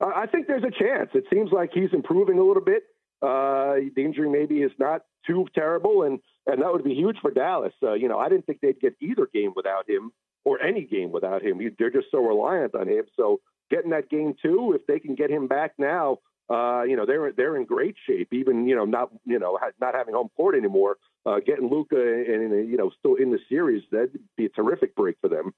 I 0.00 0.26
think 0.26 0.48
there's 0.48 0.64
a 0.64 0.70
chance. 0.70 1.10
It 1.14 1.24
seems 1.32 1.50
like 1.52 1.70
he's 1.72 1.92
improving 1.92 2.38
a 2.38 2.42
little 2.42 2.62
bit. 2.62 2.82
Uh, 3.22 3.74
the 3.94 4.04
injury 4.04 4.28
maybe 4.28 4.62
is 4.62 4.72
not 4.78 5.02
too 5.24 5.46
terrible, 5.54 6.02
and 6.02 6.18
and 6.48 6.60
that 6.60 6.72
would 6.72 6.82
be 6.82 6.92
huge 6.92 7.18
for 7.22 7.30
Dallas. 7.30 7.72
Uh, 7.80 7.92
you 7.92 8.08
know, 8.08 8.18
I 8.18 8.28
didn't 8.28 8.46
think 8.46 8.58
they'd 8.60 8.80
get 8.80 8.96
either 9.00 9.28
game 9.32 9.52
without 9.54 9.88
him 9.88 10.10
or 10.44 10.60
any 10.62 10.82
game 10.82 11.12
without 11.12 11.42
him. 11.42 11.60
They're 11.78 11.90
just 11.90 12.08
so 12.10 12.18
reliant 12.18 12.74
on 12.74 12.88
him. 12.88 13.04
So 13.16 13.40
getting 13.70 13.90
that 13.90 14.10
game 14.10 14.34
too, 14.42 14.72
if 14.74 14.86
they 14.86 14.98
can 14.98 15.14
get 15.14 15.30
him 15.30 15.46
back 15.46 15.72
now, 15.78 16.18
uh, 16.50 16.82
you 16.82 16.96
know 16.96 17.06
they're 17.06 17.32
they're 17.32 17.56
in 17.56 17.64
great 17.64 17.96
shape. 18.06 18.28
Even 18.32 18.66
you 18.66 18.74
know 18.74 18.84
not 18.84 19.10
you 19.24 19.38
know 19.38 19.58
not 19.80 19.94
having 19.94 20.14
home 20.14 20.28
court 20.36 20.54
anymore, 20.54 20.96
uh, 21.24 21.36
getting 21.44 21.70
Luka 21.70 21.96
and 21.96 22.68
you 22.68 22.76
know 22.76 22.90
still 22.98 23.14
in 23.14 23.30
the 23.30 23.38
series, 23.48 23.82
that'd 23.90 24.18
be 24.36 24.46
a 24.46 24.48
terrific 24.50 24.94
break 24.94 25.16
for 25.20 25.28
them. 25.28 25.54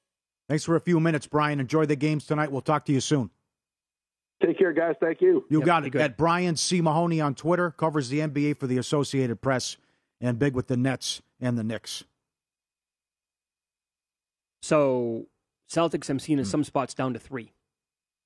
Thanks 0.49 0.65
for 0.65 0.77
a 0.77 0.81
few 0.81 1.01
minutes, 1.01 1.27
Brian. 1.27 1.59
Enjoy 1.59 1.87
the 1.87 1.97
games 1.97 2.27
tonight. 2.27 2.53
We'll 2.53 2.61
talk 2.61 2.85
to 2.87 2.93
you 2.93 3.01
soon. 3.01 3.31
Take 4.45 4.59
care, 4.59 4.73
guys. 4.73 4.95
Thank 5.01 5.23
you. 5.23 5.47
You 5.49 5.61
yep, 5.61 5.67
got 5.67 5.87
it. 5.87 5.95
At 5.95 6.19
Brian 6.19 6.57
C. 6.57 6.83
Mahoney 6.83 7.21
on 7.21 7.35
Twitter 7.35 7.71
covers 7.71 8.11
the 8.11 8.19
NBA 8.19 8.59
for 8.59 8.67
the 8.67 8.77
Associated 8.77 9.41
Press 9.41 9.79
and 10.21 10.39
big 10.39 10.55
with 10.55 10.67
the 10.67 10.77
Nets 10.77 11.23
and 11.41 11.57
the 11.57 11.65
Knicks. 11.65 12.05
So 14.65 15.27
Celtics, 15.71 16.09
I'm 16.09 16.19
seeing 16.19 16.39
in 16.39 16.47
hmm. 16.47 16.51
some 16.51 16.65
spots 16.65 16.95
down 16.95 17.13
to 17.13 17.19
three. 17.19 17.53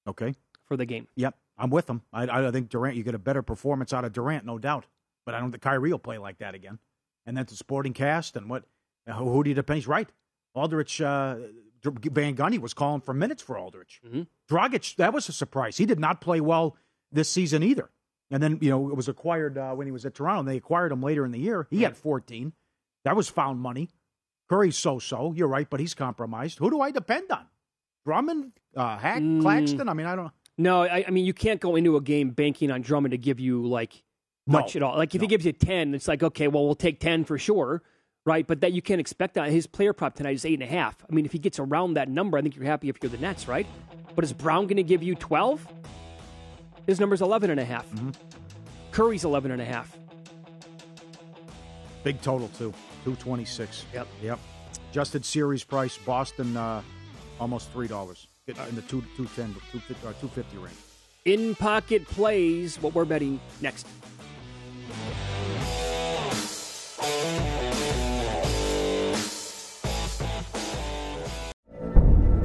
Okay. 0.06 0.36
For 0.66 0.76
the 0.76 0.86
game. 0.86 1.08
Yep, 1.16 1.34
I'm 1.58 1.70
with 1.70 1.86
them. 1.86 2.02
I, 2.12 2.46
I 2.46 2.50
think 2.52 2.68
Durant, 2.68 2.96
you 2.96 3.02
get 3.02 3.16
a 3.16 3.18
better 3.18 3.42
performance 3.42 3.92
out 3.92 4.04
of 4.04 4.12
Durant, 4.12 4.44
no 4.44 4.56
doubt. 4.56 4.86
But 5.26 5.34
I 5.34 5.40
don't 5.40 5.50
think 5.50 5.62
Kyrie 5.62 5.90
will 5.90 5.98
play 5.98 6.16
like 6.16 6.38
that 6.38 6.54
again. 6.54 6.78
And 7.26 7.36
then 7.36 7.44
the 7.46 7.56
sporting 7.56 7.92
cast 7.92 8.36
and 8.36 8.48
what? 8.48 8.64
Who, 9.06 9.32
who 9.32 9.42
do 9.42 9.50
you 9.50 9.54
depend? 9.54 9.78
He's 9.78 9.88
right. 9.88 10.08
Aldridge, 10.54 11.00
uh, 11.02 11.36
Van 11.82 12.36
Gundy 12.36 12.60
was 12.60 12.72
calling 12.72 13.00
for 13.00 13.14
minutes 13.14 13.42
for 13.42 13.58
Aldridge. 13.58 14.00
Mm-hmm. 14.06 14.22
Dragic, 14.48 14.94
that 14.96 15.12
was 15.12 15.28
a 15.28 15.32
surprise. 15.32 15.76
He 15.76 15.86
did 15.86 15.98
not 15.98 16.20
play 16.20 16.40
well 16.40 16.76
this 17.10 17.28
season 17.28 17.64
either. 17.64 17.90
And 18.30 18.40
then, 18.40 18.58
you 18.60 18.70
know, 18.70 18.90
it 18.90 18.96
was 18.96 19.08
acquired 19.08 19.58
uh, 19.58 19.72
when 19.72 19.88
he 19.88 19.92
was 19.92 20.06
at 20.06 20.14
Toronto. 20.14 20.40
And 20.40 20.48
they 20.48 20.56
acquired 20.56 20.92
him 20.92 21.02
later 21.02 21.24
in 21.24 21.32
the 21.32 21.40
year. 21.40 21.66
He 21.68 21.82
had 21.82 21.96
14. 21.96 22.52
That 23.04 23.16
was 23.16 23.28
found 23.28 23.60
money. 23.60 23.88
Curry's 24.48 24.76
so-so. 24.76 25.32
You're 25.36 25.48
right, 25.48 25.68
but 25.68 25.80
he's 25.80 25.94
compromised. 25.94 26.58
Who 26.58 26.70
do 26.70 26.80
I 26.80 26.90
depend 26.90 27.30
on? 27.30 27.46
Drummond, 28.04 28.52
uh, 28.74 28.96
Hack, 28.96 29.20
mm. 29.20 29.42
Claxton. 29.42 29.88
I 29.88 29.92
mean, 29.92 30.06
I 30.06 30.16
don't. 30.16 30.26
know. 30.26 30.32
No, 30.56 30.82
I, 30.82 31.04
I, 31.06 31.10
mean 31.10 31.24
you 31.24 31.34
can't 31.34 31.60
go 31.60 31.76
into 31.76 31.96
a 31.96 32.00
game 32.00 32.30
banking 32.30 32.70
on 32.70 32.80
Drummond 32.80 33.12
to 33.12 33.18
give 33.18 33.38
you 33.38 33.64
like 33.66 34.02
much 34.46 34.74
no. 34.74 34.78
at 34.78 34.82
all. 34.82 34.96
Like 34.96 35.14
if 35.14 35.20
no. 35.20 35.24
he 35.24 35.28
gives 35.28 35.46
you 35.46 35.52
ten, 35.52 35.94
it's 35.94 36.08
like 36.08 36.22
okay, 36.22 36.48
well 36.48 36.64
we'll 36.64 36.74
take 36.74 36.98
ten 36.98 37.24
for 37.24 37.38
sure, 37.38 37.82
right? 38.24 38.44
But 38.46 38.62
that 38.62 38.72
you 38.72 38.82
can't 38.82 39.00
expect 39.00 39.34
that. 39.34 39.50
His 39.50 39.68
player 39.68 39.92
prop 39.92 40.16
tonight 40.16 40.34
is 40.34 40.44
eight 40.44 40.54
and 40.54 40.62
a 40.62 40.66
half. 40.66 40.96
I 41.08 41.14
mean, 41.14 41.26
if 41.26 41.32
he 41.32 41.38
gets 41.38 41.60
around 41.60 41.94
that 41.94 42.08
number, 42.08 42.36
I 42.36 42.42
think 42.42 42.56
you're 42.56 42.64
happy 42.64 42.88
if 42.88 42.96
you're 43.00 43.10
the 43.10 43.18
Nets, 43.18 43.46
right? 43.46 43.66
But 44.16 44.24
is 44.24 44.32
Brown 44.32 44.64
going 44.64 44.78
to 44.78 44.82
give 44.82 45.02
you 45.02 45.14
twelve? 45.14 45.64
His 46.86 46.98
number's 46.98 47.22
eleven 47.22 47.50
and 47.50 47.60
a 47.60 47.64
half. 47.64 47.88
Mm-hmm. 47.90 48.10
Curry's 48.90 49.24
eleven 49.24 49.52
and 49.52 49.62
a 49.62 49.64
half. 49.64 49.96
Big 52.02 52.20
total 52.20 52.48
too. 52.48 52.72
226. 53.04 53.84
Yep. 53.94 54.06
Yep. 54.22 54.38
Adjusted 54.90 55.24
series 55.24 55.64
price, 55.64 55.98
Boston, 55.98 56.56
uh, 56.56 56.82
almost 57.40 57.72
$3. 57.74 58.26
In 58.46 58.74
the 58.74 58.82
2, 58.82 59.02
210, 59.16 59.54
250, 59.72 59.94
uh, 59.94 60.12
250 60.20 60.56
range. 60.56 60.76
In 61.26 61.54
pocket 61.54 62.06
plays, 62.06 62.80
what 62.80 62.94
we're 62.94 63.04
betting 63.04 63.38
next. 63.60 63.86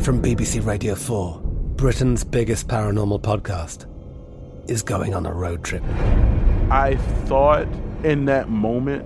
From 0.03 0.21
BBC 0.21 0.65
Radio 0.65 0.95
4, 0.95 1.39
Britain's 1.77 2.25
biggest 2.25 2.67
paranormal 2.67 3.21
podcast 3.21 3.87
is 4.69 4.81
going 4.81 5.13
on 5.13 5.25
a 5.25 5.31
road 5.31 5.63
trip. 5.63 5.81
I 6.69 6.97
thought 7.25 7.67
in 8.03 8.25
that 8.25 8.49
moment, 8.49 9.05